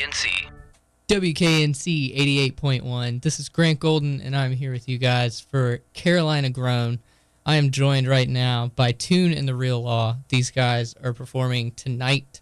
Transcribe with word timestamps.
NC. 0.00 0.28
WKNC 1.08 2.54
88.1. 2.56 3.20
This 3.20 3.40
is 3.40 3.48
Grant 3.48 3.80
Golden, 3.80 4.20
and 4.20 4.36
I'm 4.36 4.52
here 4.52 4.70
with 4.70 4.88
you 4.88 4.96
guys 4.96 5.40
for 5.40 5.80
Carolina 5.92 6.50
Grown. 6.50 7.00
I 7.44 7.56
am 7.56 7.72
joined 7.72 8.06
right 8.06 8.28
now 8.28 8.70
by 8.76 8.92
Tune 8.92 9.32
and 9.32 9.48
the 9.48 9.56
Real 9.56 9.82
Law. 9.82 10.18
These 10.28 10.52
guys 10.52 10.94
are 11.02 11.12
performing 11.12 11.72
tonight 11.72 12.40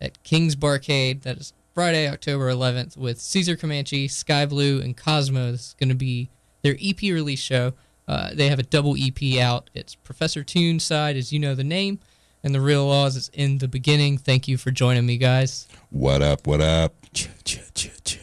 at 0.00 0.22
King's 0.22 0.56
Barcade. 0.56 1.24
That 1.24 1.36
is 1.36 1.52
Friday, 1.74 2.08
October 2.08 2.50
11th, 2.50 2.96
with 2.96 3.20
Caesar 3.20 3.54
Comanche, 3.54 4.08
Sky 4.08 4.46
Blue, 4.46 4.80
and 4.80 4.96
Cosmo. 4.96 5.52
This 5.52 5.60
is 5.60 5.76
going 5.78 5.90
to 5.90 5.94
be 5.94 6.30
their 6.62 6.78
EP 6.82 7.02
release 7.02 7.40
show. 7.40 7.74
Uh, 8.08 8.30
they 8.32 8.48
have 8.48 8.58
a 8.58 8.62
double 8.62 8.96
EP 8.98 9.38
out. 9.38 9.68
It's 9.74 9.94
Professor 9.94 10.42
Tune's 10.42 10.84
side, 10.84 11.18
as 11.18 11.34
you 11.34 11.38
know 11.38 11.54
the 11.54 11.64
name, 11.64 11.98
and 12.44 12.54
the 12.54 12.60
Real 12.60 12.86
Laws 12.86 13.16
is 13.16 13.30
in 13.32 13.58
the 13.58 13.66
beginning. 13.66 14.18
Thank 14.18 14.46
you 14.46 14.56
for 14.58 14.70
joining 14.70 15.06
me, 15.06 15.16
guys. 15.16 15.66
What 15.90 16.22
up? 16.22 16.46
What 16.46 16.60
up? 16.60 16.94
Ch- 17.12 17.30
ch- 17.44 17.60
ch- 17.74 17.90
ch. 18.04 18.20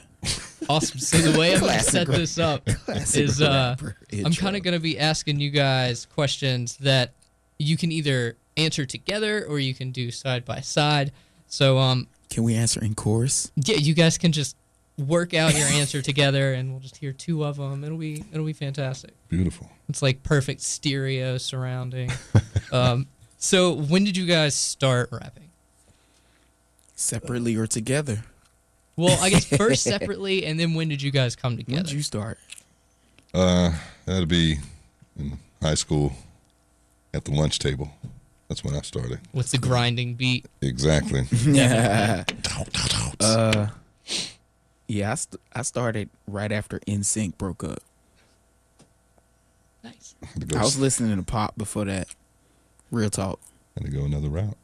Awesome. 0.70 1.00
So 1.00 1.18
the 1.18 1.38
way 1.38 1.54
I'm 1.56 1.60
going 1.60 1.78
to 1.80 1.84
set 1.84 2.08
this 2.08 2.38
up 2.38 2.62
is 2.88 3.42
uh, 3.42 3.76
I'm 4.24 4.34
kind 4.34 4.56
of 4.56 4.62
going 4.62 4.76
to 4.76 4.80
be 4.80 4.98
asking 5.00 5.40
you 5.40 5.50
guys 5.50 6.06
questions 6.06 6.78
that 6.78 7.14
you 7.58 7.76
can 7.78 7.92
either 7.92 8.38
answer 8.56 8.86
together 8.86 9.44
or 9.46 9.60
you 9.60 9.74
can 9.74 9.92
do 9.92 10.12
side 10.12 10.46
by 10.46 10.62
side. 10.62 11.12
So 11.48 11.80
um, 11.80 12.08
Can 12.30 12.44
we 12.44 12.56
answer 12.56 12.82
in 12.82 12.94
chorus? 12.94 13.52
yeah, 13.56 13.78
you 13.78 13.96
guys 13.96 14.20
can 14.20 14.32
just 14.32 14.56
work 14.98 15.34
out 15.34 15.58
your 15.58 15.68
answer 15.68 16.02
together, 16.04 16.54
and 16.54 16.72
we'll 16.72 16.80
just 16.80 16.98
hear 16.98 17.12
two 17.12 17.44
of 17.44 17.58
them. 17.58 17.84
It'll 17.84 17.98
be 17.98 18.24
it'll 18.32 18.46
be 18.46 18.54
fantastic. 18.54 19.12
Beautiful. 19.30 19.70
It's 19.90 20.02
like 20.04 20.22
perfect 20.22 20.62
stereo 20.62 21.38
surrounding. 21.40 22.12
um, 22.72 23.08
so 23.42 23.74
when 23.74 24.04
did 24.04 24.16
you 24.16 24.28
guys 24.28 24.54
start 24.54 25.10
rapping? 25.12 25.50
Separately 26.96 27.56
or 27.56 27.66
together? 27.66 28.24
Well, 28.96 29.18
I 29.20 29.32
guess 29.32 29.46
first 29.46 29.84
separately, 29.96 30.46
and 30.46 30.60
then 30.60 30.76
when 30.76 30.90
did 30.90 31.02
you 31.02 31.10
guys 31.10 31.36
come 31.36 31.58
together? 31.58 31.78
When 31.78 31.86
did 31.86 31.94
you 31.94 32.04
start? 32.04 32.38
Uh, 33.34 33.74
that'd 34.06 34.30
be 34.30 34.58
in 35.18 35.40
high 35.60 35.74
school 35.74 36.14
at 37.16 37.26
the 37.26 37.32
lunch 37.32 37.58
table. 37.58 37.92
That's 38.48 38.64
when 38.64 38.76
I 38.76 38.82
started. 38.82 39.20
With 39.34 39.50
the 39.50 39.58
grinding 39.58 40.14
beat. 40.14 40.46
Exactly. 40.62 41.24
Yeah. 41.48 42.26
uh, 43.20 43.68
yeah, 44.88 45.12
I, 45.14 45.16
st- 45.16 45.42
I 45.56 45.62
started 45.64 46.10
right 46.28 46.52
after 46.52 46.80
NSYNC 46.82 47.40
broke 47.40 47.64
up. 47.64 47.80
Nice. 49.84 50.14
had, 50.24 50.42
to 50.42 50.48
go, 50.48 50.60
I 50.60 50.62
was 50.62 50.78
listening 50.78 51.16
to 51.18 51.24
pop 51.24 51.58
before 51.58 51.86
that. 51.86 52.08
Real 52.92 53.10
talk. 53.10 53.40
had 53.78 53.86
to 53.86 53.92
go 53.92 54.06
another 54.06 54.30
route. 54.30 54.58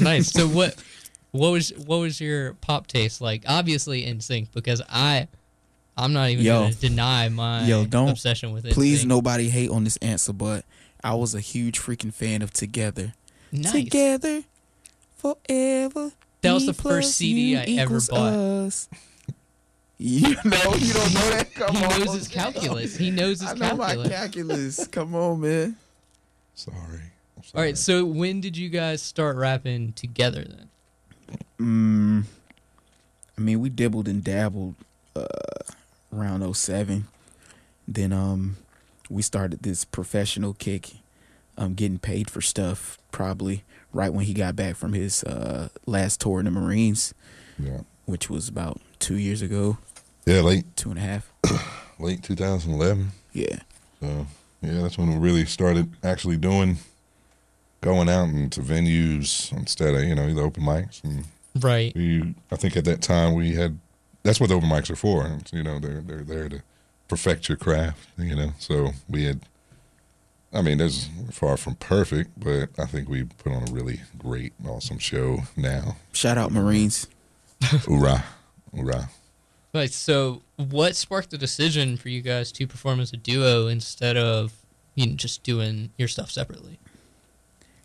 nice. 0.00 0.30
So 0.32 0.46
what 0.48 0.74
what 1.32 1.50
was 1.50 1.70
what 1.86 1.98
was 1.98 2.20
your 2.20 2.54
pop 2.54 2.86
taste 2.86 3.20
like? 3.20 3.44
Obviously 3.46 4.04
NSYNC 4.06 4.48
because 4.52 4.82
I 4.88 5.28
I'm 5.96 6.12
not 6.12 6.30
even 6.30 6.44
Yo. 6.44 6.62
gonna 6.62 6.74
deny 6.74 7.28
my 7.28 7.64
Yo, 7.66 7.84
don't- 7.84 8.08
obsession 8.08 8.52
with 8.52 8.64
it. 8.66 8.72
Please, 8.74 9.04
nobody 9.04 9.48
hate 9.48 9.70
on 9.70 9.84
this 9.84 9.96
answer, 9.98 10.32
but 10.32 10.64
I 11.02 11.14
was 11.14 11.34
a 11.34 11.40
huge 11.40 11.78
freaking 11.78 12.12
fan 12.12 12.40
of 12.42 12.52
Together. 12.52 13.14
Nice. 13.52 13.72
Together 13.72 14.42
forever. 15.16 16.12
That 16.42 16.52
was 16.52 16.66
the 16.66 16.74
first 16.74 17.12
CD 17.16 17.56
I 17.56 17.62
ever 17.62 17.82
equals 17.84 18.08
bought. 18.08 18.32
us. 18.32 18.88
You 19.96 20.20
know, 20.44 20.74
you 20.74 20.92
don't 20.92 21.14
know 21.14 21.30
that. 21.30 21.48
Come 21.54 21.76
He 21.76 21.84
on, 21.84 22.00
knows 22.00 22.14
his 22.14 22.28
calculus. 22.28 22.96
He 22.96 23.10
knows 23.10 23.40
his 23.40 23.52
calculus. 23.52 23.62
I 23.62 23.70
know 23.70 23.76
my 23.76 24.08
calculus. 24.08 24.76
calculus. 24.76 24.86
Come 24.88 25.14
on, 25.14 25.40
man. 25.40 25.76
Sorry. 26.54 27.00
I'm. 27.52 27.58
All 27.58 27.64
right, 27.64 27.76
so 27.76 28.04
when 28.04 28.40
did 28.40 28.56
you 28.56 28.68
guys 28.68 29.02
start 29.02 29.36
rapping 29.36 29.92
together 29.92 30.44
then? 30.44 30.68
Mm, 31.58 32.24
I 33.36 33.40
mean, 33.40 33.60
we 33.60 33.68
dibbled 33.68 34.08
and 34.08 34.22
dabbled 34.22 34.74
uh, 35.16 35.26
around 36.12 36.54
07. 36.54 37.06
Then 37.86 38.12
um, 38.12 38.56
we 39.10 39.22
started 39.22 39.62
this 39.62 39.84
professional 39.84 40.54
kick, 40.54 40.92
um, 41.58 41.74
getting 41.74 41.98
paid 41.98 42.30
for 42.30 42.40
stuff 42.40 42.98
probably 43.12 43.64
right 43.92 44.12
when 44.12 44.24
he 44.24 44.34
got 44.34 44.56
back 44.56 44.76
from 44.76 44.92
his 44.92 45.22
uh, 45.24 45.68
last 45.86 46.20
tour 46.20 46.40
in 46.40 46.44
the 46.46 46.50
Marines, 46.50 47.14
yeah. 47.58 47.80
which 48.06 48.28
was 48.28 48.48
about 48.48 48.80
two 48.98 49.16
years 49.16 49.40
ago, 49.42 49.78
Yeah, 50.26 50.40
late 50.40 50.76
two 50.76 50.90
and 50.90 50.98
a 50.98 51.02
half. 51.02 51.32
late 51.98 52.22
2011. 52.22 53.10
Yeah. 53.32 53.60
So 54.00 54.26
yeah, 54.62 54.82
that's 54.82 54.98
when 54.98 55.10
we 55.12 55.16
really 55.18 55.44
started 55.44 55.92
actually 56.02 56.36
doing, 56.38 56.78
going 57.84 58.08
out 58.08 58.28
into 58.28 58.60
venues 58.60 59.52
instead 59.52 59.94
of 59.94 60.02
you 60.04 60.14
know 60.14 60.32
the 60.32 60.40
open 60.42 60.62
mics. 60.62 61.02
And 61.04 61.24
Right. 61.60 61.92
we, 61.94 62.34
I 62.50 62.56
think 62.56 62.76
at 62.76 62.84
that 62.86 63.00
time 63.00 63.34
we 63.34 63.54
had, 63.54 63.78
that's 64.24 64.40
what 64.40 64.48
the 64.48 64.56
open 64.56 64.68
mics 64.68 64.90
are 64.90 64.96
for. 64.96 65.38
You 65.52 65.62
know, 65.62 65.78
they're 65.78 66.00
they're 66.00 66.22
there 66.24 66.48
to 66.48 66.62
perfect 67.08 67.48
your 67.48 67.56
craft. 67.58 68.08
You 68.18 68.34
know, 68.34 68.52
so 68.58 68.90
we 69.08 69.24
had. 69.24 69.40
I 70.52 70.62
mean, 70.62 70.78
there's 70.78 71.08
far 71.32 71.56
from 71.56 71.74
perfect, 71.74 72.30
but 72.38 72.68
I 72.78 72.86
think 72.86 73.08
we 73.08 73.24
put 73.24 73.52
on 73.52 73.68
a 73.68 73.72
really 73.72 74.02
great, 74.16 74.52
awesome 74.64 74.98
show 74.98 75.38
now. 75.56 75.96
Shout 76.12 76.38
out 76.38 76.52
Marines. 76.52 77.08
Hoorah. 77.62 78.22
Hoorah. 78.72 79.10
Right. 79.74 79.90
So 79.90 80.42
what 80.56 80.94
sparked 80.94 81.30
the 81.30 81.38
decision 81.38 81.96
for 81.96 82.08
you 82.08 82.20
guys 82.22 82.52
to 82.52 82.68
perform 82.68 83.00
as 83.00 83.12
a 83.12 83.16
duo 83.16 83.66
instead 83.66 84.16
of 84.16 84.52
you 84.94 85.08
know, 85.08 85.14
just 85.16 85.42
doing 85.42 85.90
your 85.98 86.06
stuff 86.06 86.30
separately? 86.30 86.78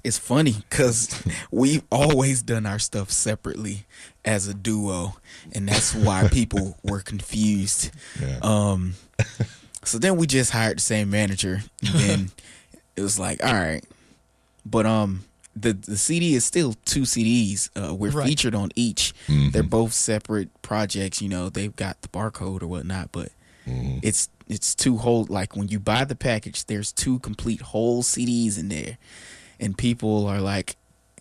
It's 0.04 0.18
funny 0.18 0.56
because 0.70 1.22
we've 1.52 1.84
always 1.92 2.42
done 2.42 2.66
our 2.66 2.80
stuff 2.80 3.12
separately 3.12 3.86
as 4.24 4.48
a 4.48 4.54
duo, 4.54 5.18
and 5.54 5.68
that's 5.68 5.94
why 5.94 6.28
people 6.30 6.78
were 6.84 7.02
confused. 7.02 7.92
Yeah. 8.22 8.40
Um, 8.42 8.94
so 9.84 9.98
then 10.00 10.16
we 10.18 10.28
just 10.28 10.52
hired 10.52 10.78
the 10.78 10.82
same 10.82 11.10
manager, 11.10 11.64
and 11.86 11.96
then 12.00 12.32
it 12.96 13.02
was 13.02 13.20
like, 13.20 13.44
all 13.44 13.54
right, 13.54 13.84
but 14.66 14.86
um, 14.86 15.24
the 15.56 15.74
the 15.74 15.98
CD 15.98 16.36
is 16.36 16.46
still 16.46 16.76
two 16.86 17.02
CDs. 17.02 17.70
Uh, 17.76 17.94
we're 17.94 18.12
Right. 18.12 18.28
featured 18.28 18.56
on 18.56 18.70
each. 18.76 19.14
Mhm. 19.28 19.52
They're 19.52 19.64
both 19.64 19.94
separate 19.94 20.50
projects. 20.62 21.22
You 21.22 21.28
know, 21.30 21.50
they've 21.50 21.76
got 21.76 22.02
the 22.02 22.08
barcode 22.08 22.62
or 22.64 22.68
whatnot, 22.68 23.12
but 23.12 23.32
Mhm. 23.68 24.00
it's 24.02 24.30
it's 24.48 24.74
two 24.76 24.98
whole. 24.98 25.26
Like 25.30 25.56
when 25.58 25.68
you 25.68 25.80
buy 25.80 26.06
the 26.06 26.16
package, 26.16 26.66
there's 26.66 26.92
two 26.94 27.20
complete 27.20 27.62
whole 27.62 28.02
CDs 28.04 28.58
in 28.58 28.70
there, 28.70 28.98
and 29.60 29.78
people 29.78 30.26
are 30.28 30.42
like 30.42 30.76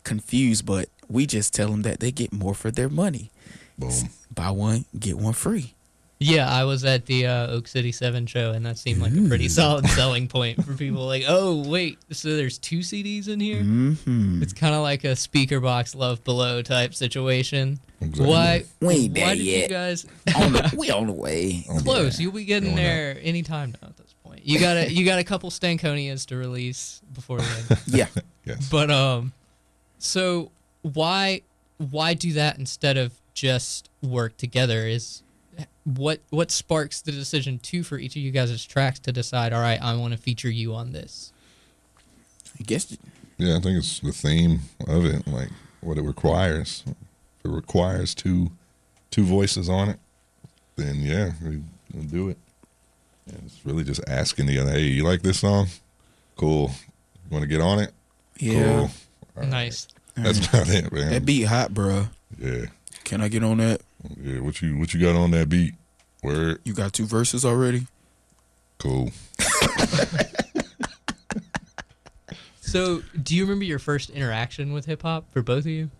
confused. 0.04 0.66
But 0.66 0.88
we 1.08 1.26
just 1.26 1.54
tell 1.54 1.70
them 1.70 1.82
that 1.82 2.00
they 2.00 2.10
get 2.10 2.32
more 2.32 2.54
for 2.54 2.70
their 2.70 2.88
money. 2.88 3.30
Boom. 3.78 3.92
Buy 4.34 4.50
one, 4.50 4.84
get 4.98 5.16
one 5.16 5.34
free. 5.34 5.74
Yeah, 6.20 6.50
I 6.50 6.64
was 6.64 6.84
at 6.84 7.06
the 7.06 7.26
uh, 7.28 7.46
Oak 7.48 7.68
City 7.68 7.92
Seven 7.92 8.26
show, 8.26 8.50
and 8.50 8.66
that 8.66 8.76
seemed 8.76 9.00
like 9.00 9.12
a 9.12 9.28
pretty 9.28 9.48
solid 9.48 9.86
selling 9.90 10.26
point 10.26 10.64
for 10.64 10.74
people. 10.74 11.06
Like, 11.06 11.24
oh 11.28 11.62
wait, 11.68 11.98
so 12.10 12.34
there's 12.34 12.58
two 12.58 12.80
CDs 12.80 13.28
in 13.28 13.38
here. 13.38 13.62
Mm-hmm. 13.62 14.42
It's 14.42 14.52
kind 14.52 14.74
of 14.74 14.82
like 14.82 15.04
a 15.04 15.14
speaker 15.14 15.60
box 15.60 15.94
love 15.94 16.24
below 16.24 16.60
type 16.60 16.94
situation. 16.94 17.78
Exactly. 18.00 18.26
Why? 18.26 18.64
We 18.80 18.94
ain't 18.94 19.12
why 19.12 19.20
there 19.20 19.34
did 19.36 19.44
yet. 19.44 19.62
you 19.62 19.68
guys 19.68 20.06
on 20.36 20.52
the, 20.52 20.74
we 20.76 20.90
on 20.90 21.06
the 21.06 21.12
way. 21.12 21.64
Close? 21.84 22.18
yeah. 22.18 22.24
You'll 22.24 22.32
be 22.32 22.44
getting 22.44 22.70
Going 22.70 22.76
there 22.76 23.18
anytime 23.22 23.74
now 23.80 23.88
at 23.88 23.96
this 23.96 23.97
point. 23.97 23.97
You 24.48 24.58
got 24.58 24.78
a 24.78 24.90
you 24.90 25.04
got 25.04 25.18
a 25.18 25.24
couple 25.24 25.50
Stankonias 25.50 26.24
to 26.28 26.36
release 26.36 27.02
before 27.12 27.38
then. 27.38 27.78
Yeah. 27.86 28.06
Yes. 28.46 28.66
But 28.70 28.90
um, 28.90 29.34
so 29.98 30.50
why 30.80 31.42
why 31.76 32.14
do 32.14 32.32
that 32.32 32.58
instead 32.58 32.96
of 32.96 33.12
just 33.34 33.90
work 34.02 34.38
together? 34.38 34.86
Is 34.86 35.22
what 35.84 36.20
what 36.30 36.50
sparks 36.50 37.02
the 37.02 37.12
decision 37.12 37.58
to 37.58 37.82
for 37.82 37.98
each 37.98 38.16
of 38.16 38.22
you 38.22 38.30
guys' 38.30 38.64
tracks 38.64 38.98
to 39.00 39.12
decide? 39.12 39.52
All 39.52 39.60
right, 39.60 39.80
I 39.82 39.94
want 39.96 40.14
to 40.14 40.18
feature 40.18 40.50
you 40.50 40.74
on 40.74 40.92
this. 40.92 41.30
I 42.58 42.62
guess 42.62 42.96
Yeah, 43.36 43.58
I 43.58 43.60
think 43.60 43.76
it's 43.76 44.00
the 44.00 44.12
theme 44.12 44.60
of 44.86 45.04
it, 45.04 45.26
like 45.26 45.50
what 45.82 45.98
it 45.98 46.02
requires. 46.04 46.84
If 46.86 47.44
it 47.44 47.50
requires 47.50 48.14
two 48.14 48.50
two 49.10 49.24
voices 49.24 49.68
on 49.68 49.90
it, 49.90 49.98
then 50.76 51.02
yeah, 51.02 51.32
we, 51.44 51.60
we'll 51.92 52.04
do 52.04 52.30
it. 52.30 52.38
And 53.28 53.42
it's 53.46 53.64
really 53.64 53.84
just 53.84 54.00
asking 54.08 54.46
the 54.46 54.58
other, 54.58 54.72
hey, 54.72 54.82
you 54.82 55.04
like 55.04 55.22
this 55.22 55.40
song? 55.40 55.66
Cool. 56.36 56.70
You 57.24 57.30
want 57.30 57.42
to 57.42 57.48
get 57.48 57.60
on 57.60 57.78
it? 57.80 57.92
yeah. 58.38 58.62
Cool. 58.62 58.80
All 58.80 58.90
right. 59.36 59.48
Nice. 59.48 59.88
That's 60.16 60.46
about 60.48 60.68
it, 60.68 60.92
man. 60.92 61.10
That 61.10 61.24
beat 61.24 61.42
hot, 61.42 61.72
bro. 61.72 62.06
yeah, 62.38 62.66
Can 63.04 63.20
I 63.20 63.28
get 63.28 63.44
on 63.44 63.58
that? 63.58 63.82
yeah. 64.20 64.40
What 64.40 64.60
you 64.62 64.76
what 64.78 64.92
you 64.94 65.00
got 65.00 65.14
on 65.14 65.30
that 65.30 65.48
beat? 65.48 65.74
Word. 66.22 66.60
You 66.64 66.74
got 66.74 66.92
two 66.92 67.06
verses 67.06 67.44
already? 67.44 67.86
Cool. 68.78 69.10
So, 72.60 73.02
do 73.22 73.34
you 73.34 73.44
remember 73.44 73.64
your 73.64 73.78
first 73.78 74.10
interaction 74.10 74.74
with 74.74 74.84
hip 74.84 75.00
hop 75.00 75.24
for 75.32 75.40
both 75.40 75.60
of 75.60 75.68
you? 75.68 75.90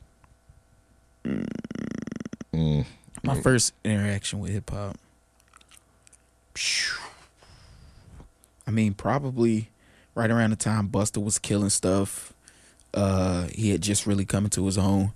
Mm. 1.25 2.85
My 3.23 3.41
first 3.41 3.73
interaction 3.85 4.39
with 4.39 4.51
hip 4.51 4.69
hop. 4.69 4.99
I 8.69 8.71
mean, 8.71 8.93
probably 8.93 9.71
right 10.15 10.31
around 10.31 10.51
the 10.51 10.57
time 10.57 10.91
Busta 10.91 11.25
was 11.25 11.39
killing 11.39 11.71
stuff. 11.71 12.35
Uh, 12.93 13.47
he 13.47 13.71
had 13.71 13.81
just 13.81 14.07
really 14.07 14.27
come 14.27 14.45
into 14.45 14.67
his 14.67 14.77
own, 14.77 15.13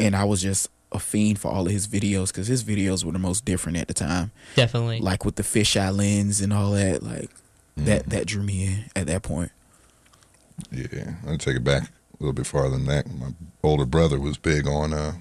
and 0.00 0.16
I 0.16 0.24
was 0.24 0.42
just 0.42 0.68
a 0.90 0.98
fiend 0.98 1.38
for 1.38 1.52
all 1.52 1.66
of 1.66 1.72
his 1.72 1.86
videos 1.86 2.28
because 2.28 2.48
his 2.48 2.64
videos 2.64 3.04
were 3.04 3.12
the 3.12 3.18
most 3.20 3.44
different 3.44 3.78
at 3.78 3.86
the 3.86 3.94
time. 3.94 4.32
Definitely. 4.56 4.98
Like 5.00 5.24
with 5.24 5.36
the 5.36 5.44
fisheye 5.44 5.96
lens 5.96 6.40
and 6.40 6.52
all 6.52 6.72
that, 6.72 7.02
like 7.04 7.30
that 7.76 8.06
that 8.06 8.26
drew 8.26 8.42
me 8.42 8.66
in 8.66 8.84
at 8.96 9.06
that 9.06 9.22
point. 9.22 9.52
Yeah, 10.72 11.14
I'll 11.26 11.38
take 11.38 11.56
it 11.56 11.64
back 11.64 11.84
a 11.84 11.88
little 12.18 12.32
bit 12.32 12.46
farther 12.46 12.70
than 12.70 12.86
that. 12.86 13.06
My 13.12 13.28
older 13.62 13.86
brother 13.86 14.18
was 14.18 14.36
big 14.36 14.66
on 14.66 14.92
uh, 14.92 15.12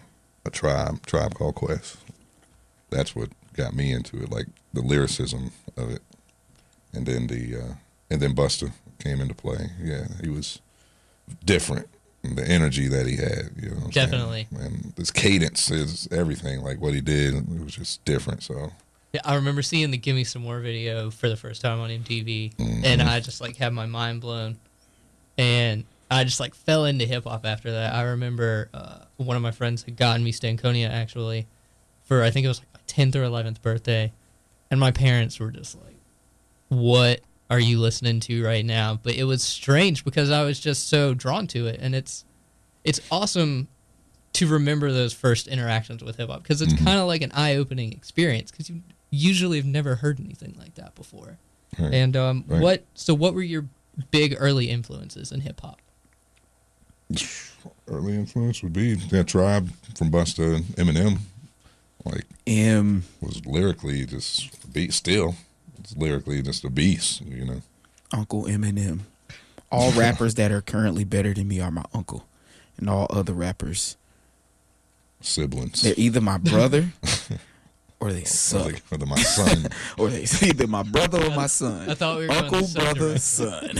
a 0.44 0.50
tribe, 0.50 1.06
tribe 1.06 1.36
called 1.36 1.54
Quest. 1.56 1.98
That's 2.89 3.16
what 3.16 3.30
got 3.54 3.75
me 3.75 3.92
into 3.92 4.24
it, 4.24 4.31
like 4.31 4.48
the 4.74 4.81
lyricism 4.81 5.51
of 5.75 5.92
it, 5.92 6.01
and 6.98 7.06
then 7.06 7.28
the 7.28 7.56
uh, 7.62 7.74
and 8.10 8.20
then 8.22 8.34
Busta 8.36 8.72
came 9.00 9.22
into 9.22 9.34
play. 9.36 9.70
Yeah, 9.82 10.08
he 10.22 10.30
was 10.30 10.60
different. 11.46 11.88
The 12.24 12.46
energy 12.46 12.88
that 12.90 13.06
he 13.06 13.16
had, 13.16 13.52
you 13.62 13.70
know, 13.70 13.76
what 13.76 13.86
I'm 13.86 13.92
saying? 13.92 14.10
Definitely. 14.10 14.48
and 14.60 14.94
his 14.98 15.12
cadence 15.12 15.72
is 15.72 16.08
everything. 16.12 16.62
Like 16.62 16.82
what 16.82 16.94
he 16.94 17.00
did, 17.02 17.36
it 17.36 17.64
was 17.64 17.76
just 17.76 18.04
different. 18.04 18.44
So 18.44 18.72
Yeah, 19.14 19.22
I 19.24 19.36
remember 19.36 19.62
seeing 19.62 19.92
the 19.92 19.98
"Give 19.98 20.16
Me 20.16 20.24
Some 20.26 20.42
More" 20.42 20.60
video 20.60 21.10
for 21.12 21.30
the 21.30 21.38
first 21.38 21.62
time 21.62 21.80
on 21.80 21.90
MTV, 21.90 22.56
Mm-hmm. 22.56 22.84
and 22.86 23.02
I 23.02 23.20
just 23.22 23.40
like 23.40 23.56
had 23.58 23.72
my 23.72 23.86
mind 23.86 24.20
blown, 24.22 24.58
and 25.38 25.86
I 26.10 26.24
just 26.24 26.40
like 26.40 26.56
fell 26.56 26.86
into 26.86 27.06
hip 27.06 27.24
hop 27.26 27.46
after 27.46 27.72
that. 27.72 27.94
I 27.94 28.02
remember 28.04 28.70
uh, 28.74 29.00
one 29.18 29.36
of 29.38 29.44
my 29.44 29.52
friends 29.52 29.84
had 29.84 29.96
gotten 29.96 30.24
me 30.24 30.32
Stankonia 30.32 30.90
actually 30.90 31.48
for 32.04 32.24
I 32.24 32.32
think 32.32 32.46
it 32.46 32.48
was 32.50 32.60
like 32.60 32.74
my 32.74 32.80
tenth 32.88 33.16
or 33.16 33.24
eleventh 33.24 33.62
birthday, 33.62 34.12
and 34.72 34.80
my 34.80 34.92
parents 34.92 35.40
were 35.40 35.52
just 35.52 35.76
like, 35.76 35.97
"What 36.69 37.22
are 37.50 37.60
you 37.60 37.80
listening 37.80 38.19
to 38.22 38.44
right 38.44 38.66
now?" 38.66 39.00
But 39.02 39.16
it 39.16 39.24
was 39.25 39.44
strange 39.44 40.04
because 40.04 40.31
I 40.31 40.44
was 40.44 40.60
just 40.60 40.90
so 40.90 41.14
drawn 41.14 41.48
to 41.48 41.68
it, 41.68 41.80
and 41.81 41.96
it's 41.96 42.25
it's 42.84 43.02
awesome 43.12 43.68
to 44.34 44.48
remember 44.48 44.92
those 44.92 45.14
first 45.14 45.48
interactions 45.48 46.04
with 46.04 46.18
hip 46.18 46.30
hop 46.30 46.44
because 46.44 46.62
it's 46.62 46.74
kind 46.74 47.00
of 47.00 47.08
like 47.08 47.22
an 47.22 47.31
eye 47.34 47.56
opening 47.56 47.92
experience 47.92 48.52
because 48.52 48.69
you 48.69 48.81
usually 49.10 49.58
have 49.58 49.66
never 49.66 49.96
heard 49.96 50.19
anything 50.19 50.56
like 50.60 50.75
that 50.75 50.94
before. 50.96 51.38
Right. 51.80 51.94
And 51.94 52.16
um, 52.16 52.44
Right. 52.48 52.62
what? 52.62 52.86
So 52.94 53.13
what 53.13 53.34
were 53.34 53.42
your 53.42 53.66
big 54.12 54.36
early 54.38 54.70
influences 54.70 55.31
in 55.31 55.42
hip 55.42 55.60
hop? 55.62 55.81
early 57.88 58.13
influence 58.16 58.62
would 58.62 58.74
be 58.74 58.96
that 58.96 59.28
tribe 59.28 59.72
from 59.96 60.12
Busta 60.12 60.56
and 60.58 60.66
Eminem. 60.75 61.20
Like 62.06 62.25
M 62.46 63.04
was 63.22 63.46
lyrically 63.46 64.06
just 64.06 64.72
beat 64.74 64.94
still. 64.94 65.36
It's 65.79 65.95
lyrically 65.95 66.41
just 66.41 66.63
a 66.65 66.69
beast, 66.69 67.21
you 67.21 67.45
know. 67.45 67.62
Uncle 68.13 68.44
Eminem. 68.45 69.00
All 69.71 69.91
rappers 70.00 70.35
that 70.35 70.51
are 70.51 70.62
currently 70.62 71.03
better 71.03 71.33
than 71.33 71.47
me 71.47 71.59
are 71.59 71.71
my 71.71 71.83
uncle, 71.94 72.25
and 72.77 72.89
all 72.89 73.07
other 73.09 73.33
rappers 73.33 73.97
Siblings. 75.21 75.81
they're 75.81 75.94
either 75.97 76.21
my 76.21 76.38
brother 76.38 76.89
or 78.00 78.13
they 78.13 78.21
Or 78.21 78.25
suck, 78.25 78.74
or 78.91 78.97
the- 78.97 79.06
my 79.06 79.18
son. 79.21 79.68
or 79.97 80.09
they 80.09 80.25
either 80.47 80.68
my 80.68 80.83
brother 80.83 81.21
or 81.25 81.31
my 81.31 81.47
son. 81.47 81.89
I 81.89 81.95
thought 81.95 82.19
we 82.19 82.27
were 82.27 82.33
uncle, 82.33 82.62
the 82.62 82.79
brother, 82.79 83.00
direction. 83.00 83.19
son. 83.19 83.79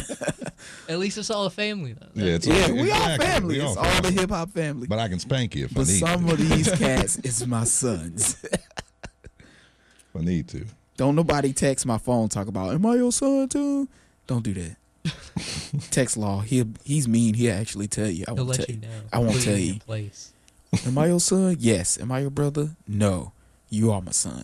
At 0.90 1.00
least 1.00 1.18
it's 1.18 1.30
all 1.30 1.46
a 1.46 1.50
family 1.50 1.94
though. 1.94 2.08
Yeah, 2.16 2.34
it's 2.36 2.48
yeah, 2.48 2.64
all- 2.66 2.74
we 2.74 2.92
all 2.92 3.18
family. 3.18 3.60
We 3.60 3.64
It's 3.66 3.78
all 3.78 3.86
all 3.86 4.02
the 4.02 4.12
hip 4.12 4.30
hop 4.32 4.50
family. 4.52 4.88
But 4.88 5.00
I 5.00 5.08
can 5.08 5.20
spank 5.20 5.56
you 5.56 5.66
if 5.66 5.74
But 5.74 5.82
I 5.88 5.92
need 5.92 6.00
some 6.00 6.26
to. 6.28 6.34
of 6.34 6.50
these 6.50 6.72
cats 6.72 7.18
is 7.20 7.46
my 7.48 7.64
sons. 7.64 8.36
if 8.44 10.16
I 10.16 10.20
need 10.22 10.48
to. 10.50 10.66
Don't 10.98 11.16
nobody 11.16 11.54
text 11.54 11.86
my 11.86 12.00
phone 12.00 12.28
talk 12.28 12.48
about 12.48 12.74
am 12.74 12.86
I 12.86 12.96
your 12.96 13.12
son 13.12 13.48
too? 13.48 13.88
Don't 14.26 14.44
do 14.44 14.54
that. 14.54 14.76
text 15.92 16.18
law. 16.18 16.42
He 16.42 16.66
he's 16.84 17.08
mean. 17.08 17.36
He'll 17.36 17.54
actually 17.54 17.88
tell 17.88 18.10
you. 18.10 18.26
I 18.28 18.32
He'll 18.32 18.46
won't 18.46 18.50
let 18.50 18.68
tell 18.68 18.76
you 18.76 18.82
know. 18.82 18.88
I 19.14 19.20
won't 19.20 19.34
Put 19.34 19.44
tell 19.44 19.58
you. 19.58 19.80
Place. 19.80 20.34
Am 20.86 20.98
I 20.98 21.08
your 21.08 21.20
son? 21.20 21.56
Yes. 21.60 22.00
Am 22.00 22.12
I 22.12 22.20
your 22.20 22.32
brother? 22.32 22.72
No. 22.88 23.32
You 23.70 23.92
are 23.92 24.02
my 24.02 24.12
son. 24.12 24.44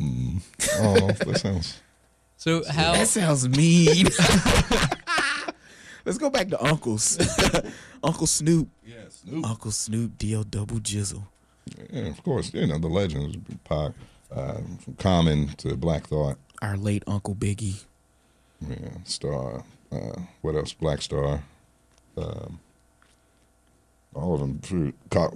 Mm. 0.00 0.40
Oh, 0.78 1.08
that 1.08 1.38
sounds. 1.38 1.80
So 2.40 2.62
how? 2.70 2.92
That 2.92 3.08
sounds 3.08 3.48
mean. 3.48 4.04
Let's 6.04 6.18
go 6.18 6.30
back 6.30 6.46
to 6.50 6.64
uncles. 6.64 7.18
Uncle 8.00 8.28
Snoop. 8.28 8.68
Yeah, 8.86 8.94
Snoop. 9.08 9.44
Uncle 9.44 9.72
Snoop 9.72 10.16
D.O. 10.18 10.44
Double 10.44 10.76
Jizzle. 10.76 11.24
Yeah, 11.90 12.02
of 12.02 12.22
course. 12.22 12.54
You 12.54 12.68
know 12.68 12.78
the 12.78 12.86
legends. 12.86 13.38
Pac, 13.64 13.90
uh, 14.34 14.58
from 14.80 14.94
Common 14.98 15.48
to 15.58 15.76
Black 15.76 16.06
Thought. 16.08 16.36
Our 16.62 16.76
late 16.76 17.02
Uncle 17.06 17.34
Biggie. 17.34 17.82
Yeah, 18.66 18.76
Star. 19.04 19.64
Uh, 19.92 20.20
what 20.42 20.54
else? 20.56 20.72
Black 20.72 21.00
Star. 21.02 21.42
Um, 22.16 22.58
all 24.14 24.34
of 24.34 24.40
them. 24.40 24.58
True. 24.62 24.92
Ka- 25.10 25.30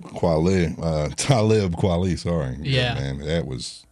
Uh, 0.82 1.08
Talib 1.16 1.76
Kweli. 1.76 2.18
Sorry. 2.18 2.56
Yeah. 2.60 2.94
man. 2.94 3.18
That 3.20 3.46
was 3.46 3.86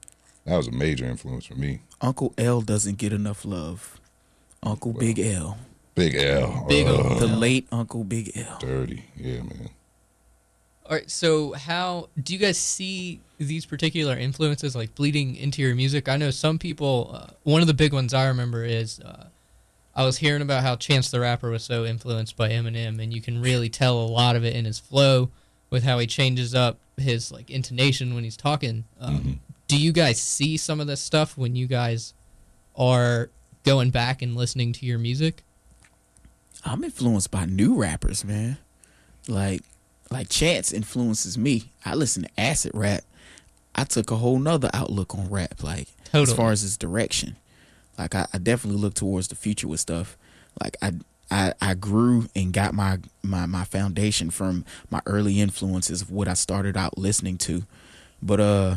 that 0.45 0.57
was 0.57 0.67
a 0.69 0.73
major 0.73 1.05
influence 1.05 1.47
for 1.47 1.55
me. 1.55 1.81
Uncle 2.01 2.33
L 2.39 2.61
doesn't 2.63 2.99
get 2.99 3.13
enough 3.13 3.45
love. 3.45 4.01
Uncle 4.63 4.93
Big 4.93 5.19
L. 5.19 5.59
Big 5.95 6.15
L. 6.15 6.65
Big 6.69 6.87
uh, 6.87 6.95
L. 6.95 7.19
The 7.19 7.27
late 7.27 7.67
Uncle 7.71 8.05
Big 8.05 8.33
L. 8.37 8.59
Dirty. 8.59 9.05
Yeah, 9.17 9.43
man. 9.43 9.69
All 10.91 10.97
right. 10.97 11.09
So 11.09 11.53
how 11.53 12.09
do 12.21 12.33
you 12.33 12.39
guys 12.41 12.59
see 12.59 13.21
these 13.39 13.65
particular 13.65 14.17
influences 14.17 14.75
like 14.75 14.97
bleeding 14.97 15.37
into 15.37 15.63
your 15.63 15.77
music? 15.77 16.09
I 16.09 16.17
know 16.17 16.33
some 16.33 16.59
people. 16.59 17.13
Uh, 17.15 17.33
one 17.45 17.61
of 17.61 17.69
the 17.69 17.75
big 17.75 17.93
ones 17.93 18.13
I 18.13 18.27
remember 18.27 18.65
is. 18.65 18.99
Uh, 19.01 19.29
I 19.95 20.05
was 20.05 20.19
hearing 20.19 20.41
about 20.41 20.63
how 20.63 20.77
Chance 20.77 21.11
the 21.11 21.21
Rapper 21.21 21.51
was 21.51 21.65
so 21.65 21.85
influenced 21.85 22.37
by 22.37 22.49
Eminem, 22.51 23.03
and 23.03 23.13
you 23.13 23.21
can 23.21 23.43
really 23.43 23.69
tell 23.69 23.99
a 23.99 24.07
lot 24.07 24.37
of 24.37 24.45
it 24.45 24.55
in 24.55 24.65
his 24.65 24.79
flow, 24.79 25.31
with 25.69 25.83
how 25.83 25.99
he 25.99 26.07
changes 26.07 26.55
up 26.55 26.79
his 26.97 27.33
like 27.33 27.51
intonation 27.51 28.15
when 28.15 28.25
he's 28.25 28.37
talking. 28.37 28.85
Um, 29.01 29.41
Do 29.67 29.77
you 29.77 29.93
guys 29.93 30.21
see 30.21 30.57
some 30.57 30.81
of 30.81 30.87
this 30.87 31.01
stuff 31.01 31.37
when 31.37 31.57
you 31.57 31.67
guys 31.67 32.15
are 32.77 33.31
going 33.65 33.91
back 33.91 34.23
and 34.23 34.37
listening 34.37 34.73
to 34.75 34.87
your 34.87 34.99
music? 34.99 35.43
I'm 36.65 36.85
influenced 36.85 37.31
by 37.31 37.45
new 37.45 37.75
rappers, 37.75 38.25
man. 38.25 38.59
Like 39.29 39.63
like 40.11 40.29
Chance 40.29 40.73
influences 40.73 41.39
me. 41.39 41.71
I 41.85 41.95
listen 41.95 42.25
to 42.25 42.41
acid 42.41 42.73
rap. 42.75 43.03
I 43.75 43.85
took 43.85 44.11
a 44.11 44.17
whole 44.17 44.39
nother 44.39 44.71
outlook 44.75 45.15
on 45.15 45.31
rap, 45.31 45.63
like 45.63 45.89
as 46.13 46.33
far 46.33 46.51
as 46.51 46.65
its 46.65 46.77
direction. 46.77 47.37
Like 47.99 48.15
I, 48.15 48.27
I 48.33 48.39
definitely 48.39 48.81
look 48.81 48.95
towards 48.95 49.29
the 49.29 49.37
future 49.37 49.69
with 49.69 49.81
stuff. 49.81 50.17
Like 50.61 50.77
I 50.83 50.93
I, 51.31 51.55
I 51.61 51.75
grew 51.75 52.29
and 52.35 52.53
got 52.53 52.75
my, 52.75 52.99
my 53.23 53.47
my 53.47 53.65
foundation 53.65 54.31
from 54.31 54.65
my 54.91 55.01
early 55.07 55.41
influences 55.41 56.03
of 56.03 56.11
what 56.11 56.27
I 56.27 56.35
started 56.35 56.77
out 56.77 56.99
listening 56.99 57.39
to. 57.39 57.65
But 58.21 58.41
uh 58.41 58.77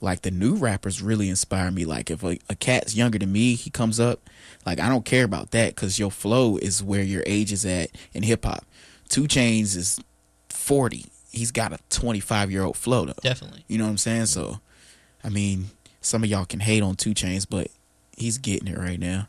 like 0.00 0.22
the 0.22 0.30
new 0.30 0.54
rappers 0.56 1.02
really 1.02 1.28
inspire 1.28 1.70
me. 1.70 1.84
Like 1.84 2.10
if 2.10 2.24
a, 2.24 2.38
a 2.48 2.54
cat's 2.56 2.96
younger 2.96 3.18
than 3.18 3.30
me, 3.30 3.54
he 3.54 3.70
comes 3.70 4.00
up, 4.00 4.28
like 4.66 4.80
I 4.80 4.88
don't 4.88 5.04
care 5.04 5.24
about 5.24 5.52
that 5.52 5.74
because 5.76 5.98
your 5.98 6.10
flow 6.10 6.56
is 6.56 6.82
where 6.82 7.02
your 7.02 7.22
age 7.26 7.52
is 7.52 7.64
at 7.64 7.90
in 8.12 8.22
hip 8.24 8.44
hop. 8.44 8.64
2 9.10 9.24
Chainz 9.24 9.76
is 9.76 10.00
forty. 10.70 11.06
He's 11.32 11.50
got 11.52 11.72
a 11.72 11.78
twenty 11.90 12.20
five 12.20 12.50
year 12.50 12.62
old 12.62 12.76
flow 12.76 13.04
though. 13.04 13.12
Definitely. 13.22 13.64
You 13.68 13.78
know 13.78 13.84
what 13.84 13.90
I'm 13.90 13.98
saying? 13.98 14.26
So, 14.26 14.60
I 15.22 15.28
mean, 15.28 15.70
some 16.00 16.24
of 16.24 16.30
y'all 16.30 16.44
can 16.46 16.60
hate 16.60 16.82
on 16.82 16.96
2 16.96 17.10
Chainz, 17.10 17.46
but 17.48 17.68
he's 18.16 18.38
getting 18.38 18.68
it 18.68 18.78
right 18.78 18.98
now. 18.98 19.28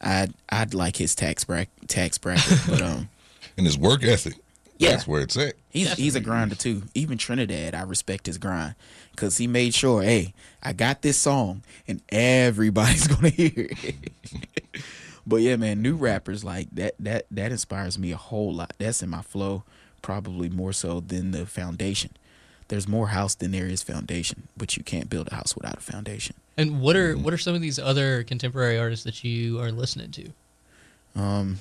I'd 0.00 0.32
I'd 0.48 0.74
like 0.74 0.96
his 0.96 1.14
tax 1.14 1.44
bracket, 1.44 1.88
tax 1.88 2.18
bracket, 2.18 2.60
but 2.68 2.82
um, 2.82 3.08
And 3.56 3.66
his 3.66 3.76
work 3.78 4.04
ethic. 4.04 4.34
Yeah. 4.78 4.90
That's 4.90 5.06
where 5.06 5.22
it's 5.22 5.36
at. 5.36 5.54
he's 5.70 5.92
he's 5.94 6.14
a 6.16 6.20
grinder 6.20 6.54
too. 6.56 6.82
Even 6.94 7.16
Trinidad, 7.16 7.74
I 7.74 7.82
respect 7.82 8.26
his 8.26 8.38
grind 8.38 8.74
because 9.12 9.36
he 9.38 9.46
made 9.46 9.72
sure, 9.74 10.02
hey, 10.02 10.34
I 10.62 10.72
got 10.72 11.00
this 11.02 11.16
song 11.16 11.62
and 11.86 12.02
everybody's 12.10 13.06
gonna 13.14 13.28
hear 13.28 13.52
it. 13.56 13.94
but 15.26 15.36
yeah, 15.36 15.56
man, 15.56 15.80
new 15.80 15.94
rappers 15.94 16.42
like 16.44 16.68
that 16.72 16.94
that 16.98 17.26
that 17.30 17.52
inspires 17.52 17.98
me 17.98 18.12
a 18.12 18.16
whole 18.16 18.52
lot. 18.52 18.74
That's 18.78 19.02
in 19.02 19.10
my 19.10 19.22
flow, 19.22 19.62
probably 20.04 20.50
more 20.50 20.70
so 20.70 21.00
than 21.00 21.30
the 21.30 21.46
foundation. 21.46 22.10
There's 22.68 22.86
more 22.86 23.08
house 23.08 23.34
than 23.34 23.52
there 23.52 23.64
is 23.64 23.82
foundation, 23.82 24.48
but 24.54 24.76
you 24.76 24.84
can't 24.84 25.08
build 25.08 25.28
a 25.32 25.34
house 25.34 25.56
without 25.56 25.78
a 25.78 25.80
foundation. 25.80 26.36
And 26.58 26.82
what 26.82 26.94
are 26.94 27.16
what 27.16 27.32
are 27.32 27.38
some 27.38 27.54
of 27.54 27.62
these 27.62 27.78
other 27.78 28.22
contemporary 28.22 28.78
artists 28.78 29.04
that 29.06 29.24
you 29.24 29.58
are 29.60 29.72
listening 29.72 30.10
to? 30.10 30.28
Um, 31.16 31.58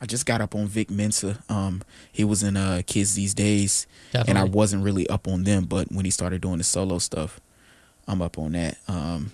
I 0.00 0.06
just 0.06 0.24
got 0.24 0.40
up 0.40 0.54
on 0.54 0.66
Vic 0.66 0.90
Mensa. 0.90 1.40
Um, 1.50 1.82
he 2.10 2.24
was 2.24 2.42
in 2.42 2.56
uh 2.56 2.80
Kids 2.86 3.14
These 3.14 3.34
Days, 3.34 3.86
and 4.28 4.38
I 4.38 4.44
wasn't 4.44 4.82
really 4.82 5.06
up 5.08 5.28
on 5.28 5.44
them. 5.44 5.66
But 5.66 5.92
when 5.92 6.06
he 6.06 6.10
started 6.10 6.40
doing 6.40 6.58
the 6.58 6.64
solo 6.64 6.98
stuff, 6.98 7.38
I'm 8.08 8.22
up 8.22 8.38
on 8.38 8.52
that. 8.52 8.78
Um, 8.88 9.32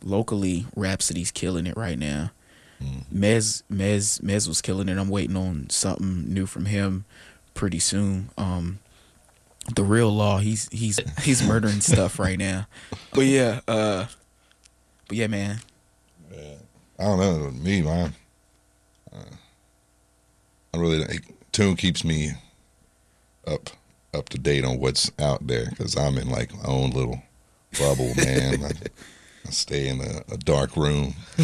locally, 0.00 0.66
Rapsody's 0.76 1.32
killing 1.32 1.66
it 1.66 1.76
right 1.76 1.98
now. 1.98 2.30
Mez 3.12 3.62
Mez 3.72 4.20
Mez 4.20 4.46
was 4.46 4.62
killing 4.62 4.88
it. 4.88 4.96
I'm 4.96 5.08
waiting 5.08 5.36
on 5.36 5.70
something 5.70 6.32
new 6.32 6.46
from 6.46 6.66
him 6.66 7.04
pretty 7.54 7.78
soon. 7.78 8.30
Um, 8.36 8.80
the 9.74 9.82
real 9.84 10.10
law, 10.10 10.38
he's 10.38 10.68
he's 10.70 11.00
he's 11.22 11.42
murdering 11.46 11.80
stuff 11.80 12.18
right 12.18 12.38
now. 12.38 12.66
But 13.12 13.26
yeah, 13.26 13.60
uh, 13.66 14.06
but 15.08 15.16
yeah, 15.16 15.26
man. 15.28 15.58
I 16.96 17.02
don't 17.04 17.18
know. 17.18 17.50
Me, 17.50 17.82
man. 17.82 18.14
Uh, 19.12 19.18
I 20.72 20.76
really 20.76 20.98
don't- 21.04 21.20
tune 21.52 21.76
keeps 21.76 22.04
me 22.04 22.32
up 23.46 23.70
up 24.12 24.28
to 24.28 24.38
date 24.38 24.64
on 24.64 24.78
what's 24.78 25.10
out 25.18 25.46
there 25.46 25.66
because 25.70 25.96
I'm 25.96 26.18
in 26.18 26.28
like 26.30 26.54
my 26.54 26.64
own 26.68 26.90
little 26.90 27.20
bubble, 27.78 28.12
man. 28.16 28.64
I, 28.64 28.70
I 29.46 29.50
stay 29.50 29.88
in 29.88 30.00
a, 30.00 30.22
a 30.32 30.36
dark 30.38 30.76
room 30.76 31.14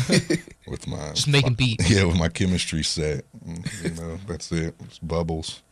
with 0.68 0.86
my 0.86 1.10
Just 1.14 1.26
making 1.28 1.52
my- 1.52 1.56
beats. 1.56 1.90
Yeah, 1.90 2.04
with 2.04 2.16
my 2.18 2.28
chemistry 2.28 2.84
set. 2.84 3.24
Mm, 3.46 3.84
You 3.84 4.02
know, 4.02 4.18
that's 4.28 4.52
it. 4.52 4.74
It's 4.84 4.98
bubbles. 5.00 5.62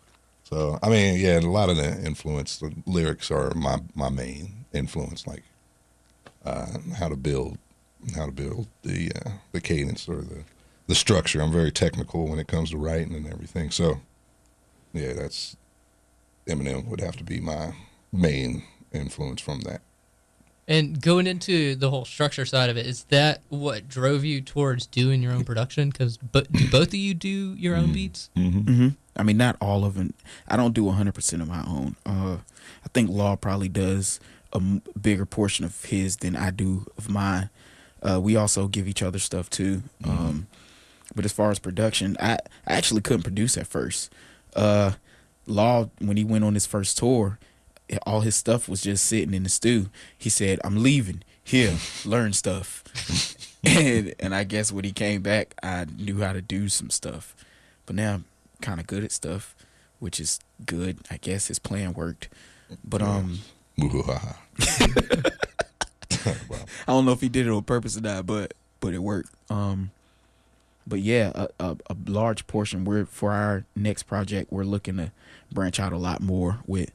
So 0.48 0.78
I 0.82 0.88
mean, 0.88 1.20
yeah, 1.20 1.38
a 1.38 1.42
lot 1.42 1.68
of 1.68 1.76
the 1.76 2.00
influence, 2.06 2.56
the 2.56 2.72
lyrics 2.86 3.30
are 3.30 3.52
my 3.54 3.80
my 3.94 4.08
main 4.08 4.64
influence, 4.72 5.26
like 5.26 5.42
uh, 6.42 6.66
how 6.98 7.08
to 7.08 7.16
build, 7.16 7.58
how 8.16 8.24
to 8.24 8.32
build 8.32 8.66
the 8.82 9.12
uh, 9.14 9.30
the 9.52 9.60
cadence 9.60 10.08
or 10.08 10.22
the 10.22 10.44
the 10.86 10.94
structure. 10.94 11.42
I'm 11.42 11.52
very 11.52 11.70
technical 11.70 12.26
when 12.26 12.38
it 12.38 12.48
comes 12.48 12.70
to 12.70 12.78
writing 12.78 13.14
and 13.14 13.26
everything. 13.26 13.70
So 13.70 14.00
yeah, 14.94 15.12
that's 15.12 15.54
Eminem 16.46 16.86
would 16.86 17.02
have 17.02 17.16
to 17.16 17.24
be 17.24 17.40
my 17.40 17.74
main 18.10 18.62
influence 18.90 19.42
from 19.42 19.60
that. 19.62 19.82
And 20.68 21.00
going 21.00 21.26
into 21.26 21.74
the 21.74 21.88
whole 21.88 22.04
structure 22.04 22.44
side 22.44 22.68
of 22.68 22.76
it, 22.76 22.86
is 22.86 23.04
that 23.04 23.40
what 23.48 23.88
drove 23.88 24.22
you 24.22 24.42
towards 24.42 24.86
doing 24.86 25.22
your 25.22 25.32
own 25.32 25.42
production? 25.44 25.88
Because 25.88 26.18
but 26.18 26.52
do 26.52 26.68
both 26.70 26.88
of 26.88 26.94
you 26.94 27.14
do 27.14 27.54
your 27.54 27.74
own 27.74 27.92
beats? 27.92 28.28
hmm 28.36 28.88
I 29.16 29.22
mean, 29.24 29.36
not 29.38 29.56
all 29.60 29.84
of 29.84 29.94
them. 29.94 30.14
I 30.46 30.56
don't 30.56 30.74
do 30.74 30.84
100% 30.84 31.40
of 31.42 31.48
my 31.48 31.64
own. 31.66 31.96
Uh, 32.06 32.36
I 32.84 32.88
think 32.94 33.10
Law 33.10 33.34
probably 33.34 33.68
does 33.68 34.20
a 34.52 34.56
m- 34.58 34.82
bigger 35.00 35.26
portion 35.26 35.64
of 35.64 35.84
his 35.86 36.18
than 36.18 36.36
I 36.36 36.50
do 36.52 36.86
of 36.96 37.08
mine. 37.10 37.50
Uh, 38.00 38.20
we 38.20 38.36
also 38.36 38.68
give 38.68 38.86
each 38.86 39.02
other 39.02 39.18
stuff 39.18 39.50
too. 39.50 39.82
Um, 40.04 40.46
but 41.16 41.24
as 41.24 41.32
far 41.32 41.50
as 41.50 41.58
production, 41.58 42.16
I, 42.20 42.34
I 42.66 42.74
actually 42.74 43.00
couldn't 43.00 43.24
produce 43.24 43.56
at 43.58 43.66
first. 43.66 44.12
Uh, 44.54 44.92
Law, 45.46 45.90
when 45.98 46.16
he 46.18 46.24
went 46.24 46.44
on 46.44 46.54
his 46.54 46.66
first 46.66 46.98
tour, 46.98 47.38
all 48.06 48.20
his 48.20 48.36
stuff 48.36 48.68
was 48.68 48.82
just 48.82 49.06
sitting 49.06 49.34
in 49.34 49.42
the 49.42 49.48
stew. 49.48 49.88
He 50.16 50.28
said, 50.28 50.60
"I'm 50.64 50.82
leaving. 50.82 51.22
Here, 51.42 51.76
learn 52.04 52.32
stuff." 52.32 52.84
and 53.64 54.14
and 54.20 54.34
I 54.34 54.44
guess 54.44 54.72
when 54.72 54.84
he 54.84 54.92
came 54.92 55.22
back, 55.22 55.54
I 55.62 55.86
knew 55.96 56.20
how 56.20 56.32
to 56.32 56.42
do 56.42 56.68
some 56.68 56.90
stuff. 56.90 57.34
But 57.86 57.96
now 57.96 58.14
I'm 58.14 58.24
kind 58.60 58.80
of 58.80 58.86
good 58.86 59.04
at 59.04 59.12
stuff, 59.12 59.54
which 59.98 60.20
is 60.20 60.40
good. 60.66 60.98
I 61.10 61.16
guess 61.16 61.48
his 61.48 61.58
plan 61.58 61.94
worked. 61.94 62.28
But 62.84 63.02
um, 63.02 63.38
I 66.26 66.86
don't 66.86 67.04
know 67.04 67.12
if 67.12 67.20
he 67.20 67.28
did 67.28 67.46
it 67.46 67.50
on 67.50 67.62
purpose 67.62 67.96
or 67.96 68.02
not, 68.02 68.26
but 68.26 68.54
but 68.80 68.94
it 68.94 68.98
worked. 68.98 69.30
Um, 69.50 69.90
but 70.86 71.00
yeah, 71.00 71.32
a, 71.34 71.48
a, 71.60 71.76
a 71.90 71.96
large 72.06 72.46
portion. 72.46 72.84
We're 72.84 73.04
for 73.06 73.32
our 73.32 73.64
next 73.76 74.04
project, 74.04 74.52
we're 74.52 74.64
looking 74.64 74.96
to 74.96 75.12
branch 75.52 75.78
out 75.80 75.92
a 75.92 75.98
lot 75.98 76.20
more 76.20 76.58
with 76.66 76.90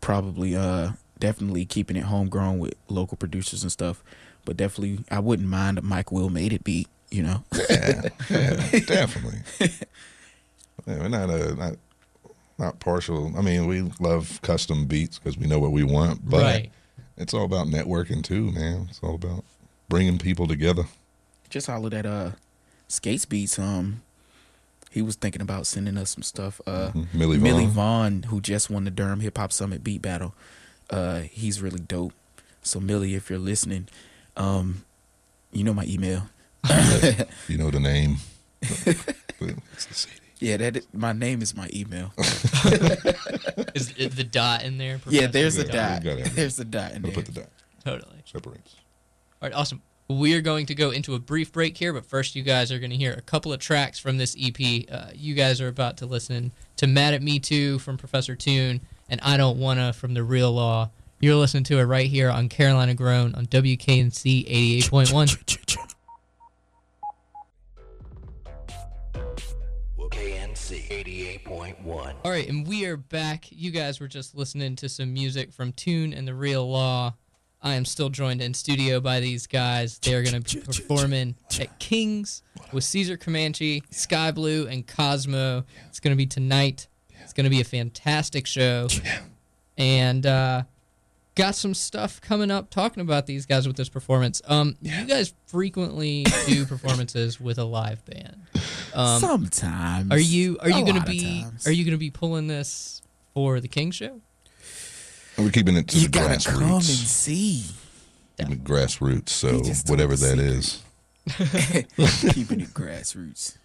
probably 0.00 0.56
uh 0.56 0.92
definitely 1.18 1.64
keeping 1.66 1.96
it 1.96 2.04
homegrown 2.04 2.58
with 2.58 2.74
local 2.88 3.16
producers 3.16 3.62
and 3.62 3.70
stuff. 3.72 4.02
But 4.44 4.56
definitely, 4.56 5.04
I 5.10 5.18
wouldn't 5.18 5.48
mind 5.48 5.78
a 5.78 5.82
Mike 5.82 6.10
Will 6.10 6.30
made 6.30 6.52
it 6.52 6.64
beat. 6.64 6.88
You 7.10 7.24
know, 7.24 7.44
Yeah, 7.68 8.02
yeah, 8.30 8.80
definitely. 8.86 9.40
Yeah, 10.86 10.98
we're 10.98 11.08
not 11.08 11.28
a 11.28 11.54
not 11.54 11.76
not 12.58 12.80
partial. 12.80 13.32
I 13.36 13.42
mean, 13.42 13.66
we 13.66 13.82
love 14.00 14.40
custom 14.42 14.86
beats 14.86 15.18
because 15.18 15.36
we 15.36 15.46
know 15.46 15.58
what 15.58 15.72
we 15.72 15.82
want, 15.82 16.28
but 16.28 16.42
right. 16.42 16.70
it's 17.16 17.34
all 17.34 17.44
about 17.44 17.66
networking 17.66 18.22
too, 18.22 18.50
man. 18.50 18.86
It's 18.88 19.00
all 19.02 19.14
about 19.14 19.44
bringing 19.88 20.18
people 20.18 20.46
together. 20.46 20.84
just 21.50 21.66
holler 21.66 21.90
that 21.90 22.06
uh 22.06 22.30
skates 22.88 23.24
beats. 23.24 23.58
Um, 23.58 24.02
he 24.90 25.00
was 25.02 25.14
thinking 25.16 25.40
about 25.40 25.66
sending 25.66 25.96
us 25.96 26.10
some 26.10 26.22
stuff. 26.22 26.60
Uh, 26.66 26.90
Mhm. 26.92 27.14
Millie 27.14 27.36
Vaughn. 27.38 27.42
Millie 27.42 27.66
Vaughn, 27.66 28.22
who 28.24 28.40
just 28.40 28.68
won 28.70 28.84
the 28.84 28.90
Durham 28.90 29.20
Hip 29.20 29.38
Hop 29.38 29.52
Summit 29.52 29.82
beat 29.84 30.02
battle. 30.02 30.34
Uh, 30.90 31.20
he's 31.20 31.62
really 31.62 31.78
dope. 31.80 32.12
So 32.62 32.80
Millie, 32.80 33.14
if 33.14 33.30
you're 33.30 33.38
listening, 33.38 33.88
um, 34.36 34.84
you 35.52 35.64
know 35.64 35.72
my 35.74 35.84
email. 35.86 36.28
You 37.48 37.56
know 37.56 37.70
the 37.70 37.80
name. 37.80 38.16
But 38.60 39.54
it's 39.72 39.86
the 39.86 39.94
CD. 39.94 40.16
Yeah, 40.40 40.56
that 40.58 40.94
my 40.94 41.12
name 41.12 41.40
is 41.42 41.54
my 41.56 41.68
email. 41.72 42.12
Is, 43.74 43.92
is 43.96 44.14
the 44.16 44.24
dot 44.24 44.62
in 44.64 44.78
there? 44.78 45.00
yeah, 45.08 45.28
Professor? 45.28 45.32
there's 45.32 45.58
a 45.58 45.66
Yeah, 45.66 45.72
dot. 45.72 46.02
we 46.02 46.08
got 46.10 46.18
it. 46.26 46.32
There's 46.34 46.58
a 46.58 46.64
dot 46.64 46.92
in 46.92 47.02
We'll 47.02 47.12
there. 47.12 47.22
put 47.22 47.32
the 47.34 47.40
dot. 47.40 47.50
Totally. 47.84 48.16
Separates. 48.24 48.74
All 49.42 49.48
right, 49.48 49.54
awesome. 49.54 49.82
We're 50.10 50.40
going 50.40 50.66
to 50.66 50.74
go 50.74 50.90
into 50.90 51.14
a 51.14 51.20
brief 51.20 51.52
break 51.52 51.76
here, 51.76 51.92
but 51.92 52.04
first, 52.04 52.34
you 52.34 52.42
guys 52.42 52.72
are 52.72 52.80
going 52.80 52.90
to 52.90 52.96
hear 52.96 53.12
a 53.12 53.20
couple 53.20 53.52
of 53.52 53.60
tracks 53.60 54.00
from 54.00 54.18
this 54.18 54.36
EP. 54.36 54.56
Uh, 54.90 55.10
you 55.14 55.34
guys 55.34 55.60
are 55.60 55.68
about 55.68 55.98
to 55.98 56.06
listen 56.06 56.50
to 56.78 56.88
Mad 56.88 57.14
at 57.14 57.22
Me 57.22 57.38
Too 57.38 57.78
from 57.78 57.96
Professor 57.96 58.34
Tune 58.34 58.80
and 59.08 59.20
I 59.22 59.36
Don't 59.36 59.56
Wanna 59.56 59.92
from 59.92 60.14
The 60.14 60.24
Real 60.24 60.50
Law. 60.50 60.90
You're 61.20 61.36
listening 61.36 61.62
to 61.64 61.78
it 61.78 61.84
right 61.84 62.10
here 62.10 62.28
on 62.28 62.48
Carolina 62.48 62.92
Grown 62.92 63.36
on 63.36 63.46
WKNC 63.46 64.82
88.1. 64.82 65.78
KNC 70.10 71.44
88.1. 71.46 72.14
All 72.24 72.30
right, 72.32 72.48
and 72.48 72.66
we 72.66 72.84
are 72.84 72.96
back. 72.96 73.46
You 73.50 73.70
guys 73.70 74.00
were 74.00 74.08
just 74.08 74.34
listening 74.34 74.74
to 74.74 74.88
some 74.88 75.12
music 75.12 75.52
from 75.52 75.72
Tune 75.72 76.12
and 76.12 76.26
The 76.26 76.34
Real 76.34 76.68
Law. 76.68 77.14
I 77.62 77.74
am 77.74 77.84
still 77.84 78.08
joined 78.08 78.40
in 78.40 78.54
studio 78.54 79.00
by 79.00 79.20
these 79.20 79.46
guys. 79.46 79.98
They 79.98 80.14
are 80.14 80.22
going 80.22 80.42
to 80.42 80.54
be 80.56 80.60
performing 80.62 81.34
at 81.60 81.78
Kings 81.78 82.42
with 82.72 82.84
Caesar 82.84 83.16
Comanche, 83.18 83.82
Sky 83.90 84.30
Blue, 84.30 84.66
and 84.66 84.86
Cosmo. 84.86 85.64
It's 85.88 86.00
going 86.00 86.12
to 86.12 86.16
be 86.16 86.26
tonight. 86.26 86.86
It's 87.22 87.34
going 87.34 87.44
to 87.44 87.50
be 87.50 87.60
a 87.60 87.64
fantastic 87.64 88.46
show. 88.46 88.88
And 89.76 90.24
uh, 90.26 90.62
got 91.34 91.54
some 91.54 91.74
stuff 91.74 92.20
coming 92.20 92.50
up 92.50 92.70
talking 92.70 93.02
about 93.02 93.26
these 93.26 93.44
guys 93.46 93.66
with 93.66 93.76
this 93.76 93.88
performance. 93.90 94.40
Um, 94.46 94.76
You 94.80 95.04
guys 95.04 95.34
frequently 95.46 96.24
do 96.46 96.64
performances 96.66 97.38
with 97.40 97.58
a 97.58 97.64
live 97.64 98.04
band. 98.06 98.36
Um, 98.94 99.20
Sometimes. 99.20 100.10
are 100.10 100.18
you 100.18 100.58
are 100.60 100.68
A 100.70 100.78
you 100.78 100.84
gonna 100.84 101.00
of 101.00 101.06
be 101.06 101.42
times. 101.42 101.66
are 101.66 101.72
you 101.72 101.84
gonna 101.84 101.96
be 101.98 102.10
pulling 102.10 102.46
this 102.46 103.02
for 103.34 103.60
the 103.60 103.68
King 103.68 103.90
show? 103.90 104.20
And 105.40 105.46
we're 105.46 105.52
keeping 105.52 105.76
it 105.76 105.88
to 105.88 105.96
You 105.98 106.08
the 106.08 106.08
gotta 106.10 106.50
come 106.50 106.62
and 106.74 106.82
see. 106.84 107.64
Keeping 108.36 108.52
it 108.52 108.62
grassroots. 108.64 109.30
So 109.30 109.54
He 109.56 109.62
just 109.62 109.86
told 109.86 109.98
whatever 109.98 110.14
the 110.16 110.26
that 110.36 110.84
secret. 111.26 111.86
is. 111.96 112.34
Keeping 112.34 112.60
it 112.60 112.74
grassroots. 112.74 113.56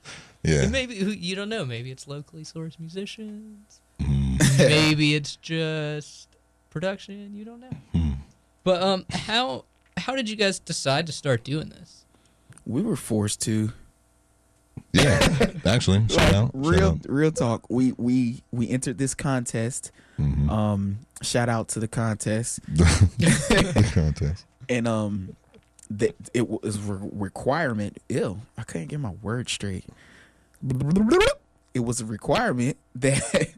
Yeah. 0.43 0.61
And 0.63 0.71
maybe 0.71 0.95
you 0.95 1.35
don't 1.35 1.49
know. 1.49 1.65
Maybe 1.65 1.91
it's 1.91 2.07
locally 2.07 2.43
sourced 2.43 2.79
musicians. 2.79 3.81
Mm. 3.99 4.57
maybe 4.59 5.15
it's 5.15 5.35
just 5.37 6.29
production. 6.69 7.35
You 7.35 7.43
don't 7.43 7.59
know. 7.59 7.77
Hmm. 7.93 8.11
But 8.63 8.81
um, 8.81 9.05
how 9.11 9.65
how 9.97 10.15
did 10.15 10.29
you 10.29 10.35
guys 10.37 10.59
decide 10.59 11.07
to 11.07 11.11
start 11.13 11.43
doing 11.43 11.69
this? 11.69 12.05
We 12.65 12.81
were 12.83 12.95
forced 12.95 13.41
to. 13.41 13.73
Yeah. 14.93 15.51
Actually, 15.65 16.07
shout 16.07 16.17
Like, 16.17 16.33
out. 16.35 16.51
real 16.53 16.89
out. 16.91 16.99
real 17.09 17.31
talk. 17.31 17.69
We 17.69 17.93
we 17.97 18.43
we 18.51 18.69
entered 18.69 18.97
this 18.97 19.13
contest. 19.13 19.91
Mhm. 20.19 20.49
Um, 20.49 20.97
shout 21.21 21.49
out 21.49 21.67
to 21.69 21.79
the 21.79 21.87
contest, 21.87 22.59
the 22.67 23.91
contest. 23.93 24.45
and 24.69 24.87
um, 24.87 25.35
that 25.89 26.15
it 26.33 26.49
was 26.49 26.77
a 26.77 26.99
requirement. 27.13 27.97
Ew, 28.09 28.39
I 28.57 28.63
couldn't 28.63 28.87
get 28.87 28.99
my 28.99 29.11
word 29.21 29.49
straight. 29.49 29.85
It 31.73 31.79
was 31.83 31.99
a 32.01 32.05
requirement 32.05 32.77
that 32.95 33.49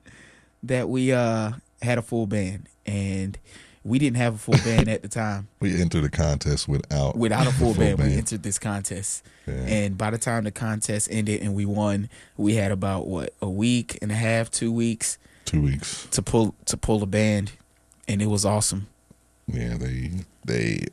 that 0.63 0.89
we 0.89 1.11
uh 1.13 1.51
had 1.81 1.97
a 1.97 2.01
full 2.01 2.25
band, 2.25 2.67
and 2.85 3.37
we 3.83 3.99
didn't 3.99 4.17
have 4.17 4.35
a 4.35 4.37
full 4.37 4.57
band 4.65 4.89
at 4.89 5.01
the 5.03 5.07
time. 5.07 5.47
We 5.59 5.79
entered 5.79 6.01
the 6.01 6.09
contest 6.09 6.67
without 6.67 7.15
Without 7.15 7.47
a 7.47 7.51
full, 7.51 7.73
full 7.73 7.83
band, 7.83 7.99
we 7.99 8.13
entered 8.15 8.43
this 8.43 8.59
contest. 8.59 9.23
Yeah. 9.45 9.53
And 9.53 9.97
by 9.97 10.09
the 10.09 10.17
time 10.17 10.43
the 10.43 10.51
contest 10.51 11.07
ended 11.11 11.41
and 11.41 11.53
we 11.53 11.65
won, 11.65 12.09
we 12.35 12.55
had 12.55 12.71
about 12.71 13.07
what 13.07 13.33
a 13.41 13.49
week 13.49 13.97
and 14.01 14.11
a 14.11 14.15
half, 14.15 14.51
two 14.51 14.71
weeks 14.73 15.17
two 15.47 15.61
weeks. 15.61 16.05
to 16.11 16.21
pull 16.21 16.53
to 16.65 16.77
pull 16.77 17.01
a 17.01 17.07
band, 17.07 17.53
and 18.07 18.21
it 18.21 18.27
was 18.27 18.45
awesome. 18.45 18.85
Yeah, 19.47 19.77
they 19.77 20.11
they 20.45 20.85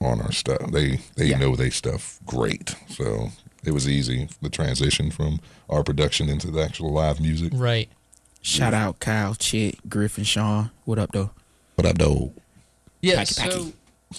on 0.00 0.20
our 0.22 0.32
stuff. 0.32 0.70
They 0.72 1.00
they 1.16 1.26
Yeah. 1.26 1.38
know 1.38 1.54
they 1.56 1.70
stuff 1.70 2.18
great. 2.24 2.74
So 2.88 3.30
it 3.64 3.72
was 3.72 3.88
easy 3.88 4.28
the 4.40 4.48
transition 4.48 5.10
from 5.10 5.40
our 5.68 5.82
production 5.82 6.28
into 6.28 6.50
the 6.50 6.62
actual 6.62 6.92
live 6.92 7.20
music. 7.20 7.52
Right. 7.54 7.88
Shout 8.40 8.72
out 8.74 9.00
Kyle, 9.00 9.34
Chit, 9.34 9.88
Griffin, 9.90 10.24
Sean. 10.24 10.70
What 10.84 10.98
up 10.98 11.10
though? 11.12 11.30
What 11.74 11.86
up 11.86 11.98
know 11.98 12.32
Yeah. 13.02 13.16
Packy, 13.16 13.34
so 13.34 13.72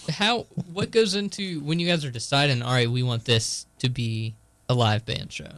how 0.09 0.47
what 0.73 0.91
goes 0.91 1.15
into 1.15 1.61
when 1.61 1.79
you 1.79 1.87
guys 1.87 2.03
are 2.03 2.11
deciding? 2.11 2.61
All 2.61 2.73
right, 2.73 2.89
we 2.91 3.03
want 3.03 3.23
this 3.25 3.65
to 3.79 3.89
be 3.89 4.35
a 4.67 4.73
live 4.73 5.05
band 5.05 5.31
show. 5.31 5.49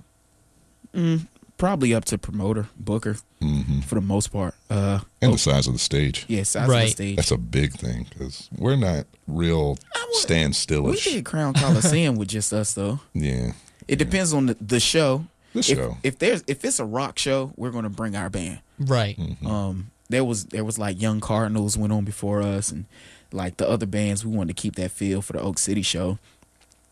Mm, 0.94 1.28
probably 1.58 1.94
up 1.96 2.06
to 2.06 2.18
promoter 2.20 2.68
Booker 2.78 3.18
hmm 3.42 3.80
for 3.82 3.96
the 3.96 4.02
most 4.02 4.28
part. 4.32 4.54
Uh, 4.70 5.00
and 5.22 5.34
the 5.34 5.38
size 5.38 5.66
of 5.68 5.74
the 5.74 5.80
stage. 5.80 6.26
yeah, 6.28 6.44
size 6.44 6.68
of 6.70 6.76
the 6.76 6.88
stage. 6.88 7.16
That's 7.16 7.32
a 7.32 7.38
big 7.38 7.74
thing 7.74 8.06
because 8.10 8.50
we're 8.58 8.76
not 8.76 9.06
real 9.28 9.78
stand 10.12 10.50
we 10.50 10.54
stillish. 10.54 11.04
did 11.06 11.26
Crown 11.26 11.54
Coliseum 11.54 12.16
with 12.18 12.28
just 12.30 12.52
us 12.54 12.74
though. 12.74 13.00
Yeah, 13.14 13.54
It 13.88 13.96
depends 13.98 14.34
on 14.34 14.48
the, 14.48 14.58
the 14.60 14.80
show. 14.80 15.26
the 15.54 15.60
If, 15.60 15.66
show. 15.66 15.98
if 16.04 16.20
there's 16.20 16.44
if 16.48 16.64
it's 16.66 16.80
a 16.80 16.86
rock 16.86 17.18
show, 17.18 17.52
we're 17.56 17.72
gonna 17.72 17.90
bring 17.90 18.16
our 18.16 18.30
band. 18.30 18.60
Right. 18.80 19.18
Mhm. 19.18 19.46
Um, 19.46 19.92
there 20.10 20.24
was 20.26 20.46
there 20.46 20.66
was 20.66 20.78
like 20.78 21.02
Young 21.02 21.20
Cardinals 21.20 21.78
went 21.78 21.94
on 21.94 22.04
before 22.04 22.42
us, 22.42 22.72
and 22.72 22.86
like 23.32 23.58
the 23.58 23.70
other 23.70 23.86
bands, 23.86 24.26
we 24.26 24.36
wanted 24.36 24.56
to 24.58 24.62
keep 24.62 24.76
that 24.76 24.92
feel 24.92 25.22
for 25.22 25.34
the 25.34 25.42
Oak 25.42 25.58
City 25.60 25.82
show. 25.84 26.18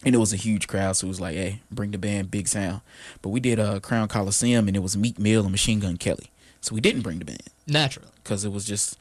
And 0.06 0.14
it 0.14 0.20
was 0.20 0.32
a 0.32 0.36
huge 0.38 0.68
crowd, 0.68 0.96
so 0.96 1.08
it 1.08 1.10
was 1.10 1.20
like, 1.20 1.34
hey, 1.36 1.62
bring 1.72 1.90
the 1.90 1.98
band, 1.98 2.30
big 2.30 2.48
sound. 2.48 2.82
But 3.24 3.30
we 3.30 3.40
did 3.40 3.60
uh, 3.60 3.80
Crown 3.80 4.08
Coliseum, 4.08 4.68
and 4.68 4.78
it 4.78 4.82
was 4.84 4.96
Meek 4.96 5.18
Mill 5.18 5.42
and 5.42 5.52
Machine 5.52 5.80
Gun 5.80 5.98
Kelly. 5.98 6.30
So 6.68 6.76
we 6.76 6.82
didn't 6.82 7.00
bring 7.02 7.20
the 7.20 7.24
band 7.24 7.44
Naturally. 7.66 8.10
because 8.22 8.44
it 8.44 8.52
was 8.52 8.66
just 8.66 8.98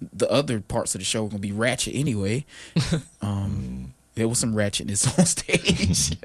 the 0.00 0.28
other 0.28 0.58
parts 0.58 0.92
of 0.96 0.98
the 1.00 1.04
show 1.04 1.22
were 1.22 1.28
gonna 1.28 1.38
be 1.38 1.52
ratchet 1.52 1.94
anyway. 1.94 2.44
um, 3.22 3.94
there 4.16 4.26
was 4.26 4.40
some 4.40 4.52
ratchetness 4.52 5.06
on 5.18 5.26
stage, 5.26 6.18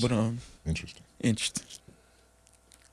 but 0.00 0.12
um, 0.12 0.38
interesting. 0.64 1.02
interesting. 1.18 1.66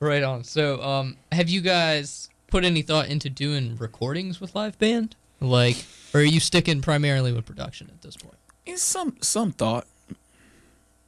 Right 0.00 0.24
on. 0.24 0.42
So, 0.42 0.82
um, 0.82 1.16
have 1.30 1.48
you 1.48 1.60
guys 1.60 2.28
put 2.48 2.64
any 2.64 2.82
thought 2.82 3.06
into 3.06 3.30
doing 3.30 3.76
recordings 3.76 4.40
with 4.40 4.56
live 4.56 4.76
band? 4.80 5.14
Like, 5.40 5.76
or 6.12 6.22
are 6.22 6.24
you 6.24 6.40
sticking 6.40 6.82
primarily 6.82 7.32
with 7.32 7.46
production 7.46 7.88
at 7.94 8.02
this 8.02 8.16
point? 8.16 8.34
It's 8.66 8.82
some 8.82 9.16
some 9.20 9.52
thought. 9.52 9.86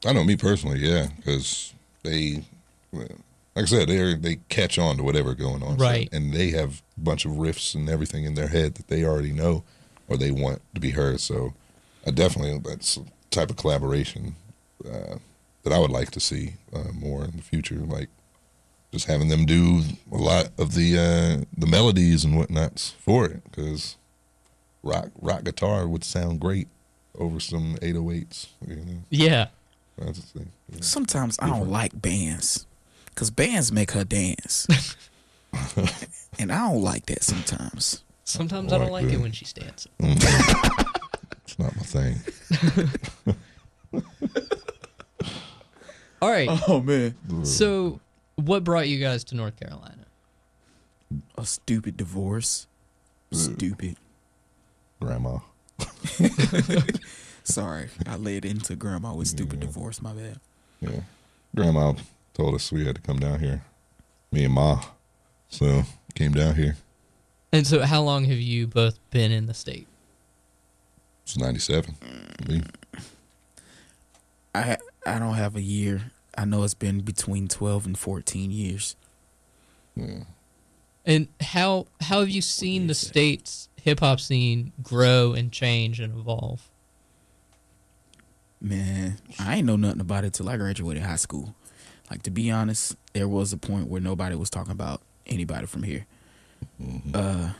I 0.06 0.12
know 0.12 0.22
me 0.22 0.36
personally, 0.36 0.78
yeah, 0.78 1.08
because 1.16 1.74
they, 2.04 2.44
well, 2.92 3.08
like 3.56 3.64
I 3.64 3.66
said, 3.66 3.88
they 3.88 4.14
they 4.14 4.36
catch 4.48 4.78
on 4.78 4.96
to 4.98 5.02
whatever 5.02 5.34
going 5.34 5.62
on, 5.62 5.76
Right. 5.78 6.08
and 6.12 6.32
they 6.32 6.50
have 6.50 6.82
a 6.96 7.00
bunch 7.00 7.24
of 7.24 7.32
riffs 7.32 7.74
and 7.74 7.88
everything 7.88 8.24
in 8.24 8.34
their 8.34 8.48
head 8.48 8.74
that 8.76 8.86
they 8.88 9.04
already 9.04 9.32
know 9.32 9.64
or 10.08 10.16
they 10.16 10.30
want 10.30 10.60
to 10.74 10.80
be 10.80 10.90
heard. 10.90 11.20
So, 11.20 11.54
I 12.06 12.10
definitely 12.12 12.58
that's 12.58 12.96
a 12.98 13.04
type 13.30 13.50
of 13.50 13.56
collaboration 13.56 14.36
uh, 14.84 15.16
that 15.64 15.72
I 15.72 15.78
would 15.80 15.90
like 15.90 16.10
to 16.12 16.20
see 16.20 16.54
uh, 16.72 16.92
more 16.92 17.24
in 17.24 17.32
the 17.36 17.42
future, 17.42 17.76
like 17.76 18.08
just 18.92 19.06
having 19.06 19.28
them 19.28 19.46
do 19.46 19.82
a 20.12 20.16
lot 20.16 20.50
of 20.58 20.74
the 20.74 20.96
uh, 20.98 21.44
the 21.56 21.66
melodies 21.66 22.24
and 22.24 22.34
whatnots 22.36 22.90
for 22.98 23.24
it, 23.26 23.42
because 23.44 23.96
rock 24.82 25.08
rock 25.20 25.44
guitar 25.44 25.88
would 25.88 26.04
sound 26.04 26.40
great 26.40 26.68
over 27.18 27.40
some 27.40 27.76
808s. 27.80 28.46
You 28.68 28.76
know, 28.76 28.82
Yeah. 29.08 29.46
that's 29.96 30.18
the 30.20 30.38
thing. 30.40 30.52
Yeah. 30.70 30.78
Sometimes 30.82 31.36
I 31.40 31.48
don't 31.48 31.70
like 31.70 32.00
bands 32.00 32.66
because 33.16 33.30
bands 33.30 33.72
make 33.72 33.92
her 33.92 34.04
dance, 34.04 34.66
and 36.38 36.52
I 36.52 36.68
don't 36.68 36.82
like 36.82 37.06
that 37.06 37.24
sometimes. 37.24 38.04
Sometimes 38.24 38.72
I 38.74 38.78
don't 38.78 38.90
Like 38.90 39.04
like 39.06 39.14
it 39.14 39.20
when 39.20 39.32
she's 39.32 39.52
dancing. 39.52 39.92
It's 41.48 41.58
not 41.60 41.76
my 41.76 41.82
thing. 41.84 42.16
All 46.20 46.28
right. 46.30 46.48
Oh 46.68 46.80
man, 46.80 47.14
So, 47.44 48.00
what 48.34 48.64
brought 48.64 48.88
you 48.88 48.98
guys 48.98 49.22
to 49.24 49.36
North 49.36 49.58
Carolina? 49.58 49.92
a 51.38 51.46
stupid 51.46 51.96
divorce. 51.96 52.66
Stupid. 53.32 53.96
Grandma. 55.00 55.38
Sorry, 57.44 57.90
I 58.06 58.16
led 58.16 58.44
into 58.44 58.74
grandma 58.74 59.14
with 59.14 59.28
stupid 59.28 59.60
divorce. 59.60 60.02
My 60.02 60.12
bad. 60.12 60.40
Yeah. 60.80 61.00
Grandma 61.54 61.92
told 62.36 62.54
us 62.54 62.70
we 62.70 62.84
had 62.84 62.96
to 62.96 63.00
come 63.02 63.18
down 63.18 63.40
here. 63.40 63.62
Me 64.30 64.44
and 64.44 64.54
Ma. 64.54 64.82
So 65.48 65.84
came 66.14 66.32
down 66.32 66.54
here. 66.54 66.76
And 67.52 67.66
so, 67.66 67.82
how 67.82 68.02
long 68.02 68.24
have 68.24 68.38
you 68.38 68.66
both 68.66 68.98
been 69.10 69.32
in 69.32 69.46
the 69.46 69.54
state? 69.54 69.86
It's 71.22 71.38
ninety 71.38 71.60
seven. 71.60 71.96
Me. 72.46 72.62
I 74.54 74.76
I 75.06 75.18
don't 75.18 75.34
have 75.34 75.56
a 75.56 75.62
year. 75.62 76.12
I 76.36 76.44
know 76.44 76.62
it's 76.64 76.74
been 76.74 77.00
between 77.00 77.48
twelve 77.48 77.86
and 77.86 77.98
fourteen 77.98 78.50
years. 78.50 78.96
Yeah. 79.94 80.24
And 81.06 81.28
how 81.40 81.86
how 82.00 82.20
have 82.20 82.28
you 82.28 82.42
seen 82.42 82.82
the 82.82 82.88
that? 82.88 82.94
state's 82.96 83.68
hip 83.80 84.00
hop 84.00 84.20
scene 84.20 84.72
grow 84.82 85.32
and 85.32 85.50
change 85.50 86.00
and 86.00 86.18
evolve? 86.18 86.68
Man, 88.60 89.18
I 89.38 89.56
ain't 89.56 89.66
know 89.66 89.76
nothing 89.76 90.00
about 90.00 90.24
it 90.24 90.34
till 90.34 90.48
I 90.48 90.56
graduated 90.56 91.02
high 91.02 91.16
school. 91.16 91.54
Like 92.10 92.22
to 92.22 92.30
be 92.30 92.50
honest, 92.50 92.96
there 93.12 93.28
was 93.28 93.52
a 93.52 93.56
point 93.56 93.88
where 93.88 94.00
nobody 94.00 94.36
was 94.36 94.50
talking 94.50 94.72
about 94.72 95.00
anybody 95.26 95.66
from 95.66 95.82
here. 95.82 96.06
Uh, 97.12 97.50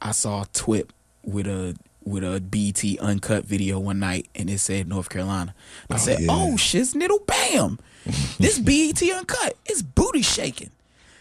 I 0.00 0.12
saw 0.12 0.44
Twip 0.52 0.92
with 1.22 1.46
a 1.46 1.76
with 2.04 2.22
a 2.22 2.40
BT 2.40 2.98
uncut 3.00 3.44
video 3.44 3.78
one 3.80 3.98
night, 3.98 4.28
and 4.34 4.48
it 4.48 4.58
said 4.60 4.88
North 4.88 5.08
Carolina. 5.08 5.54
I 5.90 5.94
Oh, 5.94 5.98
said, 5.98 6.20
yeah. 6.20 6.26
"Oh, 6.30 6.54
shiznittle, 6.56 7.26
bam! 7.26 7.78
this 8.38 8.58
BET 8.58 9.02
uncut, 9.02 9.54
it's 9.66 9.82
booty 9.82 10.22
shaking." 10.22 10.70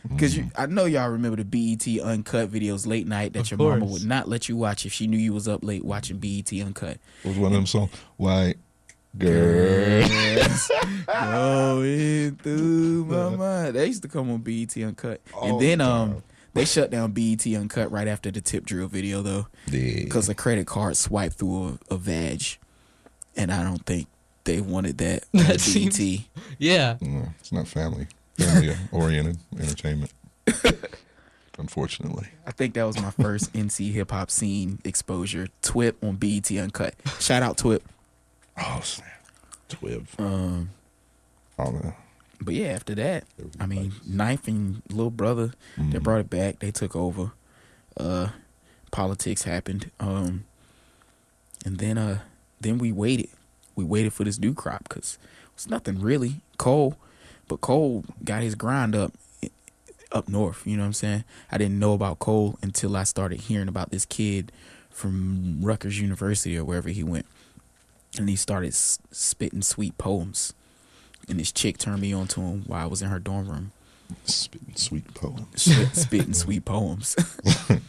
Because 0.07 0.37
I 0.55 0.67
know 0.67 0.85
y'all 0.85 1.09
remember 1.09 1.41
the 1.41 1.45
BET 1.45 1.87
uncut 1.99 2.51
videos 2.51 2.85
late 2.85 3.07
night 3.07 3.33
that 3.33 3.51
Of 3.51 3.57
your 3.59 3.69
mama 3.71 3.85
would 3.85 4.05
not 4.05 4.29
let 4.29 4.47
you 4.47 4.55
watch 4.55 4.85
if 4.85 4.93
she 4.93 5.07
knew 5.07 5.17
you 5.17 5.33
was 5.33 5.47
up 5.47 5.63
late 5.63 5.83
watching 5.83 6.17
BET 6.19 6.53
uncut. 6.53 6.99
What 7.23 7.31
was 7.31 7.39
one 7.39 7.47
of 7.51 7.53
them 7.53 7.65
songs? 7.65 7.89
White 8.17 8.57
girl. 9.17 10.08
going 11.08 12.36
through 12.38 13.06
my 13.06 13.30
mind. 13.36 13.75
They 13.75 13.88
used 13.88 14.01
to 14.04 14.08
come 14.08 14.32
on 14.32 14.39
BET 14.39 14.75
Uncut, 14.78 15.21
All 15.34 15.49
and 15.54 15.62
then 15.62 15.78
the 15.80 15.86
um, 15.86 16.12
time. 16.13 16.23
they 16.54 16.65
shut 16.65 16.91
down 16.91 17.12
BET 17.12 17.45
Uncut 17.47 17.91
right 17.91 18.08
after 18.08 18.32
the 18.32 18.41
tip 18.41 18.65
drill 18.65 18.88
video 18.88 19.21
though, 19.21 19.47
Yeah. 19.67 20.04
because 20.04 20.30
a 20.30 20.36
credit 20.36 20.67
card 20.67 20.97
swiped 20.97 21.36
through 21.36 21.80
a, 21.89 21.93
a 21.95 21.97
vag, 21.97 22.43
and 23.36 23.51
I 23.51 23.63
don't 23.63 23.86
think 23.86 24.08
they 24.43 24.62
wanted 24.62 24.97
that. 24.99 25.23
on 25.34 25.39
That 25.41 25.47
BET. 25.49 25.62
seems- 25.62 25.99
Yeah. 26.58 26.97
No, 27.01 27.28
it's 27.39 27.51
not 27.51 27.67
family. 27.67 28.08
Family 28.38 28.75
oriented 28.91 29.38
entertainment. 29.60 30.12
Unfortunately. 31.58 32.28
I 32.45 32.51
think 32.51 32.73
that 32.73 32.84
was 32.84 32.99
my 33.01 33.12
first 33.12 33.54
NC 33.54 33.93
hip 33.93 34.12
hop 34.12 34.30
scene 34.30 34.80
exposure. 34.84 35.47
Twip 35.62 35.95
on 36.04 36.17
BET 36.17 36.51
Uncut. 36.51 36.95
Shout 37.21 37.43
out 37.43 37.58
Twip. 37.58 37.82
Oh 38.57 38.79
snap. 38.83 39.25
Twib. 39.69 40.05
Um, 40.19 40.69
don't 41.57 41.83
know. 41.83 41.93
but 42.41 42.53
yeah, 42.53 42.67
after 42.67 42.95
that, 42.95 43.23
I 43.59 43.65
mean, 43.65 43.93
Ninth 44.07 44.47
and 44.47 44.81
Little 44.89 45.09
Brother, 45.11 45.53
Mm. 45.77 45.91
they 45.91 45.97
brought 45.99 46.19
it 46.21 46.29
back. 46.29 46.59
They 46.59 46.71
took 46.71 46.95
over. 46.95 47.31
Uh, 47.97 48.29
politics 48.91 49.43
happened. 49.43 49.89
Um, 49.99 50.45
and 51.65 51.77
then 51.79 51.97
uh, 51.97 52.19
then 52.61 52.77
we 52.77 52.91
waited. 52.91 53.29
We 53.75 53.83
waited 53.83 54.13
for 54.13 54.23
this 54.23 54.39
new 54.39 54.53
crop 54.53 54.83
because 54.87 55.17
it's 55.53 55.67
nothing 55.69 55.99
really. 55.99 56.41
Cole, 56.57 56.95
but 57.47 57.61
Cole 57.61 58.05
got 58.23 58.43
his 58.43 58.55
grind 58.55 58.95
up 58.95 59.13
up 60.11 60.29
north. 60.29 60.65
You 60.65 60.77
know 60.77 60.83
what 60.83 60.87
I'm 60.87 60.93
saying? 60.93 61.23
I 61.51 61.57
didn't 61.57 61.79
know 61.79 61.93
about 61.93 62.19
Cole 62.19 62.57
until 62.61 62.95
I 62.95 63.03
started 63.03 63.41
hearing 63.41 63.67
about 63.67 63.91
this 63.91 64.05
kid 64.05 64.51
from 64.89 65.59
Rutgers 65.61 65.99
University 65.99 66.57
or 66.57 66.63
wherever 66.63 66.87
he 66.89 67.03
went, 67.03 67.25
and 68.17 68.30
he 68.30 68.36
started 68.36 68.67
s- 68.69 68.99
spitting 69.12 69.62
sweet 69.62 69.97
poems. 69.97 70.54
And 71.28 71.39
this 71.39 71.51
chick 71.51 71.78
turned 71.78 72.01
me 72.01 72.13
on 72.13 72.28
to 72.30 72.41
him 72.41 72.63
while 72.67 72.84
I 72.84 72.86
was 72.86 73.01
in 73.01 73.10
her 73.10 73.19
dorm 73.19 73.49
room, 73.49 73.71
Spitting 74.25 74.75
sweet 74.75 75.12
poems. 75.15 75.62
spit, 75.63 75.95
spitting 75.95 76.34
sweet 76.34 76.63
poems. 76.65 77.15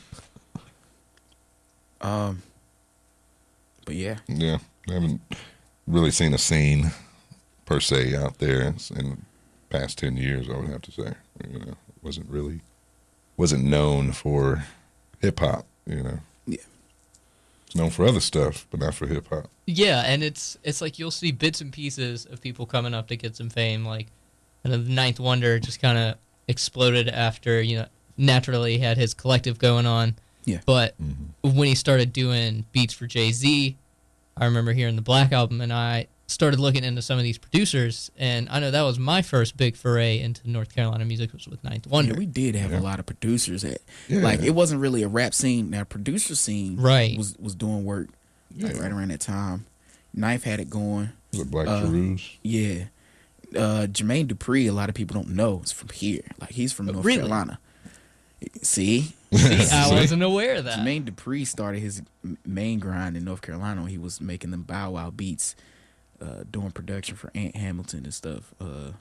um, 2.00 2.42
but 3.84 3.94
yeah, 3.94 4.18
Yeah, 4.26 4.58
I 4.88 4.92
haven't 4.94 5.20
really 5.86 6.10
seen 6.10 6.32
a 6.34 6.38
scene 6.38 6.90
per 7.64 7.80
se 7.80 8.14
out 8.16 8.38
there 8.38 8.62
in 8.62 8.74
the 9.10 9.16
past 9.70 9.98
ten 9.98 10.16
years. 10.16 10.48
I 10.48 10.56
would 10.56 10.68
have 10.70 10.82
to 10.82 10.92
say, 10.92 11.12
you 11.48 11.58
know, 11.58 11.74
wasn't 12.02 12.28
really 12.30 12.60
wasn't 13.36 13.64
known 13.64 14.12
for 14.12 14.64
hip 15.20 15.40
hop. 15.40 15.66
You 15.86 16.02
know, 16.02 16.18
Yeah. 16.46 16.58
It's 17.76 17.82
known 17.82 17.90
for 17.90 18.06
other 18.06 18.20
stuff, 18.20 18.66
but 18.70 18.80
not 18.80 18.94
for 18.94 19.06
hip 19.06 19.28
hop. 19.28 19.48
Yeah, 19.66 20.02
and 20.06 20.22
it's 20.22 20.56
it's 20.62 20.80
like 20.80 20.98
you'll 20.98 21.10
see 21.10 21.30
bits 21.30 21.60
and 21.60 21.72
pieces 21.72 22.24
of 22.24 22.40
people 22.40 22.64
coming 22.64 22.94
up 22.94 23.08
to 23.08 23.16
get 23.16 23.36
some 23.36 23.50
fame. 23.50 23.84
Like, 23.84 24.06
and 24.64 24.72
the 24.72 24.78
Ninth 24.78 25.20
Wonder 25.20 25.58
just 25.58 25.80
kind 25.80 25.98
of 25.98 26.16
exploded 26.48 27.08
after 27.08 27.60
you 27.60 27.78
know 27.78 27.86
naturally 28.16 28.78
had 28.78 28.96
his 28.96 29.12
collective 29.12 29.58
going 29.58 29.84
on. 29.84 30.16
Yeah. 30.44 30.60
But 30.64 30.94
mm-hmm. 31.02 31.56
when 31.56 31.68
he 31.68 31.74
started 31.74 32.12
doing 32.12 32.64
beats 32.72 32.94
for 32.94 33.06
Jay 33.06 33.32
Z, 33.32 33.76
I 34.36 34.44
remember 34.44 34.72
hearing 34.72 34.96
the 34.96 35.02
Black 35.02 35.32
album, 35.32 35.60
and 35.60 35.72
I 35.72 36.06
started 36.28 36.58
looking 36.58 36.82
into 36.84 37.00
some 37.02 37.18
of 37.18 37.24
these 37.24 37.38
producers, 37.38 38.10
and 38.18 38.48
I 38.48 38.58
know 38.58 38.70
that 38.70 38.82
was 38.82 38.98
my 38.98 39.22
first 39.22 39.56
big 39.56 39.76
foray 39.76 40.18
into 40.20 40.48
North 40.50 40.74
Carolina 40.74 41.04
music 41.04 41.32
was 41.32 41.46
with 41.46 41.62
Ninth 41.62 41.86
Wonder. 41.86 42.12
yeah, 42.12 42.18
we 42.18 42.26
did 42.26 42.54
have 42.56 42.72
Yeah. 42.72 42.80
a 42.80 42.82
lot 42.82 42.98
of 42.98 43.06
producers 43.06 43.62
at, 43.64 43.78
Yeah. 44.08 44.20
like 44.20 44.40
it 44.42 44.50
wasn't 44.54 44.80
really 44.80 45.02
a 45.02 45.08
rap 45.08 45.34
scene. 45.34 45.70
Now 45.70 45.84
producer 45.84 46.34
scene 46.34 46.76
Right. 46.76 47.16
was 47.16 47.36
was 47.38 47.54
doing 47.54 47.84
work 47.84 48.08
like, 48.58 48.80
right 48.80 48.90
around 48.90 49.08
that 49.12 49.20
time. 49.20 49.66
Ninth 50.14 50.44
had 50.44 50.60
it 50.60 50.68
going. 50.70 51.10
Was 51.32 51.42
it 51.42 51.50
Black 51.50 51.68
Uh, 51.68 51.80
Jerusalem? 51.82 52.18
Yeah. 52.42 52.84
Uh 53.54 53.86
Jermaine 53.86 54.26
Dupri, 54.26 54.66
a 54.68 54.72
lot 54.72 54.88
of 54.88 54.94
people 54.96 55.14
don't 55.14 55.30
know, 55.30 55.60
is 55.64 55.70
from 55.72 55.90
here. 55.90 56.22
Like 56.40 56.50
he's 56.50 56.72
from 56.72 56.86
North 56.86 57.04
really? 57.04 57.18
Carolina. 57.18 57.58
See? 58.62 59.14
See, 59.32 59.54
I 59.54 59.88
See? 59.88 59.94
wasn't 59.94 60.22
aware 60.22 60.56
of 60.56 60.64
that. 60.64 60.78
Jermaine 60.80 61.04
Dupri 61.04 61.46
started 61.46 61.80
his 61.80 62.02
main 62.44 62.78
grind 62.78 63.16
in 63.16 63.24
North 63.24 63.42
Carolina. 63.42 63.82
when 63.82 63.90
He 63.90 63.98
was 63.98 64.20
making 64.20 64.50
them 64.50 64.62
Bow 64.62 64.92
Wow 64.92 65.10
beats, 65.10 65.54
uh, 66.20 66.44
doing 66.50 66.70
production 66.70 67.16
for 67.16 67.30
Ant 67.34 67.56
Hamilton 67.56 68.04
and 68.04 68.14
stuff. 68.14 68.54
Uh, 68.60 68.92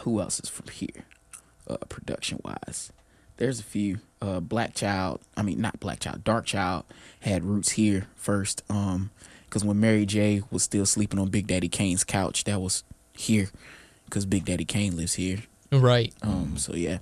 who 0.00 0.20
else 0.20 0.40
is 0.40 0.48
from 0.48 0.68
here, 0.68 1.04
uh, 1.68 1.76
production 1.88 2.40
wise? 2.44 2.92
There's 3.36 3.60
a 3.60 3.64
few. 3.64 3.98
Uh, 4.22 4.40
Black 4.40 4.74
Child, 4.74 5.20
I 5.36 5.42
mean 5.42 5.60
not 5.60 5.80
Black 5.80 6.00
Child, 6.00 6.24
Dark 6.24 6.46
Child 6.46 6.84
had 7.20 7.44
roots 7.44 7.72
here 7.72 8.06
first. 8.16 8.62
Um, 8.70 9.10
because 9.44 9.64
when 9.64 9.78
Mary 9.78 10.04
J 10.04 10.42
was 10.50 10.64
still 10.64 10.84
sleeping 10.86 11.20
on 11.20 11.28
Big 11.28 11.46
Daddy 11.46 11.68
Kane's 11.68 12.02
couch, 12.02 12.42
that 12.44 12.60
was 12.60 12.82
here, 13.12 13.50
because 14.06 14.26
Big 14.26 14.44
Daddy 14.46 14.64
Kane 14.64 14.96
lives 14.96 15.14
here. 15.14 15.44
Right. 15.70 16.12
Um, 16.22 16.56
so 16.56 16.74
yeah, 16.74 16.98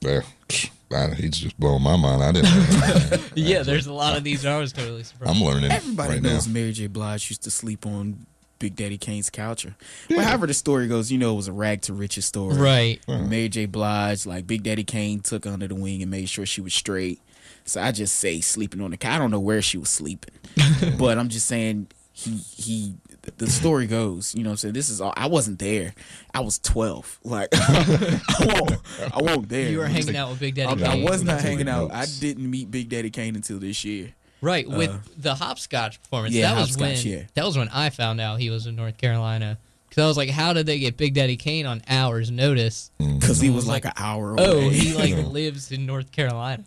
Yeah, 0.00 0.20
I, 0.92 1.14
he's 1.14 1.38
just 1.38 1.58
blowing 1.60 1.82
my 1.82 1.96
mind. 1.96 2.22
I 2.22 2.32
didn't. 2.32 2.50
know. 2.50 3.18
Yeah, 3.34 3.62
there's 3.62 3.86
a 3.86 3.92
lot 3.92 4.16
of 4.16 4.24
these. 4.24 4.44
I 4.46 4.58
was 4.58 4.72
totally 4.72 5.04
surprised. 5.04 5.36
I'm 5.36 5.42
learning 5.42 5.70
everybody 5.70 6.14
right 6.14 6.22
knows 6.22 6.46
now. 6.46 6.54
Mary 6.54 6.72
J. 6.72 6.86
Blige 6.86 7.30
used 7.30 7.42
to 7.44 7.50
sleep 7.50 7.86
on 7.86 8.26
Big 8.58 8.74
Daddy 8.74 8.98
Kane's 8.98 9.30
couch. 9.30 9.64
Or, 9.66 9.76
well, 10.10 10.20
however 10.20 10.46
the 10.46 10.54
story 10.54 10.88
goes, 10.88 11.12
you 11.12 11.18
know, 11.18 11.32
it 11.32 11.36
was 11.36 11.48
a 11.48 11.52
rag 11.52 11.82
to 11.82 11.92
riches 11.92 12.24
story. 12.24 12.56
right. 12.56 13.00
Mary 13.08 13.48
J. 13.48 13.66
Blige, 13.66 14.26
like 14.26 14.46
Big 14.46 14.62
Daddy 14.64 14.84
Kane, 14.84 15.20
took 15.20 15.46
under 15.46 15.68
the 15.68 15.74
wing 15.74 16.02
and 16.02 16.10
made 16.10 16.28
sure 16.28 16.46
she 16.46 16.60
was 16.60 16.74
straight. 16.74 17.20
So 17.64 17.80
I 17.82 17.92
just 17.92 18.16
say 18.16 18.40
sleeping 18.40 18.80
on 18.80 18.90
the 18.90 18.96
couch. 18.96 19.12
I 19.12 19.18
don't 19.18 19.30
know 19.30 19.40
where 19.40 19.60
she 19.62 19.76
was 19.78 19.90
sleeping, 19.90 20.34
but 20.98 21.18
I'm 21.18 21.28
just 21.28 21.46
saying 21.46 21.88
he 22.12 22.38
he. 22.38 22.94
The 23.36 23.48
story 23.48 23.86
goes, 23.86 24.34
you 24.34 24.42
know, 24.42 24.50
what 24.50 24.52
I'm 24.54 24.56
saying 24.58 24.74
this 24.74 24.88
is 24.88 25.00
all. 25.00 25.12
I 25.16 25.26
wasn't 25.26 25.58
there. 25.58 25.94
I 26.32 26.40
was 26.40 26.58
12. 26.60 27.20
Like 27.24 27.48
I 27.52 28.20
won't. 28.40 28.72
I 29.14 29.18
won't 29.22 29.48
there. 29.48 29.70
You 29.70 29.78
were 29.78 29.86
hanging 29.86 30.06
like- 30.08 30.16
out 30.16 30.30
with 30.30 30.40
Big 30.40 30.54
Daddy 30.54 30.84
I, 30.84 30.92
I 31.00 31.02
was 31.04 31.22
not 31.22 31.40
hanging 31.40 31.68
out. 31.68 31.92
I 31.92 32.06
didn't 32.20 32.50
meet 32.50 32.70
Big 32.70 32.88
Daddy 32.88 33.10
Kane 33.10 33.36
until 33.36 33.58
this 33.58 33.84
year. 33.84 34.14
Right 34.40 34.68
with 34.68 34.90
Uh, 34.90 34.98
the 35.18 35.34
hopscotch 35.34 36.00
performance. 36.02 36.34
yeah, 36.34 36.54
that 36.54 36.60
was 36.60 36.70
hopscotch, 36.70 37.04
when 37.04 37.12
yeah. 37.18 37.22
that 37.34 37.44
was 37.44 37.58
when 37.58 37.68
I 37.70 37.90
found 37.90 38.20
out 38.20 38.38
he 38.38 38.50
was 38.50 38.66
in 38.66 38.76
North 38.76 38.96
Carolina. 38.96 39.58
Because 39.88 40.02
I 40.04 40.06
was 40.06 40.16
like, 40.16 40.30
how 40.30 40.52
did 40.52 40.66
they 40.66 40.78
get 40.78 40.96
Big 40.96 41.14
Daddy 41.14 41.36
Kane 41.36 41.66
on 41.66 41.82
hours 41.88 42.30
notice? 42.30 42.90
Because 42.98 43.40
he 43.40 43.48
Mhm. 43.48 43.54
was 43.54 43.66
like 43.66 43.84
an 43.84 43.92
hour 43.96 44.32
away. 44.32 44.44
Oh, 44.44 44.68
he 44.68 44.92
like 44.94 45.14
lives 45.32 45.72
in 45.72 45.86
North 45.86 46.12
Carolina. 46.12 46.62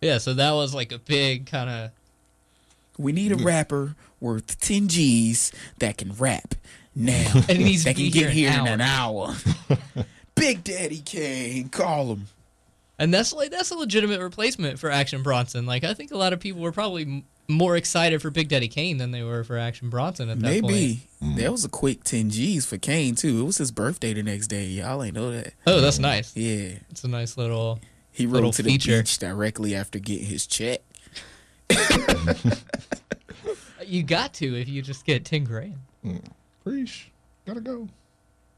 Yeah, 0.00 0.18
so 0.18 0.32
that 0.34 0.52
was 0.52 0.74
like 0.74 0.92
a 0.92 0.98
big 0.98 1.46
kind 1.46 1.68
of 1.68 1.90
We 2.96 3.12
need 3.12 3.32
a 3.32 3.36
rapper 3.36 3.94
worth 4.20 4.58
10 4.60 4.88
G's 4.88 5.52
that 5.78 5.96
can 5.98 6.12
rap 6.14 6.54
now. 6.94 7.32
And 7.48 7.58
he 7.58 7.64
needs 7.64 7.84
that 7.84 7.94
can 7.96 8.04
be 8.04 8.10
get 8.10 8.30
here 8.30 8.50
here 8.50 8.50
in 8.50 8.60
in 8.60 8.66
an 8.66 8.72
an 8.74 8.80
hour. 8.80 9.34
Big 10.34 10.62
Daddy 10.64 11.00
Kane, 11.00 11.68
call 11.68 12.12
him. 12.12 12.26
And 12.98 13.12
that's 13.14 13.32
like 13.32 13.50
that's 13.50 13.70
a 13.70 13.76
legitimate 13.76 14.20
replacement 14.20 14.78
for 14.78 14.90
Action 14.90 15.22
Bronson. 15.22 15.66
Like 15.66 15.84
I 15.84 15.94
think 15.94 16.10
a 16.10 16.16
lot 16.16 16.32
of 16.32 16.40
people 16.40 16.60
were 16.62 16.72
probably 16.72 17.02
m- 17.02 17.24
more 17.48 17.76
excited 17.76 18.20
for 18.20 18.30
Big 18.30 18.48
Daddy 18.48 18.68
Kane 18.68 18.98
than 18.98 19.10
they 19.12 19.22
were 19.22 19.42
for 19.44 19.56
Action 19.56 19.88
Bronson 19.88 20.28
at 20.28 20.38
that 20.40 20.60
point. 20.62 20.66
Maybe. 20.66 21.06
That 21.40 21.50
was 21.52 21.64
a 21.64 21.68
quick 21.68 22.04
10 22.04 22.30
G's 22.30 22.66
for 22.66 22.76
Kane, 22.76 23.14
too. 23.14 23.40
It 23.40 23.44
was 23.44 23.56
his 23.58 23.70
birthday 23.70 24.12
the 24.12 24.22
next 24.22 24.48
day. 24.48 24.64
Y'all 24.66 25.02
ain't 25.02 25.14
know 25.14 25.30
that. 25.30 25.54
Oh, 25.66 25.80
that's 25.80 25.98
nice. 25.98 26.36
Yeah. 26.36 26.72
It's 26.90 27.04
a 27.04 27.08
nice 27.08 27.36
little. 27.38 27.80
He 28.12 28.26
Little 28.26 28.48
rode 28.48 28.54
to 28.54 28.62
the 28.64 28.70
feature. 28.70 28.98
beach 28.98 29.16
directly 29.18 29.74
after 29.74 29.98
getting 29.98 30.26
his 30.26 30.46
check. 30.46 30.80
You 33.88 34.02
got 34.02 34.34
to 34.34 34.54
if 34.60 34.68
you 34.68 34.82
just 34.82 35.04
get 35.04 35.24
ten 35.24 35.44
grand. 35.44 35.78
Preach. 36.64 37.10
Gotta 37.46 37.60
go. 37.60 37.88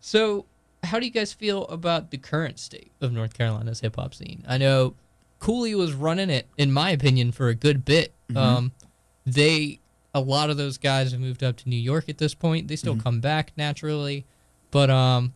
So, 0.01 0.47
how 0.83 0.99
do 0.99 1.07
you 1.07 1.13
guys 1.13 1.33
feel 1.33 1.67
about 1.67 2.11
the 2.11 2.19
current 2.19 2.59
state 2.59 2.91
of 3.01 3.13
North 3.13 3.35
Carolina's 3.35 3.81
hip 3.81 3.97
hop 3.97 4.15
scene? 4.15 4.45
I 4.49 4.59
know 4.59 4.95
Cooley 5.39 5.75
was 5.75 5.93
running 5.95 6.31
it, 6.31 6.47
in 6.59 6.73
my 6.73 6.91
opinion, 6.91 7.33
for 7.33 7.49
a 7.49 7.55
good 7.55 7.85
bit. 7.85 8.13
Mm-hmm. 8.29 8.37
Um, 8.39 8.73
they, 9.27 9.79
a 10.15 10.21
lot 10.21 10.51
of 10.51 10.57
those 10.57 10.79
guys 10.79 11.13
have 11.13 11.21
moved 11.21 11.43
up 11.45 11.57
to 11.59 11.69
New 11.69 11.77
York 11.77 12.09
at 12.09 12.19
this 12.19 12.35
point. 12.35 12.69
They 12.69 12.75
Mm-hmm. 12.75 12.79
still 12.79 12.97
come 12.97 13.21
back 13.21 13.53
naturally, 13.57 14.25
but 14.71 14.91
um, 14.91 15.35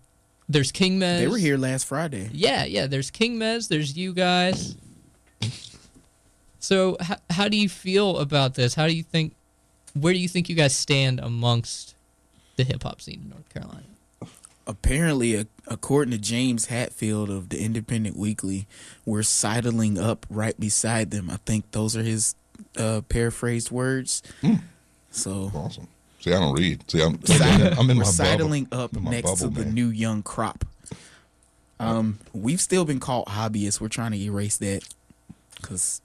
there's 0.48 0.72
King 0.72 0.98
Mez. 0.98 1.18
They 1.18 1.28
were 1.28 1.36
here 1.38 1.56
last 1.58 1.86
Friday. 1.86 2.30
Yeah, 2.32 2.64
yeah. 2.64 2.86
There's 2.86 3.10
King 3.10 3.36
Mez. 3.38 3.68
There's 3.68 3.96
you 3.96 4.12
guys. 4.14 4.76
So, 6.58 6.96
h- 7.02 7.18
how 7.28 7.48
do 7.48 7.58
you 7.58 7.68
feel 7.68 8.16
about 8.18 8.54
this? 8.54 8.74
How 8.74 8.86
do 8.86 8.96
you 8.96 9.02
think? 9.02 9.34
Where 9.94 10.12
do 10.12 10.18
you 10.18 10.28
think 10.28 10.48
you 10.48 10.54
guys 10.56 10.74
stand 10.76 11.20
amongst 11.20 11.94
the 12.56 12.64
hip 12.64 12.82
hop 12.82 13.00
scene 13.00 13.20
in 13.24 13.30
North 13.30 13.48
Carolina? 13.52 13.82
apparently, 14.66 15.34
a- 15.34 15.46
according 15.68 16.10
to 16.12 16.16
James 16.18 16.66
Hatfield 16.66 17.28
of 17.28 17.50
the 17.50 17.60
Independent 17.62 18.16
Weekly, 18.16 18.66
we're 19.04 19.22
sidling 19.22 19.98
up 19.98 20.24
right 20.30 20.58
beside 20.58 21.10
them. 21.10 21.28
I 21.30 21.36
think 21.44 21.70
those 21.72 21.94
are 21.96 22.02
his 22.02 22.34
uh, 22.78 23.02
paraphrased 23.08 23.70
words. 23.70 24.22
So 25.10 25.50
Awesome. 25.54 25.86
See, 26.20 26.32
I 26.32 26.40
don't 26.40 26.54
read. 26.58 26.90
See, 26.90 27.02
I'm, 27.02 27.18
Sidling- 27.18 27.78
I'm 27.78 27.90
in 27.90 27.98
we're 27.98 28.04
my 28.04 28.10
sidling 28.10 28.64
bubble. 28.64 28.84
up 28.84 28.92
my 28.94 29.10
next 29.10 29.34
to 29.40 29.48
bubble, 29.48 29.62
the 29.64 29.70
new 29.70 29.88
young 29.88 30.22
crop. 30.22 30.64
Um, 31.78 32.18
we've 32.32 32.60
still 32.60 32.86
been 32.86 33.00
called 33.00 33.26
hobbyists. 33.26 33.80
We're 33.80 33.88
trying 33.88 34.12
to 34.12 34.18
erase 34.18 34.56
that 34.58 34.82
because, 35.56 36.00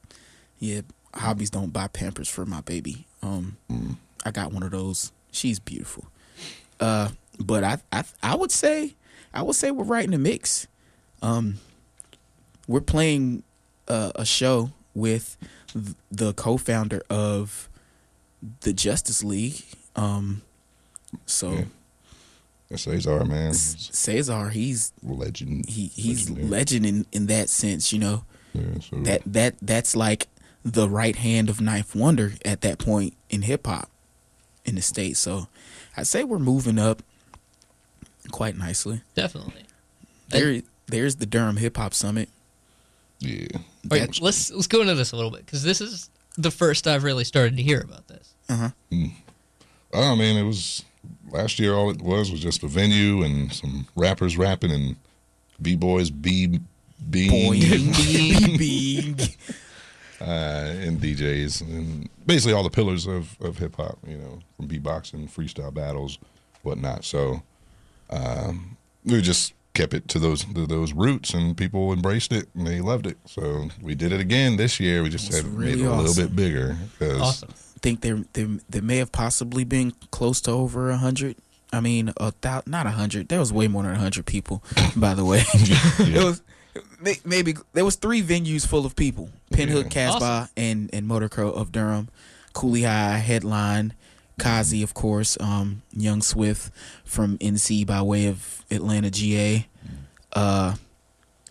yeah, 0.59 0.81
hobbies 1.13 1.49
don't 1.49 1.71
buy 1.71 1.87
Pampers 1.87 2.27
for 2.27 2.45
my 2.45 2.59
baby. 2.61 3.05
Um, 3.21 3.57
Mm. 3.69 3.95
I 4.25 4.31
got 4.31 4.51
one 4.51 4.63
of 4.63 4.71
those. 4.71 5.11
She's 5.31 5.59
beautiful. 5.59 6.05
Uh, 6.79 7.09
but 7.39 7.63
I, 7.63 7.77
I, 7.91 8.03
I 8.21 8.35
would 8.35 8.51
say, 8.51 8.95
I 9.33 9.41
would 9.43 9.55
say 9.55 9.71
we're 9.71 9.83
right 9.85 10.03
in 10.05 10.11
the 10.11 10.17
mix. 10.17 10.67
Um, 11.21 11.59
we're 12.67 12.81
playing 12.81 13.43
uh, 13.87 14.11
a 14.15 14.25
show 14.25 14.71
with 14.93 15.37
the 16.11 16.33
co-founder 16.33 17.01
of 17.09 17.69
the 18.61 18.73
Justus 18.73 19.23
League. 19.23 19.63
Um, 19.95 20.41
so 21.25 21.51
Yeah. 21.51 22.77
Cesar, 22.77 23.25
man. 23.25 23.53
Cesar, 23.53 24.49
he's 24.49 24.93
legend. 25.01 25.67
he 25.69 25.87
he's 25.87 26.29
Legendary. 26.29 26.47
legend 26.49 26.85
in, 26.85 27.05
in 27.11 27.25
that 27.27 27.49
sense, 27.49 27.91
you 27.91 27.97
know. 27.99 28.23
Yeah, 28.53 28.79
so 28.79 28.97
That 28.97 29.21
that 29.25 29.55
that's 29.61 29.95
like 29.95 30.27
the 30.63 30.89
right 30.89 31.15
hand 31.15 31.49
of 31.49 31.61
Ninth 31.61 31.95
Wonder 31.95 32.33
at 32.43 32.61
that 32.61 32.79
point 32.79 33.13
in 33.29 33.43
hip 33.43 33.65
hop 33.65 33.89
in 34.65 34.75
the 34.75 34.81
states. 34.81 35.19
So 35.19 35.47
I'd 35.95 36.07
say 36.07 36.23
we're 36.23 36.39
moving 36.39 36.77
up 36.79 37.01
quite 38.31 38.57
nicely. 38.57 39.01
Definitely. 39.15 39.63
There 40.29 40.61
there's 40.87 41.15
the 41.17 41.25
Durham 41.25 41.57
Hip 41.57 41.77
Hop 41.77 41.93
Summit. 41.93 42.29
yeah. 43.19 43.47
All 43.89 43.97
right, 43.97 44.21
let's 44.21 44.51
let's 44.51 44.67
go 44.67 44.81
into 44.81 44.95
this 44.95 45.11
a 45.11 45.15
little 45.15 45.31
bit 45.31 45.45
because 45.45 45.63
this 45.63 45.81
is 45.81 46.09
the 46.37 46.51
first 46.51 46.85
I've 46.87 47.03
really 47.03 47.23
started 47.23 47.55
to 47.57 47.63
hear 47.63 47.81
about 47.81 48.07
this. 48.07 48.33
Uh 48.47 48.55
huh. 48.57 48.69
Mm. 48.91 49.11
Oh 49.93 50.15
man, 50.15 50.35
it 50.37 50.43
was 50.43 50.83
last 51.31 51.59
year. 51.59 51.73
All 51.73 51.89
it 51.89 52.01
was 52.01 52.29
was 52.31 52.41
just 52.41 52.61
a 52.63 52.67
venue 52.67 53.23
and 53.23 53.51
some 53.53 53.87
rappers 53.95 54.37
rapping 54.37 54.71
and 54.71 54.95
b 55.61 55.75
boys 55.75 56.09
b 56.11 56.59
Boy, 57.01 57.59
being 57.59 58.57
being 58.57 59.17
uh, 60.21 60.25
and 60.85 60.99
DJs 60.99 61.61
and 61.61 62.09
basically 62.25 62.53
all 62.53 62.63
the 62.63 62.69
pillars 62.69 63.05
of 63.07 63.37
of 63.41 63.57
hip 63.57 63.75
hop. 63.77 63.97
You 64.07 64.17
know, 64.17 64.39
from 64.57 64.67
beatboxing, 64.67 65.29
freestyle 65.31 65.73
battles, 65.73 66.17
whatnot. 66.63 67.05
So 67.05 67.41
um, 68.09 68.77
we 69.05 69.21
just 69.21 69.53
kept 69.73 69.93
it 69.93 70.07
to 70.09 70.19
those 70.19 70.43
to 70.45 70.65
those 70.65 70.93
roots, 70.93 71.33
and 71.33 71.55
people 71.55 71.93
embraced 71.93 72.31
it 72.33 72.47
and 72.55 72.65
they 72.67 72.81
loved 72.81 73.05
it. 73.07 73.17
So 73.25 73.69
we 73.81 73.95
did 73.95 74.11
it 74.11 74.19
again 74.19 74.57
this 74.57 74.79
year. 74.79 75.03
We 75.03 75.09
just 75.09 75.31
That's 75.31 75.43
had 75.43 75.53
really 75.53 75.75
made 75.77 75.81
it 75.81 75.87
a 75.87 75.89
little 75.91 76.05
awesome. 76.05 76.27
bit 76.27 76.35
bigger. 76.35 76.77
'cause- 76.97 77.21
Awesome. 77.21 77.49
think 77.81 78.01
there 78.01 78.25
there 78.33 78.47
there 78.69 78.81
may 78.81 78.97
have 78.97 79.11
possibly 79.11 79.63
been 79.63 79.91
close 80.11 80.41
to 80.41 80.51
over 80.51 80.89
a 80.89 80.97
hundred. 80.97 81.35
I 81.71 81.81
mean, 81.81 82.11
a 82.17 82.33
thou, 82.41 82.63
not 82.65 82.87
a 82.87 82.91
hundred. 82.91 83.29
There 83.29 83.39
was 83.39 83.53
way 83.53 83.67
more 83.67 83.83
than 83.83 83.91
a 83.93 83.99
hundred 83.99 84.25
people, 84.25 84.63
by 84.95 85.13
the 85.13 85.23
way. 85.23 85.43
it 85.53 86.23
was 86.23 86.41
maybe 87.25 87.55
there 87.73 87.85
was 87.85 87.95
three 87.95 88.21
venues 88.21 88.65
full 88.67 88.85
of 88.85 88.95
people: 88.95 89.29
Pinhook, 89.51 89.83
Yeah. 89.85 89.89
Casbah, 89.89 90.25
Awesome. 90.25 90.49
and 90.57 90.89
and 90.93 91.07
Motorco 91.07 91.53
of 91.53 91.71
Durham. 91.71 92.09
Cooley 92.53 92.83
High 92.83 93.17
headline, 93.17 93.93
Kazi, 94.39 94.81
of 94.83 94.93
course, 94.93 95.37
um, 95.39 95.81
Young 95.95 96.21
Swift 96.21 96.71
from 97.05 97.37
NC 97.37 97.85
by 97.85 98.01
way 98.01 98.25
of 98.27 98.63
Atlanta, 98.71 99.09
GA. 99.11 99.67
Uh, 100.33 100.75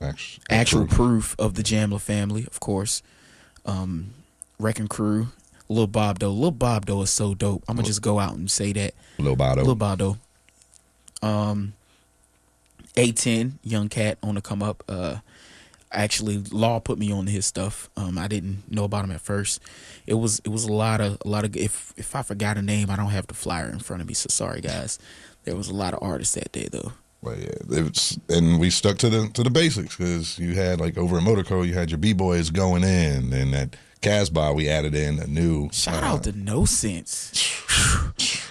Actual, 0.00 0.44
actual 0.48 0.86
proof 0.86 1.34
of 1.40 1.54
the 1.54 1.62
Jamla 1.62 2.00
family, 2.00 2.46
of 2.46 2.60
course. 2.60 3.02
Um, 3.66 4.10
Wrecking 4.60 4.86
Crew, 4.88 5.28
Lil 5.68 5.86
Bob 5.88 6.18
Doe. 6.20 6.30
Lil 6.30 6.52
Bob 6.52 6.86
Doe 6.86 7.02
is 7.02 7.10
so 7.10 7.34
dope. 7.34 7.64
I'm 7.68 7.76
gonna 7.76 7.86
just 7.86 8.02
go 8.02 8.18
out 8.20 8.34
and 8.34 8.48
say 8.50 8.72
that. 8.74 8.94
Lobato. 9.18 9.64
Lil 9.64 9.74
Bob 9.74 9.98
Doe. 9.98 10.18
Um, 11.22 11.72
A10, 12.98 13.58
Young 13.62 13.88
Cat 13.88 14.18
on 14.22 14.34
the 14.34 14.40
come 14.40 14.62
up. 14.62 14.82
Uh, 14.88 15.18
actually, 15.92 16.38
Law 16.50 16.80
put 16.80 16.98
me 16.98 17.12
on 17.12 17.28
his 17.28 17.46
stuff. 17.46 17.88
Um, 17.96 18.18
I 18.18 18.26
didn't 18.26 18.70
know 18.70 18.84
about 18.84 19.04
him 19.04 19.12
at 19.12 19.20
first. 19.20 19.60
It 20.06 20.14
was 20.14 20.40
it 20.44 20.48
was 20.48 20.64
a 20.64 20.72
lot 20.72 21.00
of 21.00 21.18
a 21.24 21.28
lot 21.28 21.44
of. 21.44 21.56
If 21.56 21.94
if 21.96 22.16
I 22.16 22.22
forgot 22.22 22.58
a 22.58 22.62
name, 22.62 22.90
I 22.90 22.96
don't 22.96 23.10
have 23.10 23.28
the 23.28 23.34
flyer 23.34 23.70
in 23.70 23.78
front 23.78 24.02
of 24.02 24.08
me. 24.08 24.14
So 24.14 24.26
sorry, 24.30 24.60
guys. 24.60 24.98
There 25.44 25.54
was 25.54 25.68
a 25.68 25.74
lot 25.74 25.94
of 25.94 26.02
artists 26.02 26.34
that 26.34 26.50
day 26.52 26.68
though. 26.70 26.92
But 27.22 27.38
yeah, 27.38 27.88
and 28.28 28.60
we 28.60 28.70
stuck 28.70 28.98
to 28.98 29.08
the 29.08 29.28
to 29.34 29.42
the 29.42 29.50
basics 29.50 29.96
because 29.96 30.38
you 30.38 30.54
had 30.54 30.80
like 30.80 30.98
over 30.98 31.18
at 31.18 31.22
Motorco, 31.22 31.66
you 31.66 31.74
had 31.74 31.90
your 31.90 31.98
b 31.98 32.12
boys 32.12 32.50
going 32.50 32.84
in, 32.84 33.32
and 33.32 33.54
at 33.54 33.76
Casbah 34.00 34.52
we 34.52 34.68
added 34.68 34.94
in 34.94 35.18
a 35.18 35.26
new 35.26 35.68
Shout 35.72 36.02
uh, 36.02 36.06
out 36.06 36.24
to 36.24 36.32
No 36.32 36.64
Sense. 36.64 37.32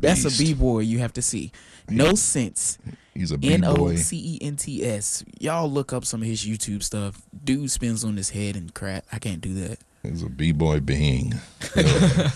That's 0.00 0.24
a 0.24 0.38
b 0.38 0.54
boy 0.54 0.80
you 0.80 0.98
have 0.98 1.12
to 1.14 1.22
see. 1.22 1.52
No 1.90 2.14
sense. 2.14 2.78
He's 3.14 3.32
a 3.32 3.38
b 3.38 3.52
N 3.52 3.64
O. 3.64 3.94
C 3.96 4.36
E 4.36 4.38
N 4.46 4.56
T 4.56 4.84
S. 4.84 5.24
Y'all 5.38 5.70
look 5.70 5.92
up 5.92 6.04
some 6.04 6.22
of 6.22 6.28
his 6.28 6.44
YouTube 6.44 6.82
stuff. 6.82 7.22
Dude 7.44 7.70
spins 7.70 8.04
on 8.04 8.16
his 8.16 8.30
head 8.30 8.56
and 8.56 8.72
crap. 8.72 9.04
I 9.12 9.18
can't 9.18 9.40
do 9.40 9.54
that. 9.54 9.78
He's 10.02 10.22
a 10.22 10.28
b 10.28 10.52
boy 10.52 10.80
being. 10.80 11.34
Yeah, 11.76 12.30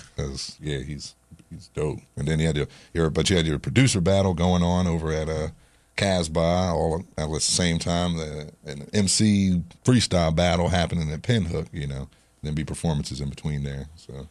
yeah, 0.60 0.78
he's 0.78 1.14
he's 1.50 1.68
dope. 1.68 1.98
And 2.16 2.26
then 2.28 2.38
you 2.38 2.46
had 2.46 2.56
your, 2.56 2.66
your 2.92 3.10
but 3.10 3.30
you 3.30 3.36
had 3.36 3.46
your 3.46 3.58
producer 3.58 4.00
battle 4.00 4.34
going 4.34 4.62
on 4.62 4.86
over 4.86 5.12
at 5.12 5.28
uh 5.28 5.48
Casbah 5.96 6.72
all 6.74 7.04
at 7.16 7.30
the 7.30 7.40
same 7.40 7.78
time. 7.78 8.16
The 8.16 8.52
an 8.64 8.88
MC 8.92 9.62
freestyle 9.84 10.34
battle 10.34 10.68
happening 10.68 11.10
at 11.10 11.22
Pinhook. 11.22 11.68
You 11.72 11.86
know, 11.86 12.08
then 12.42 12.54
be 12.54 12.64
performances 12.64 13.20
in 13.20 13.28
between 13.28 13.64
there. 13.64 13.86
So 13.96 14.28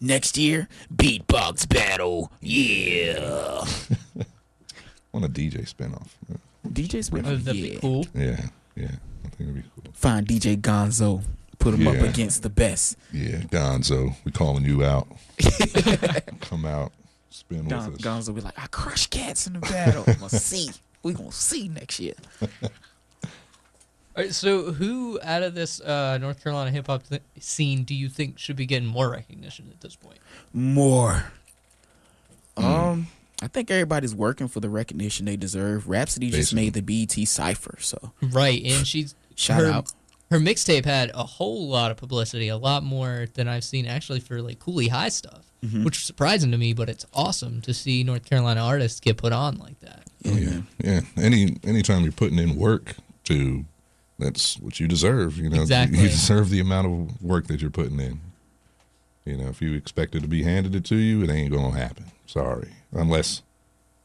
Next 0.00 0.38
year, 0.38 0.68
beatbox 0.94 1.68
battle. 1.68 2.30
Yeah. 2.40 3.64
on 5.18 5.24
a 5.24 5.28
DJ 5.28 5.72
spinoff. 5.72 6.08
DJ 6.66 7.00
spinoff, 7.08 7.26
Oh, 7.32 7.36
that'd 7.36 7.56
yeah. 7.60 7.70
be 7.74 7.76
cool. 7.80 8.06
Yeah, 8.14 8.46
yeah, 8.76 8.86
I 9.24 9.28
think 9.28 9.40
it'd 9.50 9.54
be 9.56 9.62
cool. 9.74 9.92
Find 9.92 10.26
DJ 10.26 10.56
Gonzo. 10.60 11.22
Put 11.58 11.74
him 11.74 11.88
up 11.88 11.96
against 11.96 12.42
the 12.44 12.48
best. 12.50 12.96
Yeah, 13.12 13.38
Gonzo, 13.38 14.14
we 14.24 14.30
calling 14.30 14.64
you 14.64 14.84
out. 14.84 15.08
Come 16.40 16.64
out, 16.64 16.92
spin 17.30 17.64
with 17.64 17.72
us. 17.72 17.88
Gonzo 17.96 18.32
be 18.34 18.40
like, 18.40 18.56
I 18.58 18.66
crush 18.68 19.08
cats 19.08 19.46
in 19.48 19.54
the 19.54 19.60
battle. 19.60 20.04
We 20.06 20.14
gonna 20.14 20.28
see. 20.30 20.68
We 21.02 21.12
gonna 21.14 21.32
see 21.32 21.68
next 21.68 21.98
year. 21.98 22.14
All 22.42 24.24
right, 24.24 24.32
so 24.34 24.72
who 24.72 25.18
out 25.22 25.42
of 25.42 25.54
this 25.54 25.80
uh, 25.80 26.18
North 26.18 26.42
Carolina 26.42 26.70
hip 26.70 26.86
hop 26.86 27.04
th- 27.08 27.22
scene 27.40 27.82
do 27.84 27.94
you 27.94 28.08
think 28.08 28.38
should 28.38 28.56
be 28.56 28.66
getting 28.66 28.88
more 28.88 29.10
recognition 29.10 29.68
at 29.70 29.80
this 29.80 29.94
point? 29.96 30.18
More. 30.52 31.24
Hmm. 32.56 32.64
Um, 32.64 33.06
I 33.40 33.46
think 33.48 33.70
everybody's 33.70 34.14
working 34.14 34.48
for 34.48 34.60
the 34.60 34.68
recognition 34.68 35.26
they 35.26 35.36
deserve. 35.36 35.88
Rapsody 35.88 36.30
just 36.30 36.52
made 36.54 36.72
the 36.74 36.80
BET 36.80 37.12
cipher, 37.28 37.76
so 37.80 38.12
Right, 38.22 38.62
and 38.64 38.86
she's 38.86 39.14
shout 39.36 39.60
her, 39.60 39.70
out. 39.70 39.92
Her 40.30 40.38
mixtape 40.38 40.84
had 40.84 41.10
a 41.14 41.22
whole 41.24 41.68
lot 41.68 41.90
of 41.90 41.96
publicity, 41.96 42.48
a 42.48 42.56
lot 42.56 42.82
more 42.82 43.26
than 43.34 43.46
I've 43.48 43.64
seen 43.64 43.86
actually 43.86 44.20
for 44.20 44.42
like 44.42 44.58
Cooley 44.58 44.88
High 44.88 45.08
stuff, 45.10 45.44
Mm-hmm. 45.64 45.82
which 45.84 45.98
is 45.98 46.04
surprising 46.04 46.52
to 46.52 46.58
me. 46.58 46.72
But 46.72 46.88
it's 46.88 47.04
awesome 47.14 47.60
to 47.62 47.74
see 47.74 48.04
North 48.04 48.24
Carolina 48.28 48.60
artists 48.60 49.00
get 49.00 49.16
put 49.16 49.32
on 49.32 49.58
like 49.58 49.80
that. 49.80 50.04
Oh 50.26 50.36
yeah, 50.36 50.60
yeah. 50.82 51.00
Any 51.16 51.56
anytime 51.64 52.02
you're 52.02 52.12
putting 52.12 52.38
in 52.38 52.54
work 52.56 52.94
to, 53.24 53.64
that's 54.20 54.56
what 54.58 54.78
you 54.78 54.86
deserve. 54.86 55.36
You 55.38 55.48
know, 55.50 55.62
Exactly. 55.62 55.98
you 55.98 56.08
deserve 56.08 56.50
the 56.50 56.60
amount 56.60 56.86
of 56.86 57.22
work 57.22 57.46
that 57.48 57.60
you're 57.60 57.70
putting 57.72 57.98
in. 57.98 58.20
You 59.24 59.36
know, 59.36 59.48
if 59.48 59.60
you 59.60 59.74
expect 59.74 60.14
it 60.14 60.20
to 60.20 60.28
be 60.28 60.42
handed 60.44 60.74
it 60.76 60.84
to 60.86 60.96
you, 60.96 61.22
it 61.22 61.30
ain't 61.30 61.52
gonna 61.52 61.76
happen. 61.76 62.04
Sorry, 62.26 62.68
unless, 62.92 63.42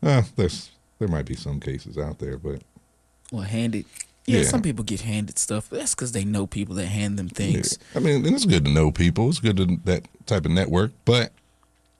uh, 0.02 0.24
there's 0.36 0.70
there 1.00 1.08
might 1.08 1.26
be 1.26 1.36
some 1.36 1.60
cases 1.60 1.98
out 1.98 2.20
there, 2.20 2.38
but 2.38 2.62
Well, 3.32 3.42
handed. 3.44 3.86
Yeah, 4.26 4.40
Yeah. 4.40 4.44
some 4.48 4.62
people 4.62 4.86
get 4.86 5.02
handed 5.02 5.38
stuff. 5.38 5.70
That's 5.70 5.94
because 5.96 6.14
they 6.14 6.24
know 6.24 6.48
people 6.48 6.76
that 6.76 6.86
hand 6.88 7.20
them 7.20 7.28
yeah. 7.28 7.38
things. 7.38 7.78
I 7.94 8.00
mean, 8.00 8.26
and 8.26 8.34
it's 8.36 8.46
good 8.46 8.64
to 8.66 8.72
know 8.72 8.90
people. 8.92 9.28
It's 9.30 9.40
good 9.40 9.58
to 9.58 9.78
that 9.86 10.06
type 10.26 10.46
of 10.46 10.52
network, 10.52 10.92
but 11.04 11.34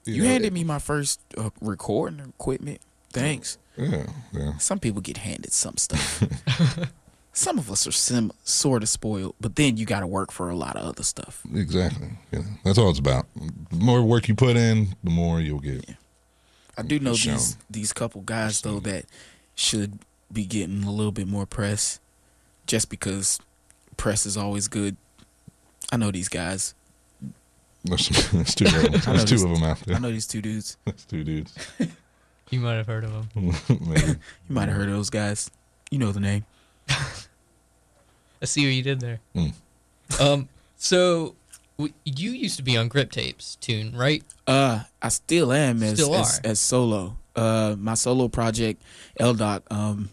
You 0.06 0.22
know, 0.22 0.28
handed 0.28 0.46
it- 0.48 0.52
me 0.54 0.64
my 0.64 0.78
first 0.78 1.20
uh, 1.36 1.50
recording 1.60 2.20
equipment. 2.20 2.80
Thanks. 3.12 3.58
Yeah, 3.76 4.06
yeah. 4.32 4.56
Some 4.58 4.78
people 4.78 5.00
get 5.02 5.18
handed 5.18 5.52
some 5.52 5.76
stuff. 5.76 6.22
some 7.32 7.58
of 7.58 7.70
us 7.70 7.86
are 7.86 7.92
sim- 7.92 8.32
sort 8.44 8.82
of 8.82 8.88
spoiled, 8.88 9.34
but 9.40 9.56
then 9.56 9.76
you 9.76 9.84
got 9.84 10.00
to 10.00 10.06
work 10.06 10.30
for 10.32 10.48
a 10.50 10.56
lot 10.56 10.76
of 10.76 10.84
other 10.86 11.02
stuff. 11.02 11.42
Exactly. 11.54 12.08
Yeah, 12.32 12.42
that's 12.64 12.78
all 12.78 12.88
it's 12.90 12.98
about. 13.00 13.26
The 13.70 13.76
more 13.76 14.02
work 14.02 14.28
you 14.28 14.34
put 14.34 14.56
in, 14.56 14.94
the 15.04 15.10
more 15.10 15.40
you'll 15.40 15.60
get. 15.60 15.84
I 16.76 16.82
do 16.82 16.98
know 16.98 17.14
Shown. 17.14 17.34
these 17.34 17.56
these 17.70 17.92
couple 17.92 18.20
guys 18.22 18.60
though 18.62 18.80
that 18.80 19.04
should 19.54 19.98
be 20.32 20.44
getting 20.44 20.82
a 20.84 20.90
little 20.90 21.12
bit 21.12 21.28
more 21.28 21.46
press, 21.46 22.00
just 22.66 22.90
because 22.90 23.38
press 23.96 24.26
is 24.26 24.36
always 24.36 24.66
good. 24.68 24.96
I 25.92 25.96
know 25.96 26.10
these 26.10 26.28
guys. 26.28 26.74
There's, 27.84 28.08
there's 28.32 28.54
two 28.54 28.64
of 28.64 28.72
them. 28.72 28.82
I 29.06 29.12
know 29.12 29.16
There's 29.18 29.24
two 29.24 29.34
this- 29.36 29.44
of 29.44 29.50
them 29.50 29.62
out 29.62 29.78
I 29.94 29.98
know 29.98 30.10
these 30.10 30.26
two 30.26 30.40
dudes. 30.42 30.76
There's 30.84 31.04
two 31.04 31.22
dudes. 31.22 31.54
You 32.50 32.60
might 32.60 32.74
have 32.74 32.86
heard 32.86 33.04
of 33.04 33.12
them. 33.34 33.52
You 33.68 34.16
might 34.48 34.68
have 34.68 34.76
heard 34.76 34.88
of 34.88 34.94
those 34.94 35.10
guys. 35.10 35.50
You 35.90 35.98
know 35.98 36.10
the 36.12 36.20
name. 36.20 36.44
I 36.88 38.46
see 38.46 38.64
what 38.66 38.74
you 38.74 38.82
did 38.82 39.00
there. 39.00 39.20
Mm. 39.34 39.52
Um, 40.20 40.48
so 40.76 41.08
w- 41.18 41.34
you 41.78 42.30
used 42.30 42.56
to 42.56 42.62
be 42.62 42.76
on 42.76 42.88
Grip 42.88 43.10
Tapes 43.10 43.56
tune, 43.56 43.96
right? 43.96 44.22
Uh, 44.46 44.80
I 45.02 45.08
still 45.08 45.52
am 45.52 45.82
as 45.82 45.94
Still 45.94 46.14
as, 46.14 46.40
as 46.44 46.60
solo. 46.60 47.16
Uh, 47.34 47.74
my 47.78 47.94
solo 47.94 48.28
project, 48.28 48.82
LDOC. 49.18 49.62
Um, 49.70 50.10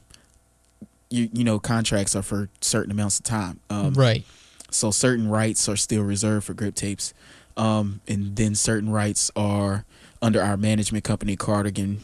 you 1.12 1.30
you 1.34 1.44
know 1.44 1.60
contracts 1.60 2.16
are 2.16 2.24
for 2.24 2.50
certain 2.62 2.92
amounts 2.92 3.20
of 3.20 3.26
time. 3.26 3.60
Um, 3.70 3.94
right. 3.94 4.24
So 4.72 4.90
certain 4.90 5.30
rights 5.30 5.68
are 5.68 5.76
still 5.76 6.04
reserved 6.04 6.46
for 6.46 6.54
grip 6.54 6.76
tapes, 6.76 7.14
um, 7.58 8.00
and 8.08 8.36
then 8.36 8.56
certain 8.56 8.90
rights 8.90 9.30
are 9.36 9.86
under 10.22 10.42
our 10.42 10.56
management 10.56 11.04
company, 11.04 11.36
Cardigan 11.36 12.00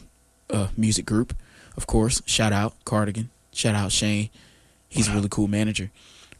uh, 0.50 0.68
Music 0.76 1.06
Group. 1.06 1.34
Of 1.76 1.86
course, 1.86 2.20
shout 2.26 2.52
out 2.52 2.74
Cardigan. 2.84 3.30
Shout 3.52 3.74
out 3.74 3.90
Shane. 3.90 4.28
He's 4.88 5.08
a 5.08 5.12
really 5.12 5.28
cool 5.28 5.48
manager. 5.48 5.90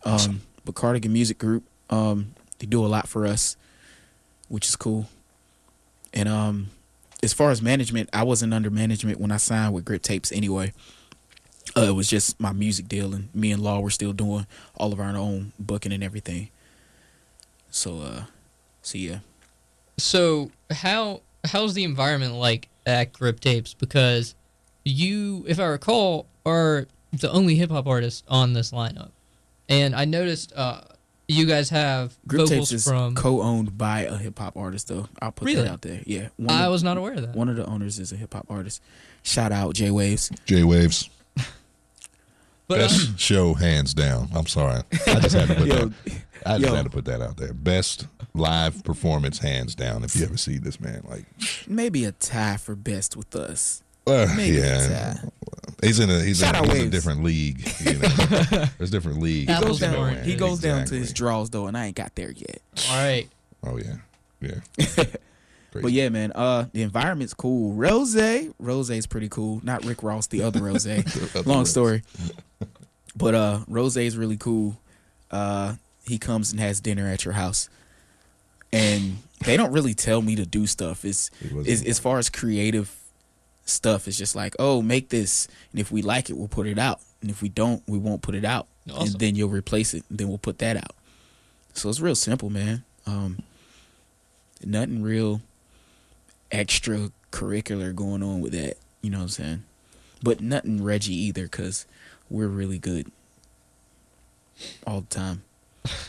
Um, 0.05 0.43
but 0.65 0.75
Cardigan 0.75 1.13
Music 1.13 1.39
Group, 1.39 1.65
um, 1.91 2.35
they 2.59 2.67
do 2.67 2.85
a 2.85 2.89
lot 2.89 3.09
for 3.09 3.27
us, 3.27 3.57
which 4.49 4.67
is 4.67 4.77
cool. 4.77 5.07
And 6.13 6.29
um, 6.29 6.69
as 7.23 7.33
far 7.33 7.51
as 7.51 7.61
management, 7.61 8.09
I 8.13 8.25
wasn't 8.25 8.55
under 8.55 8.71
management 8.71 9.21
when 9.21 9.31
I 9.31 9.37
signed 9.37 9.75
with 9.75 9.85
Grip 9.85 10.03
Tapes 10.03 10.33
anyway. 10.33 10.73
Uh, 11.77 11.83
it 11.83 11.95
was 11.95 12.09
just 12.09 12.41
my 12.41 12.53
music 12.53 12.89
deal, 12.89 13.15
and 13.15 13.33
me 13.35 13.53
and 13.53 13.63
Law 13.63 13.81
were 13.81 13.91
still 13.91 14.13
doing 14.13 14.47
all 14.75 14.93
of 14.93 15.01
our 15.01 15.17
own 15.17 15.53
booking 15.59 15.93
and 15.93 16.03
everything. 16.03 16.49
So, 17.71 18.01
uh, 18.01 18.23
so 18.83 18.99
yeah. 18.99 19.19
So 19.99 20.51
how 20.71 21.21
how's 21.45 21.75
the 21.75 21.85
environment 21.85 22.35
like 22.35 22.69
at 22.87 23.13
Grip 23.13 23.41
Tapes? 23.41 23.75
Because 23.75 24.35
you, 24.85 25.45
if 25.47 25.61
I 25.61 25.67
recall, 25.67 26.27
are 26.47 26.87
the 27.13 27.31
only 27.31 27.57
hip 27.57 27.71
hop 27.71 27.87
artist 27.87 28.25
on 28.29 28.55
this 28.55 28.71
lineup, 28.71 29.11
and 29.69 29.95
I 29.95 30.05
noticed 30.05 30.53
uh, 30.57 30.81
you 31.29 31.45
guys 31.47 31.71
have 31.71 32.17
Grip 32.27 32.49
vocals 32.49 32.71
Tapes 32.71 32.73
is 32.73 32.85
from. 32.89 33.15
co-owned 33.15 33.77
by 33.79 34.01
a 34.01 34.17
hip 34.17 34.39
hop 34.39 34.57
artist, 34.57 34.89
though. 34.89 35.07
I'll 35.23 35.31
put 35.33 35.47
Really? 35.47 35.63
that 35.63 35.71
out 35.71 35.83
there. 35.83 36.01
Yeah, 36.07 36.29
one, 36.37 36.51
I 36.51 36.65
of, 36.65 36.73
was 36.73 36.83
not 36.83 36.97
aware 36.97 37.13
of 37.15 37.23
that. 37.23 37.37
one 37.37 37.49
of 37.49 37.57
the 37.57 37.67
owners 37.67 37.99
is 37.99 38.11
a 38.13 38.17
hip 38.17 38.33
hop 38.35 38.47
artist. 38.49 38.83
Shout 39.23 39.53
out 39.53 39.75
J 39.75 39.91
Waves. 39.91 40.31
J 40.47 40.65
Waves. 40.65 41.09
But 42.67 42.81
uh, 42.81 42.83
Best 42.83 43.19
show 43.19 43.55
hands 43.55 43.95
down. 43.95 44.29
I'm 44.35 44.47
sorry. 44.47 44.83
I 45.07 45.21
just 45.21 45.35
had 45.35 45.49
to 45.49 45.55
put 45.55 45.67
Yo, 45.69 45.75
that 45.87 45.93
I 46.45 46.59
just 46.59 46.69
yo. 46.71 46.75
had 46.77 46.85
to 46.85 46.91
put 46.91 47.07
that 47.07 47.23
out 47.23 47.39
there. 47.39 47.55
Best 47.55 48.07
live 48.35 48.85
performance 48.85 49.39
hands 49.39 49.75
down 49.75 50.05
if 50.05 50.15
you 50.15 50.27
ever 50.27 50.37
see 50.37 50.59
this 50.59 50.79
man. 50.79 51.03
Like 51.09 51.25
maybe 51.67 52.05
a 52.05 52.13
tie 52.13 52.59
for 52.59 52.77
best 52.77 53.17
with 53.17 53.35
us. 53.35 53.83
uh, 54.07 54.27
Maybe 54.37 54.59
a 54.59 54.61
yeah. 54.61 55.15
tie. 55.15 55.29
He's 55.83 56.01
in 56.01 56.11
a 56.11 56.21
he's, 56.21 56.43
in, 56.43 56.55
out 56.55 56.67
he's 56.67 56.81
in 56.81 56.89
a 56.89 56.91
different 56.91 57.23
league. 57.23 57.61
You 57.81 57.99
know? 57.99 58.09
There's 58.79 58.91
different 58.91 59.21
leagues. 59.21 59.53
He 59.53 59.61
goes 59.61 59.79
down. 59.79 60.23
He 60.25 60.35
goes 60.35 60.61
down 60.61 60.87
to 60.87 60.95
his 60.95 61.13
draws 61.13 61.51
though, 61.51 61.67
and 61.67 61.77
I 61.77 61.87
ain't 61.87 61.97
got 61.97 62.15
there 62.15 62.33
yet. 62.33 62.61
all 62.91 62.97
right. 62.97 63.29
Oh 63.65 63.79
yeah. 63.79 63.97
Yeah. 64.41 65.05
But 65.71 65.93
yeah, 65.93 66.09
man, 66.09 66.33
uh, 66.35 66.65
the 66.73 66.83
environment's 66.83 67.35
cool. 67.35 67.75
Rose, 67.75 68.17
Rose 68.59 68.91
is 68.91 69.07
pretty 69.07 69.29
cool. 69.29 69.61
Not 69.63 69.85
Rick 69.85 70.03
Ross, 70.03 70.27
the 70.27 70.43
other 70.43 70.61
Rose. 70.61 70.87
other 70.87 71.05
Long 71.45 71.59
Rose. 71.59 71.71
story. 71.71 72.03
But 73.15 73.35
uh, 73.35 73.61
Rose 73.69 73.97
is 73.97 74.17
really 74.17 74.37
cool. 74.37 74.79
Uh, 75.31 75.75
he 76.07 76.19
comes 76.19 76.53
and 76.53 76.61
has 76.61 76.81
dinner 76.81 77.07
at 77.07 77.25
your 77.25 77.35
house, 77.35 77.69
and 78.73 79.19
they 79.45 79.57
don't 79.57 79.73
really 79.73 79.95
tell 79.95 80.23
me 80.23 80.37
to 80.37 80.47
do 80.47 80.67
stuff. 80.67 81.05
It's, 81.05 81.31
He 81.41 81.49
it's 81.59 81.83
as 81.85 81.99
far 81.99 82.19
as 82.19 82.31
creative 82.31 82.98
stuff. 83.69 84.09
It's 84.09 84.19
just 84.19 84.35
like, 84.35 84.55
oh, 84.59 84.83
make 84.83 85.09
this, 85.11 85.49
and 85.73 85.81
if 85.81 85.91
we 85.93 86.03
like 86.03 86.31
it, 86.31 86.37
we'll 86.37 86.49
put 86.49 86.67
it 86.67 86.79
out, 86.79 87.01
and 87.21 87.31
if 87.31 87.43
we 87.43 87.49
don't, 87.49 87.83
we 87.87 87.99
won't 87.99 88.23
put 88.23 88.35
it 88.35 88.45
out, 88.45 88.67
Awesome. 88.91 89.03
and 89.09 89.15
then 89.21 89.35
you'll 89.35 89.49
replace 89.51 89.95
it, 89.95 90.05
and 90.09 90.19
then 90.19 90.29
we'll 90.29 90.39
put 90.39 90.59
that 90.59 90.77
out. 90.77 90.93
So 91.75 91.89
it's 91.89 92.01
real 92.01 92.15
simple, 92.15 92.51
man. 92.51 92.85
Um, 93.07 93.39
nothing 94.65 95.03
real 95.03 95.41
extracurricular 96.51 97.95
going 97.95 98.23
on 98.23 98.41
with 98.41 98.53
that. 98.53 98.77
You 99.03 99.11
know 99.11 99.19
what 99.19 99.23
I'm 99.25 99.29
saying? 99.29 99.65
But 100.23 100.41
nothing 100.41 100.83
Reggie 100.83 101.15
either, 101.15 101.45
because 101.45 101.87
we're 102.29 102.49
really 102.49 102.79
good 102.79 103.11
all 104.87 105.03
the 105.03 105.07
time. 105.15 105.43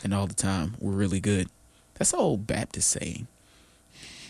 and 0.02 0.12
all 0.12 0.26
the 0.26 0.34
time, 0.34 0.74
we're 0.80 0.92
really 0.92 1.20
good. 1.20 1.48
That's 1.94 2.10
the 2.10 2.16
old 2.16 2.46
Baptist 2.46 2.90
saying. 2.90 3.28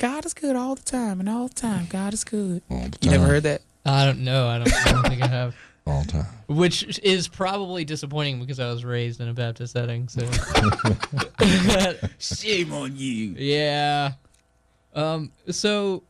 God 0.01 0.25
is 0.27 0.35
good 0.35 0.57
all 0.57 0.75
the 0.75 0.83
time, 0.83 1.21
and 1.21 1.29
all 1.29 1.47
the 1.49 1.55
time, 1.55 1.87
God 1.89 2.13
is 2.15 2.25
good. 2.25 2.63
All 2.71 2.81
the 2.81 2.99
You 3.03 3.11
never 3.11 3.27
heard 3.27 3.43
that? 3.45 3.63
I 3.87 4.05
don't 4.05 4.25
know. 4.25 4.49
I 4.49 4.59
don't. 4.59 4.75
I 4.87 4.93
don't 4.93 5.03
think 5.09 5.23
I 5.23 5.27
have. 5.29 5.55
All 5.87 6.03
the 6.03 6.09
time. 6.13 6.27
Which 6.47 6.99
is 7.03 7.27
probably 7.27 7.87
disappointing 7.87 8.39
because 8.39 8.61
I 8.61 8.69
was 8.71 8.85
raised 8.85 9.21
in 9.23 9.29
a 9.29 9.33
Baptist 9.33 9.73
setting. 9.73 10.09
So 10.09 10.21
Shame 12.19 12.73
on 12.73 12.97
you. 12.97 13.35
yeah. 13.39 14.13
Um. 14.95 15.33
So 15.51 16.03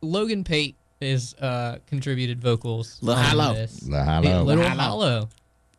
Logan 0.00 0.44
Pate 0.44 0.76
is 1.00 1.34
uh, 1.34 1.78
contributed 1.86 2.40
vocals. 2.40 2.98
Lil 3.02 3.16
on 3.16 3.24
Hollow. 3.24 3.54
this. 3.54 3.86
La 3.88 3.98
Yeah, 3.98 4.04
Hollow. 4.04 4.42
Little 4.44 4.64
Hollow. 4.64 4.78
Hollow. 4.80 5.28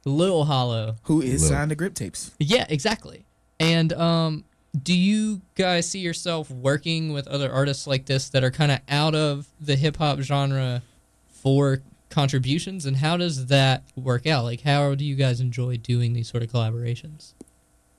Little 0.06 0.46
Hollow. 0.46 0.96
Who 1.04 1.22
is 1.22 1.42
Lil- 1.42 1.50
signed 1.52 1.70
to 1.70 1.76
Grip 1.76 1.96
Tapes? 1.96 2.32
Yeah, 2.40 2.66
exactly. 2.70 3.26
And 3.60 3.92
um, 3.94 4.44
do 4.84 4.98
you 4.98 5.42
guys 5.56 5.90
see 5.90 6.00
yourself 6.00 6.50
working 6.52 7.14
with 7.14 7.28
other 7.28 7.52
artists 7.52 7.88
like 7.88 8.06
this 8.06 8.30
that 8.30 8.44
are 8.44 8.52
kind 8.52 8.72
of 8.72 8.80
out 8.90 9.16
of 9.16 9.48
the 9.60 9.76
hip 9.76 9.98
hop 9.98 10.20
genre 10.20 10.82
for 11.30 11.82
contributions? 12.10 12.86
And 12.86 12.98
how 12.98 13.18
does 13.18 13.48
that 13.48 13.84
work 13.96 14.28
out? 14.28 14.44
Like, 14.44 14.62
how 14.62 14.96
do 14.96 15.06
you 15.06 15.16
guys 15.16 15.40
enjoy 15.40 15.78
doing 15.78 16.14
these 16.14 16.30
sort 16.30 16.44
of 16.44 16.52
collaborations? 16.52 17.34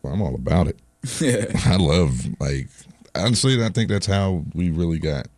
I'm 0.04 0.22
all 0.22 0.34
about 0.34 0.68
it. 0.68 0.78
I 1.66 1.76
love 1.76 2.26
like 2.40 2.68
honestly. 3.14 3.62
I 3.62 3.68
think 3.70 3.88
that's 3.88 4.06
how 4.06 4.44
we 4.54 4.70
really 4.70 4.98
got 4.98 5.28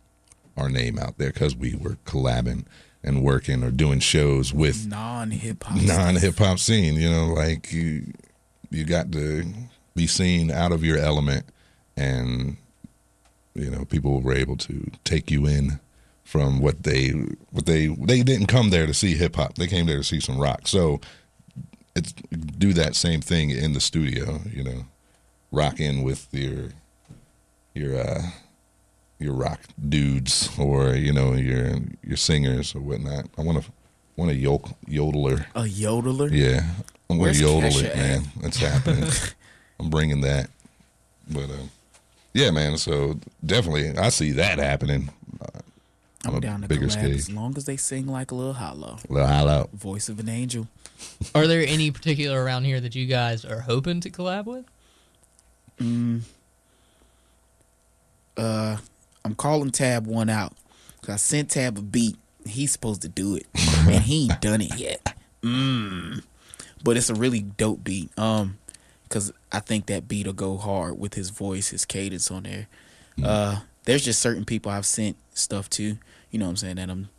our 0.57 0.69
name 0.69 0.97
out 0.97 1.17
there 1.17 1.31
because 1.31 1.55
we 1.55 1.75
were 1.75 1.97
collabing 2.05 2.65
and 3.03 3.23
working 3.23 3.63
or 3.63 3.71
doing 3.71 3.99
shows 3.99 4.53
with 4.53 4.87
Non 4.87 5.31
hip 5.31 5.63
hop. 5.63 5.81
non 5.81 6.15
hip 6.15 6.37
hop 6.37 6.59
scene. 6.59 6.95
You 6.95 7.09
know, 7.09 7.27
like 7.27 7.71
you 7.71 8.11
you 8.69 8.85
got 8.85 9.11
to 9.13 9.45
be 9.95 10.07
seen 10.07 10.51
out 10.51 10.71
of 10.71 10.83
your 10.83 10.97
element, 10.97 11.45
and 11.95 12.57
you 13.53 13.69
know 13.69 13.85
people 13.85 14.21
were 14.21 14.33
able 14.33 14.57
to 14.57 14.89
take 15.03 15.29
you 15.31 15.45
in 15.45 15.79
from 16.23 16.61
what 16.61 16.83
they 16.83 17.09
what 17.51 17.65
they 17.65 17.87
they 17.87 18.23
didn't 18.23 18.47
come 18.47 18.69
there 18.69 18.85
to 18.87 18.93
see 18.93 19.15
hip 19.15 19.35
hop. 19.35 19.55
They 19.55 19.67
came 19.67 19.85
there 19.85 19.97
to 19.97 20.03
see 20.03 20.19
some 20.19 20.39
rock. 20.39 20.67
So 20.67 21.01
it's 21.95 22.13
do 22.13 22.73
that 22.73 22.95
same 22.95 23.21
thing 23.21 23.49
in 23.49 23.73
the 23.73 23.81
studio. 23.81 24.39
You 24.49 24.63
know, 24.63 24.85
rock 25.51 25.79
in 25.79 26.03
with 26.03 26.27
your 26.31 26.69
your 27.73 27.99
uh 27.99 28.21
your 29.19 29.33
rock 29.33 29.59
dudes 29.89 30.49
or 30.57 30.95
you 30.95 31.13
know 31.13 31.33
your 31.33 31.79
your 32.03 32.17
singers 32.17 32.75
or 32.75 32.79
whatnot. 32.79 33.25
I 33.37 33.41
want 33.41 33.63
to 33.63 33.71
want 34.15 34.31
a 34.31 34.35
yodel, 34.35 34.77
yodeler. 34.87 35.45
A 35.55 35.63
yodeler? 35.63 36.29
Yeah, 36.31 36.61
I'm 37.09 37.17
gonna 37.17 37.21
Where's 37.21 37.41
yodel 37.41 37.77
it, 37.77 37.95
man. 37.95 38.23
That's 38.41 38.57
happening. 38.57 39.09
I'm 39.81 39.89
bringing 39.89 40.21
that. 40.21 40.49
But 41.29 41.49
uh, 41.49 41.67
yeah, 42.33 42.51
man. 42.51 42.77
So 42.77 43.19
definitely, 43.45 43.97
I 43.97 44.09
see 44.09 44.31
that 44.33 44.59
happening. 44.59 45.09
Uh, 45.41 45.59
I'm 46.25 46.31
on 46.31 46.37
a 46.37 46.41
down 46.41 46.61
to 46.61 46.67
bigger 46.67 46.85
collab 46.85 46.91
scale. 46.91 47.11
as 47.15 47.31
long 47.31 47.57
as 47.57 47.65
they 47.65 47.77
sing 47.77 48.05
like 48.07 48.31
a 48.31 48.35
little 48.35 48.53
hollow. 48.53 48.99
Lil 49.09 49.25
Hollow. 49.25 49.69
Voice 49.73 50.07
of 50.07 50.19
an 50.19 50.29
angel. 50.29 50.67
Are 51.35 51.47
there 51.47 51.63
any 51.65 51.89
particular 51.89 52.43
around 52.43 52.65
here 52.65 52.79
that 52.79 52.93
you 52.95 53.07
guys 53.07 53.43
are 53.43 53.61
hoping 53.61 54.01
to 54.01 54.09
collab 54.11 54.45
with? 54.45 54.65
Mm, 55.79 56.21
uh, 58.37 58.77
I'm 59.25 59.35
calling 59.35 59.71
Tab 59.71 60.05
one 60.07 60.29
out. 60.29 60.53
'Cause 61.01 61.13
I 61.13 61.17
sent 61.17 61.49
Tab 61.49 61.77
a 61.79 61.81
beat. 61.81 62.17
He's 62.45 62.71
supposed 62.71 63.01
to 63.01 63.07
do 63.09 63.35
it, 63.35 63.47
and 63.55 64.03
he 64.03 64.25
ain't 64.29 64.41
done 64.41 64.61
it 64.61 64.77
yet. 64.77 65.15
Mm. 65.41 66.23
But 66.83 66.97
it's 66.97 67.09
a 67.09 67.15
really 67.15 67.41
dope 67.41 67.83
beat. 67.83 68.11
Um, 68.17 68.57
because 69.11 69.33
I 69.51 69.59
think 69.59 69.87
that 69.87 70.07
beat 70.07 70.25
will 70.25 70.33
go 70.33 70.55
hard 70.55 70.97
with 70.97 71.15
his 71.15 71.31
voice, 71.31 71.71
his 71.71 71.83
cadence 71.83 72.31
on 72.31 72.43
there. 72.43 72.67
Uh, 73.21 73.59
there's 73.83 74.05
just 74.05 74.21
certain 74.21 74.45
people 74.45 74.71
I've 74.71 74.85
sent 74.85 75.17
stuff 75.33 75.69
to. 75.71 75.97
You 76.31 76.39
know 76.39 76.45
what 76.45 76.51
I'm 76.51 76.57
saying? 76.57 76.75
That 76.77 76.89
I'm 76.89 77.09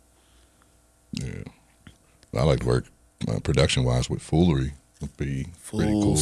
Yeah, 1.11 1.43
I 2.35 2.43
like 2.43 2.61
to 2.61 2.65
work 2.65 2.85
uh, 3.27 3.39
production 3.41 3.83
wise 3.83 4.09
with 4.09 4.23
Foolery. 4.23 4.73
Would 5.01 5.15
be 5.17 5.47
pretty 5.65 5.91
cool. 5.91 6.17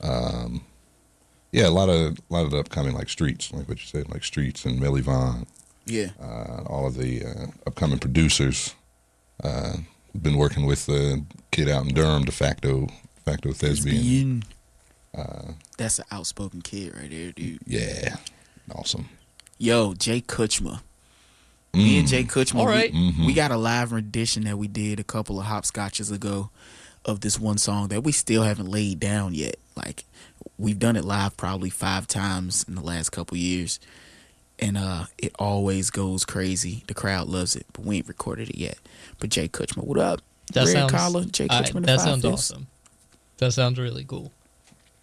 Um, 0.00 0.64
yeah, 1.52 1.68
a 1.68 1.70
lot 1.70 1.88
of 1.88 2.18
a 2.18 2.34
lot 2.34 2.44
of 2.44 2.50
the 2.50 2.58
upcoming 2.58 2.94
like 2.94 3.08
Streets, 3.08 3.52
like 3.52 3.68
what 3.68 3.78
you 3.78 3.86
said, 3.86 4.10
like 4.10 4.24
Streets 4.24 4.64
and 4.64 4.80
Millie 4.80 5.02
Vaughn. 5.02 5.46
yeah. 5.86 6.08
uh, 6.20 6.64
all 6.66 6.86
of 6.86 6.96
the 6.96 7.24
uh, 7.24 7.46
upcoming 7.66 8.00
producers. 8.00 8.74
Uh, 9.42 9.76
been 10.20 10.36
working 10.36 10.66
with 10.66 10.86
the 10.86 11.24
kid 11.52 11.68
out 11.68 11.86
in 11.86 11.94
Durham, 11.94 12.24
de 12.24 12.32
facto, 12.32 12.88
facto 13.30 13.52
thespian. 13.52 13.96
Lesbian. 13.96 14.44
Uh, 15.16 15.52
that's 15.76 15.98
an 15.98 16.04
outspoken 16.10 16.62
kid 16.62 16.94
right 16.96 17.10
there, 17.10 17.32
dude. 17.32 17.58
Yeah, 17.66 18.16
awesome. 18.74 19.08
Yo, 19.58 19.94
Jay 19.94 20.20
Kutchma. 20.20 20.80
Me 21.74 21.98
and 21.98 22.06
mm. 22.06 22.10
Jay 22.10 22.24
Kutchma, 22.24 22.60
All 22.60 22.66
we- 22.66 22.72
right. 22.72 22.92
Mm-hmm. 22.92 23.26
we, 23.26 23.34
got 23.34 23.50
a 23.50 23.56
live 23.56 23.92
rendition 23.92 24.44
that 24.44 24.56
we 24.56 24.68
did 24.68 24.98
a 25.00 25.04
couple 25.04 25.38
of 25.38 25.46
hopscotches 25.46 26.10
ago 26.10 26.50
of 27.04 27.20
this 27.20 27.38
one 27.38 27.58
song 27.58 27.88
that 27.88 28.02
we 28.02 28.12
still 28.12 28.42
haven't 28.42 28.68
laid 28.68 29.00
down 29.00 29.34
yet. 29.34 29.56
Like 29.76 30.04
we've 30.58 30.78
done 30.78 30.96
it 30.96 31.04
live 31.04 31.36
probably 31.36 31.70
five 31.70 32.06
times 32.06 32.64
in 32.68 32.74
the 32.74 32.80
last 32.82 33.10
couple 33.10 33.36
years, 33.36 33.80
and 34.58 34.76
uh, 34.78 35.04
it 35.18 35.34
always 35.38 35.90
goes 35.90 36.24
crazy. 36.24 36.84
The 36.86 36.94
crowd 36.94 37.28
loves 37.28 37.54
it, 37.56 37.66
but 37.72 37.84
we 37.84 37.98
ain't 37.98 38.08
recorded 38.08 38.50
it 38.50 38.56
yet. 38.58 38.78
But 39.20 39.30
Jay 39.30 39.48
Kutchma, 39.48 39.84
what 39.84 39.98
up? 39.98 40.20
That 40.54 40.66
Red 40.66 40.72
sounds 40.72 40.92
collar, 40.92 41.24
Jay 41.24 41.46
I- 41.50 41.62
Kutchma. 41.62 41.74
and 41.76 41.84
that 41.86 41.96
Five 41.98 42.04
sounds 42.08 42.22
Fists. 42.22 42.50
awesome. 42.52 42.66
That 43.38 43.52
sounds 43.52 43.78
really 43.78 44.04
cool. 44.04 44.32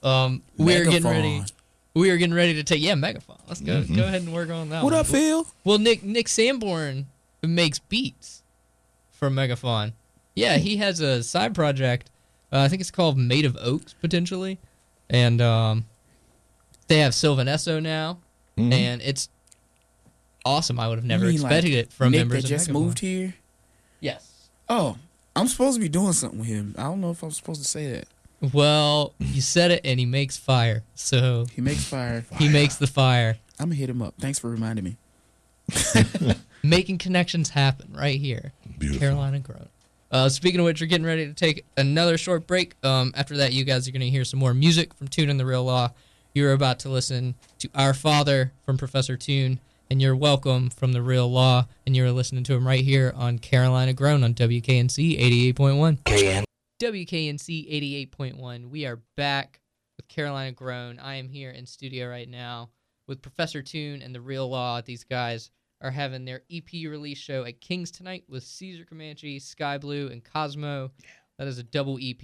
Um, 0.03 0.43
we're 0.57 0.85
getting 0.85 1.09
ready. 1.09 1.43
We 1.93 2.09
are 2.11 2.17
getting 2.17 2.33
ready 2.35 2.53
to 2.55 2.63
take 2.63 2.81
yeah, 2.81 2.93
Megafaun. 2.93 3.39
Let's 3.47 3.61
go 3.61 3.81
Mm-hmm. 3.81 3.95
go 3.95 4.03
ahead 4.03 4.21
and 4.21 4.33
work 4.33 4.49
on 4.49 4.69
that. 4.69 4.83
What 4.83 4.91
one. 4.93 4.99
up, 4.99 5.07
Phil? 5.07 5.47
Well, 5.63 5.77
Nick 5.79 6.03
Nick 6.03 6.27
Sanborn 6.27 7.07
makes 7.41 7.79
beats 7.79 8.43
for 9.11 9.29
Megafaun. 9.29 9.93
Yeah, 10.35 10.57
he 10.57 10.77
has 10.77 10.99
a 10.99 11.23
side 11.23 11.55
project. 11.55 12.09
Uh, 12.51 12.59
I 12.59 12.67
think 12.67 12.81
it's 12.81 12.91
called 12.91 13.17
Made 13.17 13.45
of 13.45 13.57
Oaks 13.59 13.93
potentially, 13.93 14.59
and 15.09 15.41
um, 15.41 15.85
they 16.87 16.99
have 16.99 17.15
Sylvan 17.15 17.47
Esso 17.47 17.81
now, 17.81 18.19
Mhm. 18.57 18.73
and 18.73 19.01
it's 19.01 19.29
awesome. 20.45 20.79
I 20.79 20.87
would 20.89 20.97
have 20.97 21.05
never 21.05 21.25
mean, 21.25 21.41
like, 21.41 21.51
expected 21.53 21.73
it 21.73 21.93
from 21.93 22.11
Nick 22.11 22.19
members 22.19 22.43
that 22.43 22.51
of 22.51 22.57
just 22.57 22.69
moved 22.69 22.99
here. 22.99 23.35
Yes. 24.01 24.49
Oh, 24.69 24.97
I'm 25.35 25.47
supposed 25.47 25.75
to 25.75 25.81
be 25.81 25.89
doing 25.89 26.13
something 26.13 26.39
with 26.39 26.47
him. 26.49 26.75
I 26.77 26.83
don't 26.83 27.01
know 27.01 27.11
if 27.11 27.23
I'm 27.23 27.31
supposed 27.31 27.61
to 27.61 27.67
say 27.67 27.91
that. 27.93 28.07
Well, 28.53 29.13
you 29.19 29.41
said 29.41 29.71
it, 29.71 29.81
and 29.83 29.99
he 29.99 30.05
makes 30.05 30.37
fire. 30.37 30.83
So 30.95 31.45
He 31.53 31.61
makes 31.61 31.83
fire. 31.83 32.25
he 32.37 32.49
makes 32.49 32.75
the 32.75 32.87
fire. 32.87 33.37
I'm 33.59 33.67
gonna 33.67 33.75
hit 33.75 33.89
him 33.89 34.01
up. 34.01 34.15
Thanks 34.19 34.39
for 34.39 34.49
reminding 34.49 34.83
me. 34.83 34.97
making 36.63 36.97
connections 36.97 37.49
happen 37.49 37.93
right 37.95 38.19
here. 38.19 38.51
Beautiful. 38.77 38.99
Carolina 38.99 39.39
grown. 39.39 39.67
Uh, 40.11 40.29
speaking 40.29 40.59
of 40.59 40.65
which, 40.65 40.79
we're 40.81 40.87
getting 40.87 41.05
ready 41.05 41.25
to 41.25 41.33
take 41.33 41.65
another 41.77 42.17
short 42.17 42.47
break. 42.47 42.75
Um, 42.83 43.11
after 43.15 43.37
that, 43.37 43.53
you 43.53 43.63
guys 43.63 43.87
are 43.87 43.91
going 43.91 44.01
to 44.01 44.09
hear 44.09 44.23
some 44.23 44.39
more 44.39 44.53
music 44.53 44.93
from 44.93 45.07
Tune 45.07 45.29
and 45.29 45.39
the 45.39 45.45
Real 45.45 45.63
Law. 45.65 45.91
You're 46.33 46.53
about 46.53 46.79
to 46.79 46.89
listen 46.89 47.35
to 47.59 47.69
Our 47.73 47.93
Father 47.93 48.51
from 48.65 48.77
Professor 48.77 49.17
Tune, 49.17 49.59
and 49.89 50.01
you're 50.01 50.15
welcome 50.15 50.69
from 50.69 50.93
the 50.93 51.01
Real 51.01 51.29
Law, 51.29 51.67
and 51.85 51.95
you're 51.95 52.11
listening 52.11 52.43
to 52.45 52.53
him 52.53 52.67
right 52.67 52.83
here 52.83 53.13
on 53.15 53.39
Carolina 53.39 53.93
Grown 53.93 54.23
on 54.23 54.33
WKNC 54.33 55.19
88.1. 55.55 55.97
KN. 56.05 56.43
WKNC 56.81 58.09
88.1. 58.11 58.69
We 58.69 58.85
are 58.85 58.99
back 59.15 59.61
with 59.95 60.09
Carolina 60.09 60.51
Grown. 60.51 60.99
I 60.99 61.15
am 61.15 61.29
here 61.29 61.51
in 61.51 61.65
studio 61.65 62.09
right 62.09 62.27
now 62.27 62.69
with 63.07 63.21
Professor 63.21 63.61
Tune 63.61 64.01
and 64.01 64.13
The 64.13 64.19
Real 64.19 64.49
Law. 64.49 64.81
These 64.81 65.05
guys 65.05 65.51
are 65.79 65.91
having 65.91 66.25
their 66.25 66.41
EP 66.51 66.69
release 66.73 67.17
show 67.17 67.45
at 67.45 67.61
King's 67.61 67.91
tonight 67.91 68.25
with 68.27 68.43
Caesar 68.43 68.83
Comanche, 68.83 69.39
Sky 69.39 69.77
Blue, 69.77 70.09
and 70.09 70.21
Cosmo. 70.21 70.91
That 71.37 71.47
is 71.47 71.59
a 71.59 71.63
double 71.63 71.97
EP. 72.01 72.21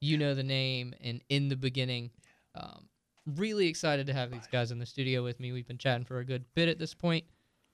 You 0.00 0.18
know 0.18 0.34
the 0.34 0.42
name 0.42 0.92
and 1.00 1.22
In 1.28 1.48
the 1.48 1.56
Beginning. 1.56 2.10
Um, 2.56 2.88
really 3.36 3.68
excited 3.68 4.08
to 4.08 4.12
have 4.12 4.32
these 4.32 4.48
guys 4.50 4.72
in 4.72 4.80
the 4.80 4.86
studio 4.86 5.22
with 5.22 5.38
me. 5.38 5.52
We've 5.52 5.68
been 5.68 5.78
chatting 5.78 6.04
for 6.04 6.18
a 6.18 6.24
good 6.24 6.44
bit 6.56 6.68
at 6.68 6.80
this 6.80 6.94
point, 6.94 7.26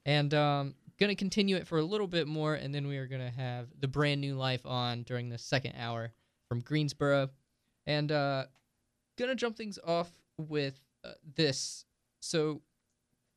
and 0.05 0.35
um, 0.35 0.75
gonna 1.01 1.15
continue 1.15 1.57
it 1.57 1.67
for 1.67 1.79
a 1.79 1.85
little 1.85 2.07
bit 2.07 2.29
more, 2.29 2.55
and 2.55 2.75
then 2.75 2.87
we 2.87 2.99
are 2.99 3.07
gonna 3.07 3.31
have 3.31 3.69
the 3.81 3.89
brand 3.89 4.21
new 4.21 4.35
life 4.35 4.65
on 4.67 5.03
during 5.03 5.31
the 5.31 5.39
second 5.39 5.75
hour 5.79 6.13
from 6.49 6.61
Greensboro, 6.61 7.31
and 7.87 8.13
uh, 8.13 8.45
gonna 9.19 9.35
jump 9.35 9.57
things 9.57 9.79
off 9.85 10.11
with 10.37 10.79
uh, 11.05 11.13
this. 11.37 11.87
So, 12.21 12.61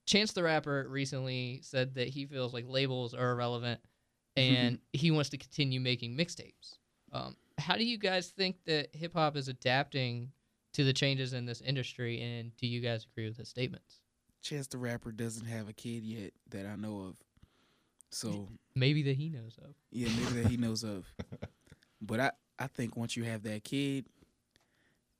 Chance 0.06 0.34
the 0.34 0.43
Rapper 0.43 0.86
recently 0.89 1.62
said 1.63 1.95
that 1.95 2.10
he 2.10 2.26
feels 2.26 2.54
like 2.54 2.65
labels 2.67 3.13
are 3.13 3.32
irrelevant, 3.32 3.80
and 4.36 4.80
he 4.91 5.12
wants 5.12 5.30
to 5.30 5.38
continue 5.38 5.80
making 5.80 6.18
mixtapes. 6.18 6.78
Um, 7.14 7.38
how 7.57 7.78
do 7.78 7.86
you 7.86 7.97
guys 7.97 8.30
think 8.30 8.57
that 8.66 8.93
hip 8.93 9.14
hop 9.14 9.38
is 9.38 9.47
adapting 9.47 10.32
to 10.74 10.84
the 10.84 10.91
changes 10.93 11.34
in 11.34 11.45
this 11.45 11.61
industry, 11.61 12.22
and 12.22 12.55
do 12.57 12.68
you 12.68 12.82
guys 12.82 13.05
agree 13.05 13.28
with 13.28 13.38
his 13.38 13.47
statements? 13.47 14.01
Chance 14.41 14.68
the 14.68 14.78
Rapper 14.78 15.14
doesn't 15.14 15.45
have 15.45 15.70
a 15.70 15.74
kid 15.74 16.03
yet 16.03 16.34
that 16.49 16.66
I 16.66 16.76
know 16.76 17.01
of. 17.01 17.16
So 18.14 18.47
Maybe 18.76 19.01
that 19.03 19.16
he 19.18 19.30
knows 19.30 19.57
of. 19.64 19.76
yeah, 19.91 20.07
maybe 20.09 20.41
that 20.41 20.49
he 20.51 20.57
knows 20.57 20.84
of. 20.84 21.05
But 22.05 22.20
I, 22.20 22.32
I 22.59 22.68
think 22.68 22.97
once 22.97 23.16
you 23.16 23.24
have 23.24 23.43
that 23.43 23.64
kid, 23.64 24.05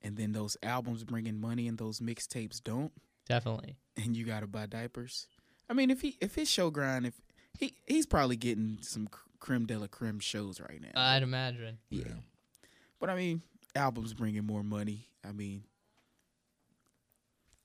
and 0.02 0.18
then 0.18 0.34
those 0.34 0.58
albums 0.62 1.06
bring 1.06 1.28
in 1.28 1.40
money 1.40 1.68
and 1.70 1.78
those 1.78 2.02
mixtapes 2.02 2.62
don't, 2.62 2.92
Definitely. 3.26 3.78
and 3.96 4.18
you 4.18 4.26
gotta 4.26 4.48
buy 4.48 4.66
diapers. 4.66 5.28
I 5.70 5.74
mean, 5.74 5.90
if 5.90 6.02
he 6.02 6.18
if 6.20 6.36
his 6.36 6.50
show 6.50 6.70
grind, 6.72 7.06
if 7.06 7.14
he 7.58 7.76
he's 7.88 8.06
probably 8.06 8.36
getting 8.36 8.80
some 8.82 9.08
creme 9.40 9.66
de 9.66 9.78
la 9.80 9.88
creme 9.88 10.20
shows 10.20 10.60
right 10.60 10.82
now. 10.82 10.90
I'd 11.02 11.24
imagine. 11.24 11.78
Yeah. 11.90 12.16
But 13.00 13.10
I 13.10 13.16
mean, 13.16 13.42
albums 13.76 14.14
bringing 14.14 14.46
more 14.46 14.62
money. 14.64 15.08
I 15.26 15.32
mean, 15.32 15.64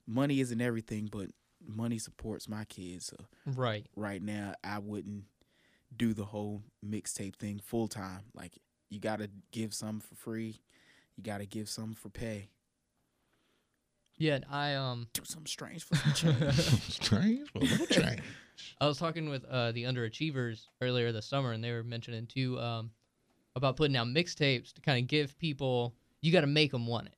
money 0.07 0.39
isn't 0.41 0.61
everything, 0.61 1.09
but 1.11 1.29
money 1.67 1.99
supports 1.99 2.49
my 2.49 2.65
kids. 2.65 3.07
So 3.07 3.17
Right. 3.47 3.87
right 3.97 4.23
now, 4.23 4.55
I 4.65 4.79
wouldn't 4.79 5.25
do 5.97 6.13
the 6.15 6.25
whole 6.27 6.63
mixtape 6.85 7.37
thing 7.37 7.59
full 7.59 7.89
time. 7.89 8.25
Like 8.35 8.59
you 8.91 9.01
got 9.01 9.19
to 9.21 9.31
give 9.53 9.75
some 9.75 10.01
for 10.01 10.15
free, 10.15 10.61
you 11.17 11.23
got 11.23 11.39
to 11.39 11.47
give 11.47 11.69
some 11.69 11.95
for 11.95 12.09
pay. 12.09 12.49
Yeah, 14.17 14.35
and 14.35 14.45
I 14.51 14.75
um 14.75 15.07
Do 15.13 15.23
something 15.25 15.47
strange 15.47 15.85
for 15.85 15.95
some 15.97 16.13
change. 16.13 16.55
Strange, 16.89 17.53
but 17.55 17.63
no 17.79 17.87
change. 17.87 18.21
I 18.81 18.87
was 18.89 18.99
talking 18.99 19.29
with 19.31 19.45
uh, 19.45 19.71
the 19.71 19.85
underachievers 19.85 20.67
earlier 20.81 21.13
this 21.13 21.27
summer, 21.27 21.53
and 21.53 21.63
they 21.63 21.71
were 21.71 21.85
mentioning 21.85 22.27
too 22.27 22.59
um, 22.59 22.91
about 23.55 23.77
putting 23.77 23.97
out 23.97 24.09
mixtapes 24.09 24.73
to 24.73 24.81
kind 24.81 25.01
of 25.01 25.07
give 25.07 25.39
people. 25.39 25.95
You 26.21 26.33
got 26.33 26.41
to 26.41 26.49
make 26.49 26.73
them 26.73 26.89
want 26.89 27.07
it. 27.07 27.15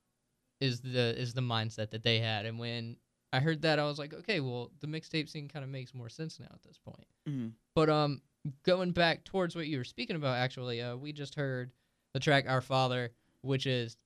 Is 0.61 0.81
the 0.83 1.19
is 1.19 1.33
the 1.33 1.41
mindset 1.41 1.91
that 1.93 2.03
they 2.03 2.19
had, 2.19 2.45
and 2.45 2.59
when 2.59 2.97
I 3.33 3.41
heard 3.41 3.63
that, 3.63 3.79
I 3.79 3.85
was 3.85 3.99
like, 3.99 4.13
okay, 4.13 4.41
well, 4.41 4.71
the 4.81 4.87
mixtape 4.87 5.29
scene 5.29 5.49
kind 5.49 5.65
of 5.65 5.71
makes 5.71 5.95
more 5.95 6.09
sense 6.09 6.41
now 6.41 6.49
at 6.53 6.63
this 6.63 6.79
point. 6.79 7.07
Mhm. 7.29 7.53
But 7.75 7.89
um, 7.89 8.23
going 8.65 8.91
back 8.91 9.25
towards 9.25 9.55
what 9.55 9.69
you 9.69 9.79
were 9.79 9.85
speaking 9.85 10.17
about, 10.17 10.37
actually, 10.37 10.81
uh, 10.83 10.97
we 10.97 11.13
just 11.13 11.37
heard 11.37 11.73
the 12.13 12.21
track 12.21 12.47
"Our 12.49 12.61
Father," 12.61 13.13
which 13.43 13.67
is 13.67 13.97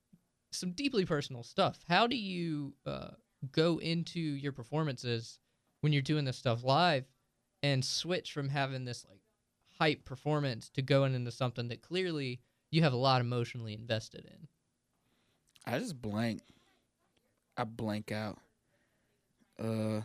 some 0.52 0.72
deeply 0.72 1.04
personal 1.04 1.42
stuff. 1.42 1.80
How 1.88 2.06
do 2.06 2.16
you 2.16 2.74
uh, 2.86 3.10
go 3.50 3.78
into 3.78 4.20
your 4.20 4.52
performances 4.52 5.40
when 5.80 5.92
you're 5.92 6.02
doing 6.02 6.24
this 6.24 6.36
stuff 6.36 6.62
live 6.62 7.06
and 7.62 7.84
switch 7.84 8.32
from 8.32 8.48
having 8.50 8.84
this 8.84 9.06
like 9.08 9.20
hype 9.78 10.04
performance 10.04 10.68
to 10.70 10.82
going 10.82 11.14
into 11.14 11.32
something 11.32 11.68
that 11.68 11.82
clearly 11.82 12.40
you 12.70 12.82
have 12.82 12.92
a 12.92 12.96
lot 12.96 13.20
emotionally 13.20 13.74
invested 13.74 14.24
in? 14.26 14.48
I 15.66 15.78
just 15.78 16.00
blank. 16.00 16.42
I 17.56 17.64
blank 17.64 18.12
out. 18.12 18.38
Uh, 19.62 20.02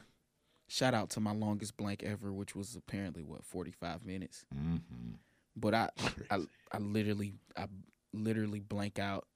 shout 0.68 0.94
out 0.94 1.10
to 1.12 1.20
my 1.20 1.34
longest 1.34 1.78
blank 1.78 2.04
ever, 2.04 2.32
which 2.32 2.56
was 2.56 2.76
apparently 2.76 3.24
what 3.24 3.44
forty 3.44 3.72
five 3.72 4.06
minutes. 4.06 4.46
Mm-hmm. 4.56 5.16
But 5.56 5.74
I, 5.74 5.90
I, 6.32 6.40
I 6.72 6.78
literally, 6.78 7.34
I 7.58 7.66
literally 8.14 8.60
blank 8.60 9.00
out, 9.00 9.28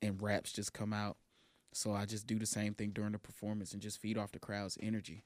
and 0.00 0.22
raps 0.22 0.52
just 0.52 0.72
come 0.72 0.92
out. 0.92 1.16
So 1.72 1.92
I 1.92 2.06
just 2.06 2.26
do 2.26 2.38
the 2.38 2.46
same 2.46 2.72
thing 2.72 2.90
during 2.90 3.12
the 3.12 3.18
performance 3.18 3.72
and 3.72 3.82
just 3.82 4.00
feed 4.00 4.16
off 4.16 4.32
the 4.32 4.38
crowd's 4.38 4.78
energy, 4.80 5.24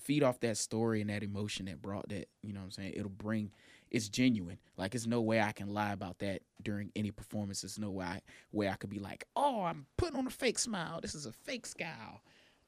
feed 0.00 0.24
off 0.24 0.40
that 0.40 0.56
story 0.56 1.00
and 1.00 1.10
that 1.10 1.22
emotion 1.22 1.66
that 1.66 1.80
brought 1.80 2.08
that. 2.08 2.28
You 2.42 2.52
know 2.52 2.60
what 2.60 2.64
I'm 2.66 2.70
saying? 2.72 2.94
It'll 2.96 3.08
bring. 3.08 3.52
It's 3.90 4.08
genuine. 4.08 4.58
Like 4.78 4.94
it's 4.94 5.06
no 5.06 5.20
way 5.20 5.40
I 5.40 5.52
can 5.52 5.72
lie 5.72 5.92
about 5.92 6.18
that 6.20 6.40
during 6.62 6.90
any 6.96 7.10
performance. 7.10 7.60
There's 7.60 7.78
no 7.78 7.90
way 7.90 8.06
I, 8.06 8.20
way 8.50 8.68
I 8.68 8.74
could 8.74 8.90
be 8.90 8.98
like, 8.98 9.26
oh, 9.36 9.64
I'm 9.64 9.84
putting 9.98 10.16
on 10.16 10.26
a 10.26 10.30
fake 10.30 10.58
smile. 10.58 11.00
This 11.02 11.14
is 11.14 11.26
a 11.26 11.32
fake 11.32 11.66
scowl. 11.66 12.22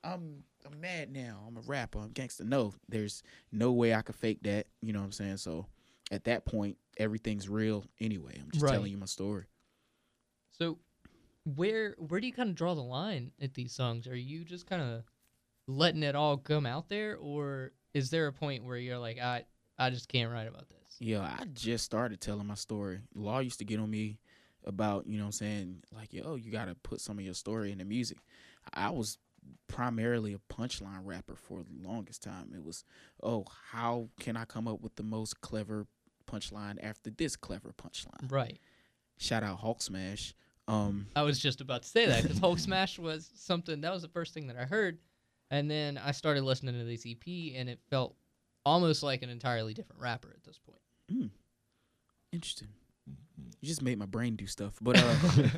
I'm 0.04 0.44
I'm 0.66 0.80
mad 0.80 1.10
now. 1.12 1.40
I'm 1.46 1.56
a 1.56 1.60
rapper. 1.60 1.98
I'm 1.98 2.10
gangster. 2.10 2.44
No, 2.44 2.74
there's 2.88 3.22
no 3.52 3.72
way 3.72 3.94
I 3.94 4.02
could 4.02 4.14
fake 4.14 4.42
that. 4.42 4.66
You 4.80 4.92
know 4.92 5.00
what 5.00 5.06
I'm 5.06 5.12
saying? 5.12 5.38
So 5.38 5.66
at 6.10 6.24
that 6.24 6.44
point, 6.44 6.76
everything's 6.98 7.48
real 7.48 7.84
anyway. 8.00 8.38
I'm 8.40 8.50
just 8.50 8.62
Right. 8.64 8.72
telling 8.74 8.90
you 8.90 8.98
my 8.98 9.06
story. 9.06 9.44
So, 10.52 10.78
where 11.44 11.94
where 11.98 12.20
do 12.20 12.26
you 12.26 12.32
kind 12.32 12.48
of 12.50 12.54
draw 12.54 12.74
the 12.74 12.82
line 12.82 13.32
at 13.40 13.54
these 13.54 13.72
songs? 13.72 14.06
Are 14.06 14.16
you 14.16 14.44
just 14.44 14.66
kind 14.66 14.82
of 14.82 15.02
letting 15.66 16.02
it 16.02 16.14
all 16.14 16.36
come 16.36 16.66
out 16.66 16.88
there, 16.88 17.16
or 17.16 17.72
is 17.94 18.10
there 18.10 18.26
a 18.26 18.32
point 18.32 18.64
where 18.64 18.76
you're 18.76 18.98
like, 18.98 19.18
I 19.18 19.44
I 19.78 19.90
just 19.90 20.08
can't 20.08 20.30
write 20.32 20.46
about 20.48 20.68
this? 20.68 20.96
Yeah, 21.00 21.20
I 21.22 21.44
just 21.52 21.84
started 21.84 22.20
telling 22.20 22.46
my 22.46 22.54
story. 22.54 23.00
Law 23.14 23.40
used 23.40 23.58
to 23.58 23.64
get 23.64 23.80
on 23.80 23.90
me 23.90 24.18
about, 24.64 25.06
you 25.06 25.18
know 25.18 25.24
what 25.24 25.28
I'm 25.28 25.32
saying, 25.32 25.82
like, 25.92 26.12
yo, 26.14 26.36
you 26.36 26.50
got 26.50 26.66
to 26.66 26.74
put 26.76 27.00
some 27.00 27.18
of 27.18 27.24
your 27.24 27.34
story 27.34 27.70
in 27.72 27.78
the 27.78 27.84
music. 27.84 28.16
I 28.72 28.90
was 28.90 29.18
primarily 29.68 30.34
a 30.34 30.38
punchline 30.52 31.00
rapper 31.04 31.36
for 31.36 31.62
the 31.62 31.88
longest 31.88 32.22
time. 32.22 32.52
It 32.54 32.64
was, 32.64 32.84
oh, 33.22 33.44
how 33.72 34.08
can 34.20 34.36
I 34.36 34.44
come 34.44 34.68
up 34.68 34.80
with 34.80 34.96
the 34.96 35.02
most 35.02 35.40
clever 35.40 35.86
punchline 36.30 36.78
after 36.82 37.10
this 37.10 37.36
clever 37.36 37.72
punchline? 37.72 38.30
Right. 38.30 38.58
Shout 39.18 39.42
out 39.42 39.58
Hulk 39.58 39.82
Smash. 39.82 40.34
Um, 40.66 41.06
I 41.14 41.22
was 41.22 41.38
just 41.38 41.60
about 41.60 41.82
to 41.82 41.88
say 41.88 42.06
that 42.06 42.22
because 42.22 42.38
Hulk 42.38 42.58
Smash 42.58 42.98
was 42.98 43.30
something 43.34 43.80
that 43.82 43.92
was 43.92 44.02
the 44.02 44.08
first 44.08 44.32
thing 44.32 44.46
that 44.46 44.56
I 44.56 44.64
heard, 44.64 44.98
and 45.50 45.70
then 45.70 45.98
I 45.98 46.12
started 46.12 46.42
listening 46.42 46.78
to 46.78 46.84
this 46.84 47.06
EP, 47.06 47.54
and 47.54 47.68
it 47.68 47.80
felt 47.90 48.16
almost 48.64 49.02
like 49.02 49.22
an 49.22 49.28
entirely 49.28 49.74
different 49.74 50.00
rapper 50.00 50.32
at 50.34 50.42
this 50.42 50.58
point. 50.58 51.30
Interesting. 52.32 52.68
You 53.60 53.68
just 53.68 53.82
made 53.82 53.98
my 53.98 54.06
brain 54.06 54.36
do 54.36 54.46
stuff. 54.46 54.74
But 54.80 54.96
uh 54.98 55.14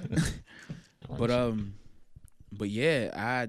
but 1.19 1.31
um 1.31 1.75
but 2.53 2.69
yeah, 2.69 3.11
I 3.15 3.49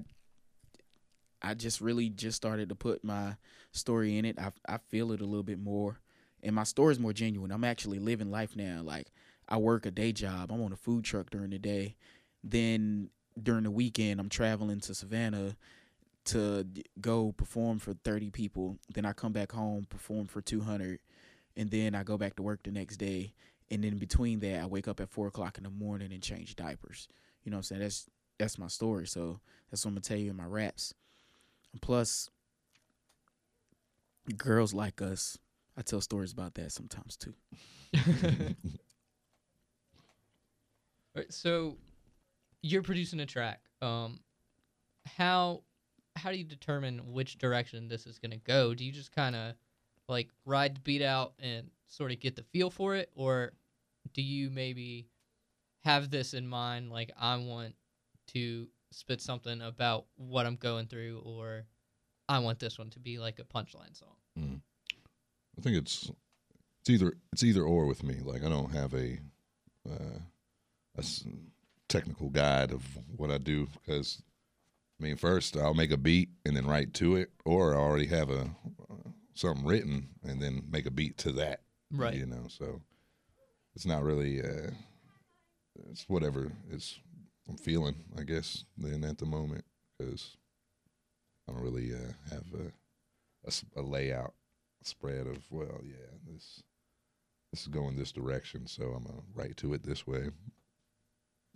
I 1.42 1.54
just 1.54 1.80
really 1.80 2.08
just 2.08 2.36
started 2.36 2.68
to 2.68 2.74
put 2.74 3.04
my 3.04 3.36
story 3.72 4.18
in 4.18 4.24
it. 4.24 4.38
I 4.38 4.52
I 4.68 4.78
feel 4.88 5.12
it 5.12 5.20
a 5.20 5.26
little 5.26 5.42
bit 5.42 5.58
more. 5.58 6.00
And 6.42 6.54
my 6.54 6.64
story 6.64 6.92
is 6.92 7.00
more 7.00 7.12
genuine. 7.12 7.50
I'm 7.50 7.64
actually 7.64 7.98
living 7.98 8.30
life 8.30 8.54
now. 8.54 8.82
Like 8.82 9.08
I 9.48 9.56
work 9.56 9.86
a 9.86 9.90
day 9.90 10.12
job. 10.12 10.52
I'm 10.52 10.62
on 10.62 10.72
a 10.72 10.76
food 10.76 11.04
truck 11.04 11.30
during 11.30 11.50
the 11.50 11.58
day. 11.58 11.96
Then 12.44 13.10
during 13.40 13.64
the 13.64 13.70
weekend, 13.70 14.20
I'm 14.20 14.28
traveling 14.28 14.80
to 14.80 14.94
Savannah 14.94 15.56
to 16.26 16.66
go 17.00 17.32
perform 17.32 17.78
for 17.78 17.94
30 18.04 18.30
people. 18.30 18.78
Then 18.92 19.04
I 19.04 19.12
come 19.12 19.32
back 19.32 19.52
home, 19.52 19.86
perform 19.88 20.26
for 20.26 20.40
200 20.40 21.00
and 21.58 21.70
then 21.70 21.94
I 21.94 22.04
go 22.04 22.16
back 22.16 22.36
to 22.36 22.42
work 22.42 22.62
the 22.62 22.70
next 22.70 22.96
day. 22.96 23.34
And 23.70 23.82
then 23.82 23.98
between 23.98 24.38
that, 24.40 24.62
I 24.62 24.66
wake 24.66 24.88
up 24.88 25.00
at 25.00 25.10
four 25.10 25.26
o'clock 25.26 25.58
in 25.58 25.64
the 25.64 25.70
morning 25.70 26.12
and 26.12 26.22
change 26.22 26.56
diapers. 26.56 27.08
You 27.42 27.50
know 27.50 27.56
what 27.56 27.58
I'm 27.58 27.64
saying? 27.64 27.82
That's 27.82 28.06
that's 28.38 28.58
my 28.58 28.68
story. 28.68 29.06
So 29.06 29.40
that's 29.68 29.84
what 29.84 29.90
I'm 29.90 29.94
gonna 29.96 30.02
tell 30.02 30.16
you 30.16 30.30
in 30.30 30.36
my 30.36 30.44
raps. 30.44 30.94
Plus, 31.80 32.30
girls 34.36 34.74
like 34.74 35.00
us. 35.00 35.38
I 35.76 35.82
tell 35.82 36.00
stories 36.00 36.32
about 36.32 36.54
that 36.54 36.72
sometimes 36.72 37.16
too. 37.16 37.34
Right, 41.18 41.32
so 41.32 41.76
you're 42.62 42.82
producing 42.82 43.18
a 43.18 43.26
track. 43.26 43.60
Um, 43.82 44.20
how 45.16 45.62
how 46.14 46.30
do 46.30 46.38
you 46.38 46.44
determine 46.44 47.12
which 47.12 47.38
direction 47.38 47.88
this 47.88 48.06
is 48.06 48.20
going 48.20 48.30
to 48.30 48.36
go? 48.36 48.72
Do 48.72 48.84
you 48.84 48.92
just 48.92 49.10
kind 49.10 49.34
of 49.34 49.54
like 50.08 50.28
ride 50.44 50.76
the 50.76 50.80
beat 50.80 51.02
out 51.02 51.32
and 51.40 51.70
sort 51.88 52.12
of 52.12 52.20
get 52.20 52.36
the 52.36 52.44
feel 52.44 52.70
for 52.70 52.94
it, 52.94 53.10
or 53.16 53.52
do 54.12 54.22
you 54.22 54.48
maybe 54.48 55.08
have 55.80 56.08
this 56.08 56.34
in 56.34 56.46
mind? 56.46 56.92
Like 56.92 57.10
I 57.18 57.36
want 57.36 57.74
to 58.28 58.68
spit 58.92 59.20
something 59.20 59.60
about 59.60 60.06
what 60.16 60.46
I'm 60.46 60.56
going 60.56 60.86
through, 60.86 61.22
or 61.24 61.64
I 62.28 62.38
want 62.40 62.58
this 62.58 62.78
one 62.78 62.90
to 62.90 62.98
be 62.98 63.18
like 63.18 63.38
a 63.38 63.44
punchline 63.44 63.96
song. 63.96 64.16
I 65.58 65.60
think 65.60 65.76
it's 65.76 66.10
it's 66.80 66.90
either 66.90 67.14
it's 67.32 67.42
either 67.42 67.62
or 67.62 67.86
with 67.86 68.02
me. 68.02 68.16
Like 68.22 68.44
I 68.44 68.48
don't 68.48 68.72
have 68.72 68.94
a 68.94 69.18
uh, 69.88 70.18
a 70.96 71.04
technical 71.88 72.28
guide 72.28 72.72
of 72.72 72.82
what 73.16 73.30
I 73.30 73.38
do 73.38 73.66
because 73.72 74.22
I 75.00 75.04
mean, 75.04 75.16
first 75.16 75.56
I'll 75.56 75.74
make 75.74 75.90
a 75.90 75.96
beat 75.96 76.30
and 76.44 76.56
then 76.56 76.66
write 76.66 76.94
to 76.94 77.16
it, 77.16 77.30
or 77.44 77.74
I 77.74 77.78
already 77.78 78.06
have 78.06 78.30
a 78.30 78.50
uh, 78.90 79.10
something 79.34 79.66
written 79.66 80.08
and 80.22 80.40
then 80.40 80.62
make 80.70 80.86
a 80.86 80.90
beat 80.90 81.18
to 81.18 81.32
that. 81.32 81.62
Right. 81.90 82.14
You 82.14 82.26
know, 82.26 82.46
so 82.48 82.82
it's 83.74 83.86
not 83.86 84.02
really 84.02 84.40
uh, 84.40 84.70
it's 85.90 86.04
whatever 86.08 86.52
it's 86.70 86.98
I'm 87.48 87.56
feeling, 87.56 87.96
I 88.18 88.22
guess, 88.22 88.64
then 88.76 89.04
at 89.04 89.18
the 89.18 89.26
moment 89.26 89.64
because 89.98 90.36
I 91.48 91.52
don't 91.52 91.62
really 91.62 91.92
uh, 91.94 92.12
have 92.30 92.44
a 93.76 93.82
layout 93.82 94.34
spread 94.82 95.26
of 95.26 95.38
well, 95.50 95.80
yeah, 95.82 96.06
this 96.30 96.62
this 97.52 97.62
is 97.62 97.68
going 97.68 97.96
this 97.96 98.12
direction, 98.12 98.66
so 98.66 98.84
I'm 98.84 99.04
gonna 99.04 99.22
write 99.34 99.56
to 99.58 99.74
it 99.74 99.82
this 99.82 100.06
way. 100.06 100.28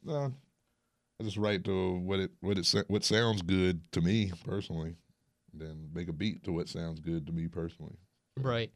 No, 0.02 0.32
I 1.20 1.24
just 1.24 1.36
write 1.36 1.64
to 1.64 1.98
what 1.98 2.20
it 2.20 2.30
what 2.40 2.58
it 2.58 2.84
what 2.88 3.04
sounds 3.04 3.42
good 3.42 3.80
to 3.92 4.00
me 4.00 4.32
personally, 4.44 4.96
then 5.52 5.90
make 5.92 6.08
a 6.08 6.12
beat 6.12 6.44
to 6.44 6.52
what 6.52 6.68
sounds 6.68 7.00
good 7.00 7.26
to 7.26 7.32
me 7.32 7.48
personally. 7.48 7.96
Right. 8.36 8.70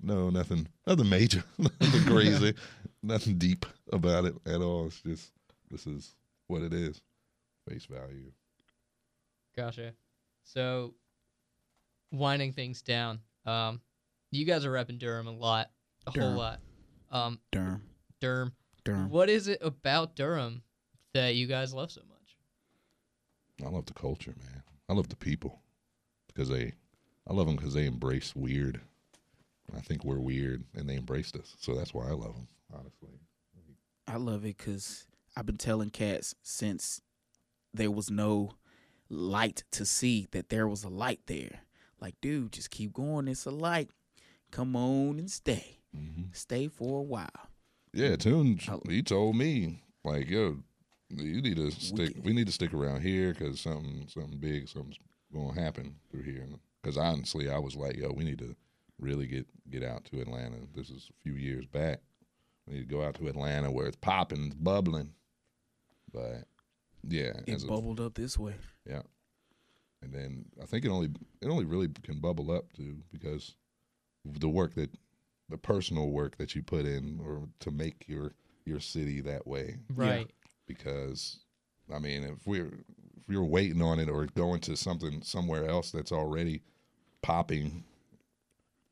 No, 0.00 0.30
nothing, 0.30 0.68
nothing 0.86 1.08
major, 1.10 1.44
nothing 1.58 2.04
crazy, 2.04 2.54
nothing 3.02 3.36
deep 3.36 3.66
about 3.92 4.24
it 4.24 4.34
at 4.46 4.62
all. 4.62 4.86
It's 4.86 5.02
just 5.02 5.32
this 5.70 5.86
is 5.86 6.14
what 6.48 6.62
it 6.62 6.72
is, 6.72 7.00
face 7.68 7.86
value. 7.86 8.32
Gotcha. 9.56 9.92
So, 10.44 10.94
winding 12.12 12.52
things 12.52 12.82
down, 12.82 13.20
um, 13.46 13.80
you 14.30 14.44
guys 14.44 14.64
are 14.64 14.70
repping 14.70 14.98
Durham 14.98 15.26
a 15.26 15.32
lot, 15.32 15.70
a 16.06 16.18
whole 16.18 16.32
lot. 16.32 16.60
Um, 17.10 17.38
Durham, 17.52 17.82
Durham. 18.20 18.52
Durham. 18.84 19.10
What 19.10 19.28
is 19.28 19.48
it 19.48 19.58
about 19.62 20.14
Durham 20.14 20.62
that 21.14 21.34
you 21.34 21.46
guys 21.46 21.74
love 21.74 21.90
so 21.90 22.02
much? 22.08 22.36
I 23.64 23.70
love 23.70 23.86
the 23.86 23.94
culture, 23.94 24.34
man. 24.38 24.62
I 24.88 24.92
love 24.92 25.08
the 25.08 25.16
people 25.16 25.60
because 26.28 26.48
they, 26.48 26.72
I 27.26 27.32
love 27.32 27.46
them 27.46 27.56
because 27.56 27.74
they 27.74 27.86
embrace 27.86 28.36
weird. 28.36 28.80
I 29.76 29.80
think 29.80 30.04
we're 30.04 30.20
weird, 30.20 30.62
and 30.76 30.88
they 30.88 30.96
embraced 30.96 31.34
us, 31.36 31.56
so 31.58 31.74
that's 31.74 31.92
why 31.92 32.06
I 32.06 32.12
love 32.12 32.34
them. 32.34 32.46
Honestly, 32.72 33.18
I 34.06 34.16
love 34.16 34.44
it 34.44 34.56
because 34.56 35.06
I've 35.36 35.46
been 35.46 35.58
telling 35.58 35.90
cats 35.90 36.34
since 36.42 37.00
there 37.74 37.90
was 37.90 38.10
no 38.10 38.52
light 39.08 39.64
to 39.72 39.84
see 39.84 40.26
that 40.32 40.48
there 40.48 40.66
was 40.66 40.82
a 40.84 40.88
light 40.88 41.20
there. 41.26 41.60
Like, 42.00 42.14
dude, 42.20 42.52
just 42.52 42.70
keep 42.70 42.92
going. 42.92 43.28
It's 43.28 43.46
a 43.46 43.50
light. 43.50 43.90
Come 44.50 44.76
on 44.76 45.18
and 45.18 45.30
stay. 45.30 45.78
Mm-hmm. 45.96 46.24
stay 46.32 46.68
for 46.68 46.98
a 46.98 47.02
while. 47.02 47.30
Yeah, 47.92 48.16
Tune. 48.16 48.60
Oh. 48.68 48.82
He 48.88 49.02
told 49.02 49.34
me 49.36 49.82
like, 50.04 50.28
yo, 50.28 50.58
you 51.10 51.40
need 51.40 51.56
to 51.56 51.70
stick. 51.70 52.14
can- 52.14 52.22
We 52.22 52.32
need 52.34 52.46
to 52.48 52.52
stick 52.52 52.74
around 52.74 53.00
here 53.02 53.32
because 53.32 53.60
something, 53.60 54.06
something 54.08 54.38
big, 54.38 54.68
something's 54.68 54.98
going 55.32 55.54
to 55.54 55.60
happen 55.60 55.94
through 56.10 56.22
here. 56.24 56.46
Because 56.82 56.98
honestly, 56.98 57.48
I 57.48 57.58
was 57.58 57.76
like, 57.76 57.96
yo, 57.96 58.12
we 58.12 58.24
need 58.24 58.38
to 58.40 58.54
really 59.00 59.26
get 59.26 59.46
get 59.70 59.82
out 59.82 60.04
to 60.06 60.20
Atlanta. 60.20 60.56
This 60.74 60.90
is 60.90 61.08
a 61.10 61.22
few 61.22 61.32
years 61.34 61.66
back. 61.66 62.00
We 62.66 62.74
need 62.74 62.88
to 62.88 62.94
go 62.94 63.02
out 63.02 63.14
to 63.14 63.28
Atlanta 63.28 63.70
where 63.70 63.86
it's 63.86 63.96
popping, 63.96 64.46
it's 64.46 64.54
bubbling. 64.54 65.14
But 66.12 66.44
yeah, 67.08 67.32
It 67.46 67.54
as 67.54 67.64
a- 67.64 67.68
bubbled 67.68 68.00
up 68.00 68.14
this 68.14 68.38
way. 68.38 68.54
yeah. 68.88 69.02
And 70.02 70.12
then 70.12 70.44
I 70.62 70.66
think 70.66 70.84
it 70.84 70.88
only 70.90 71.08
it 71.40 71.48
only 71.48 71.64
really 71.64 71.88
can 72.02 72.20
bubble 72.20 72.50
up 72.50 72.72
to 72.74 72.96
because 73.12 73.54
the 74.24 74.48
work 74.48 74.74
that 74.74 74.90
the 75.48 75.56
personal 75.58 76.10
work 76.10 76.36
that 76.38 76.54
you 76.54 76.62
put 76.62 76.84
in 76.84 77.20
or 77.24 77.48
to 77.60 77.70
make 77.70 78.04
your 78.06 78.32
your 78.64 78.78
city 78.80 79.20
that 79.22 79.46
way. 79.46 79.76
Right. 79.94 80.30
Because 80.66 81.38
I 81.92 81.98
mean, 81.98 82.24
if 82.24 82.46
we're 82.46 82.66
if 82.66 83.24
you're 83.28 83.44
waiting 83.44 83.82
on 83.82 83.98
it 83.98 84.08
or 84.08 84.26
going 84.26 84.60
to 84.62 84.76
something 84.76 85.22
somewhere 85.22 85.66
else 85.68 85.90
that's 85.90 86.12
already 86.12 86.60
popping, 87.22 87.82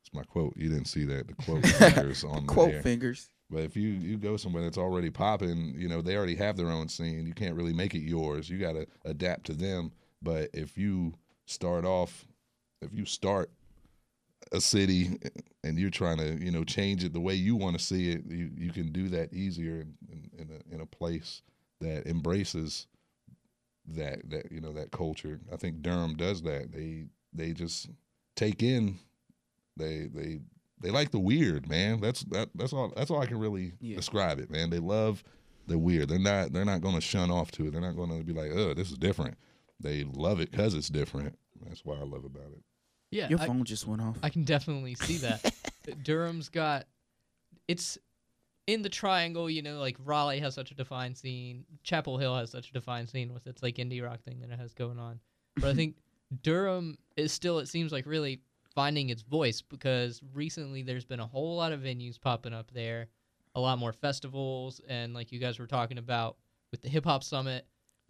it's 0.01 0.13
my 0.13 0.23
quote. 0.23 0.57
You 0.57 0.69
didn't 0.69 0.85
see 0.87 1.05
that 1.05 1.27
the 1.27 1.33
quote 1.35 1.65
fingers 1.65 2.23
on 2.23 2.45
Quote 2.47 2.71
there. 2.71 2.81
fingers. 2.81 3.29
But 3.49 3.63
if 3.63 3.75
you 3.77 3.89
you 3.89 4.17
go 4.17 4.37
somewhere 4.37 4.63
that's 4.63 4.77
already 4.77 5.09
popping, 5.09 5.75
you 5.77 5.87
know 5.87 6.01
they 6.01 6.15
already 6.17 6.35
have 6.35 6.57
their 6.57 6.69
own 6.69 6.89
scene. 6.89 7.25
You 7.25 7.33
can't 7.33 7.55
really 7.55 7.73
make 7.73 7.93
it 7.93 8.01
yours. 8.01 8.49
You 8.49 8.57
got 8.57 8.73
to 8.73 8.87
adapt 9.05 9.45
to 9.47 9.53
them. 9.53 9.91
But 10.21 10.49
if 10.53 10.77
you 10.77 11.13
start 11.45 11.85
off, 11.85 12.25
if 12.81 12.91
you 12.93 13.05
start 13.05 13.51
a 14.51 14.61
city 14.61 15.19
and 15.63 15.77
you're 15.77 15.89
trying 15.89 16.17
to 16.17 16.43
you 16.43 16.51
know 16.51 16.63
change 16.63 17.03
it 17.03 17.13
the 17.13 17.19
way 17.19 17.35
you 17.35 17.55
want 17.55 17.77
to 17.77 17.83
see 17.83 18.11
it, 18.11 18.25
you 18.27 18.49
you 18.57 18.71
can 18.71 18.91
do 18.91 19.09
that 19.09 19.31
easier 19.33 19.81
in, 19.81 19.93
in, 20.11 20.29
in 20.39 20.49
a 20.49 20.75
in 20.75 20.81
a 20.81 20.85
place 20.85 21.41
that 21.81 22.07
embraces 22.07 22.87
that 23.87 24.27
that 24.29 24.51
you 24.51 24.59
know 24.59 24.73
that 24.73 24.91
culture. 24.91 25.39
I 25.53 25.57
think 25.57 25.83
Durham 25.83 26.15
does 26.15 26.41
that. 26.43 26.71
They 26.71 27.05
they 27.31 27.53
just 27.53 27.89
take 28.35 28.63
in 28.63 28.97
they 29.77 30.07
they 30.13 30.39
they 30.81 30.89
like 30.91 31.11
the 31.11 31.19
weird, 31.19 31.67
man. 31.69 32.01
That's 32.01 32.21
that 32.25 32.49
that's 32.55 32.73
all 32.73 32.91
that's 32.95 33.09
all 33.11 33.21
I 33.21 33.25
can 33.25 33.39
really 33.39 33.73
Yeah. 33.79 33.95
describe 33.95 34.39
it, 34.39 34.49
man. 34.51 34.69
They 34.69 34.79
love 34.79 35.23
the 35.67 35.77
weird. 35.77 36.09
They're 36.09 36.19
not 36.19 36.51
they're 36.53 36.65
not 36.65 36.81
going 36.81 36.95
to 36.95 37.01
shun 37.01 37.31
off 37.31 37.51
to 37.53 37.67
it. 37.67 37.71
They're 37.71 37.81
not 37.81 37.95
going 37.95 38.09
to 38.17 38.23
be 38.23 38.33
like, 38.33 38.51
"Oh, 38.53 38.73
this 38.73 38.91
is 38.91 38.97
different." 38.97 39.37
They 39.79 40.03
love 40.03 40.39
it 40.39 40.51
cuz 40.51 40.73
it's 40.73 40.89
different. 40.89 41.37
That's 41.65 41.83
why 41.85 41.95
I 41.95 42.03
love 42.03 42.23
about 42.25 42.51
it. 42.51 42.63
Yeah. 43.11 43.29
Your 43.29 43.39
I- 43.39 43.47
phone 43.47 43.63
just 43.63 43.87
went 43.87 44.01
off. 44.01 44.17
I 44.21 44.29
can 44.29 44.43
definitely 44.43 44.95
see 44.95 45.17
that. 45.25 45.53
Durham's 46.03 46.49
got 46.49 46.87
it's 47.67 47.97
in 48.67 48.81
the 48.81 48.89
triangle, 48.89 49.49
you 49.49 49.61
know, 49.61 49.79
like 49.79 49.95
Raleigh 50.03 50.39
has 50.39 50.55
such 50.55 50.71
a 50.71 50.75
defined 50.75 51.17
scene, 51.17 51.65
Chapel 51.83 52.17
Hill 52.17 52.35
has 52.35 52.49
such 52.51 52.69
a 52.69 52.73
defined 52.73 53.09
scene 53.09 53.33
with 53.33 53.45
its 53.47 53.61
like 53.63 53.75
indie 53.75 54.03
rock 54.03 54.21
thing 54.23 54.39
that 54.41 54.49
it 54.49 54.59
has 54.59 54.73
going 54.73 54.97
on. 54.99 55.19
But 55.55 55.65
I 55.69 55.73
think 55.73 55.95
Durham 56.43 56.97
is 57.15 57.31
still 57.31 57.59
it 57.59 57.67
seems 57.67 57.91
like 57.91 58.05
really 58.05 58.41
finding 58.75 59.09
its 59.09 59.21
voice 59.23 59.61
because 59.61 60.21
recently 60.33 60.81
there's 60.83 61.05
been 61.05 61.19
a 61.21 61.25
whole 61.25 61.55
lot 61.55 61.71
of 61.71 61.79
venues 61.81 62.19
popping 62.19 62.53
up 62.53 62.69
there, 62.71 63.07
a 63.55 63.59
lot 63.59 63.79
more 63.79 63.93
festivals 63.93 64.81
and 64.87 65.13
like 65.13 65.31
you 65.31 65.39
guys 65.39 65.57
were 65.57 65.67
talking 65.67 65.97
about 65.97 66.35
with 66.71 66.81
the 66.81 66.89
hip 66.89 67.05
hop 67.05 67.23
summit, 67.23 67.65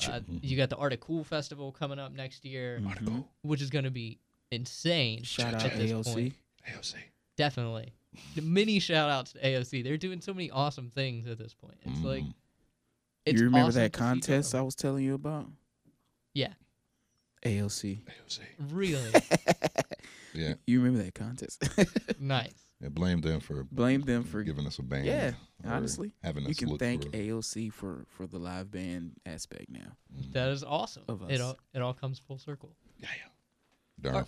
uh, 0.10 0.20
you 0.42 0.58
got 0.58 0.70
the 0.70 0.76
Art 0.78 0.92
of 0.92 1.00
Cool 1.00 1.24
festival 1.24 1.72
coming 1.72 2.00
up 2.00 2.12
next 2.12 2.44
year, 2.44 2.80
Mhm. 2.82 3.26
which 3.44 3.62
is 3.62 3.70
going 3.70 3.86
to 3.86 3.92
be 3.92 4.20
insane. 4.52 5.22
Shout 5.24 5.54
out 5.54 5.64
at 5.66 5.78
this 5.78 5.92
AOC. 5.92 6.14
point. 6.14 6.34
AOC. 6.68 6.96
Definitely. 7.38 7.94
The 8.34 8.42
mini 8.42 8.80
shout 8.80 9.10
outs 9.10 9.34
to 9.34 9.40
AOC. 9.46 9.82
They're 9.84 9.98
doing 9.98 10.20
so 10.22 10.34
many 10.34 10.50
awesome 10.50 10.90
things 10.90 11.28
at 11.28 11.38
this 11.38 11.54
point. 11.54 11.78
It's 11.86 12.00
like 12.02 12.24
it's 13.26 13.40
you 13.40 13.46
remember 13.46 13.70
awesome 13.70 13.82
that 13.82 13.94
contest 13.94 14.56
I 14.56 14.62
was 14.62 14.74
telling 14.76 15.04
you 15.04 15.14
about? 15.14 15.48
Yeah, 16.34 16.54
AOC. 17.46 18.02
AOC. 18.28 18.40
really 18.72 19.12
Yeah. 20.34 20.56
You 20.68 20.82
remember 20.82 21.04
that 21.04 21.16
contest? 21.16 21.64
nice. 22.20 22.54
yeah. 22.82 22.90
Blame 22.90 23.22
them 23.22 23.40
for 23.40 23.64
Blame 23.72 24.02
them 24.02 24.24
for 24.24 24.44
giving 24.44 24.68
us 24.68 24.80
a 24.80 24.84
band. 24.84 25.06
Yeah, 25.06 25.32
honestly, 25.66 26.12
having 26.24 26.44
us 26.44 26.50
you 26.50 26.56
can 26.56 26.70
look 26.70 26.80
thank 26.80 27.04
for, 27.04 27.10
AOC 27.12 27.72
for 27.72 28.06
for 28.10 28.28
the 28.28 28.38
live 28.38 28.70
band 28.70 29.14
aspect 29.26 29.70
now. 29.70 29.96
That 30.34 30.50
is 30.50 30.64
awesome. 30.64 31.04
Of 31.08 31.24
us. 31.24 31.32
It 31.32 31.42
all 31.42 31.58
it 31.74 31.82
all 31.82 31.94
comes 31.94 32.20
full 32.20 32.38
circle. 32.38 32.76
Yeah. 33.00 33.08
yeah. 33.16 34.12
Durham. 34.12 34.26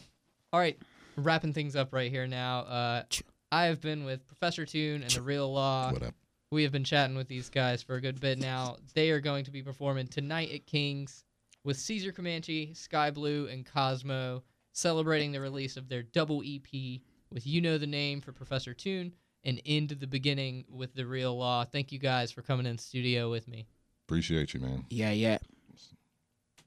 All 0.53 0.59
right, 0.61 0.78
wrapping 1.18 1.53
things 1.53 1.76
up 1.76 1.93
right 1.93 2.09
here 2.09 2.26
now. 2.26 2.59
Uh, 2.61 3.03
I 3.51 3.65
have 3.65 3.82
been 3.82 4.05
with 4.05 4.26
Professor 4.28 4.65
Tune 4.65 5.03
and 5.03 5.11
the 5.11 5.22
Real 5.22 5.51
Law. 5.51 5.91
What 5.91 6.03
up? 6.03 6.15
We 6.51 6.63
have 6.63 6.72
been 6.72 6.86
chatting 6.86 7.18
with 7.18 7.28
these 7.28 7.49
guys 7.49 7.84
for 7.84 7.95
a 7.95 8.01
good 8.01 8.22
bit 8.22 8.39
now. 8.39 8.78
They 8.93 9.11
are 9.11 9.20
going 9.20 9.43
to 9.43 9.51
be 9.51 9.61
performing 9.61 10.07
tonight 10.07 10.51
at 10.53 10.65
King's 10.65 11.26
with 11.63 11.77
Caesar 11.77 12.11
Comanche, 12.11 12.73
Sky 12.73 13.11
Blue, 13.11 13.47
and 13.47 13.65
Cosmo, 13.65 14.43
celebrating 14.73 15.31
the 15.31 15.41
release 15.41 15.77
of 15.77 15.89
their 15.89 16.03
double 16.03 16.41
EP 16.45 17.01
with 17.31 17.45
You 17.45 17.61
Know 17.61 17.77
the 17.77 17.87
Name 17.87 18.21
for 18.21 18.31
Professor 18.31 18.73
Tune 18.73 19.13
and 19.43 19.59
Into 19.65 19.95
the 19.95 20.07
Beginning 20.07 20.65
with 20.69 20.93
The 20.93 21.05
Real 21.05 21.37
Law. 21.37 21.65
Thank 21.65 21.91
you 21.91 21.99
guys 21.99 22.31
for 22.31 22.41
coming 22.41 22.65
in 22.65 22.77
studio 22.77 23.29
with 23.29 23.47
me. 23.47 23.67
Appreciate 24.07 24.53
you, 24.53 24.59
man. 24.59 24.85
Yeah, 24.89 25.11
yeah. 25.11 25.39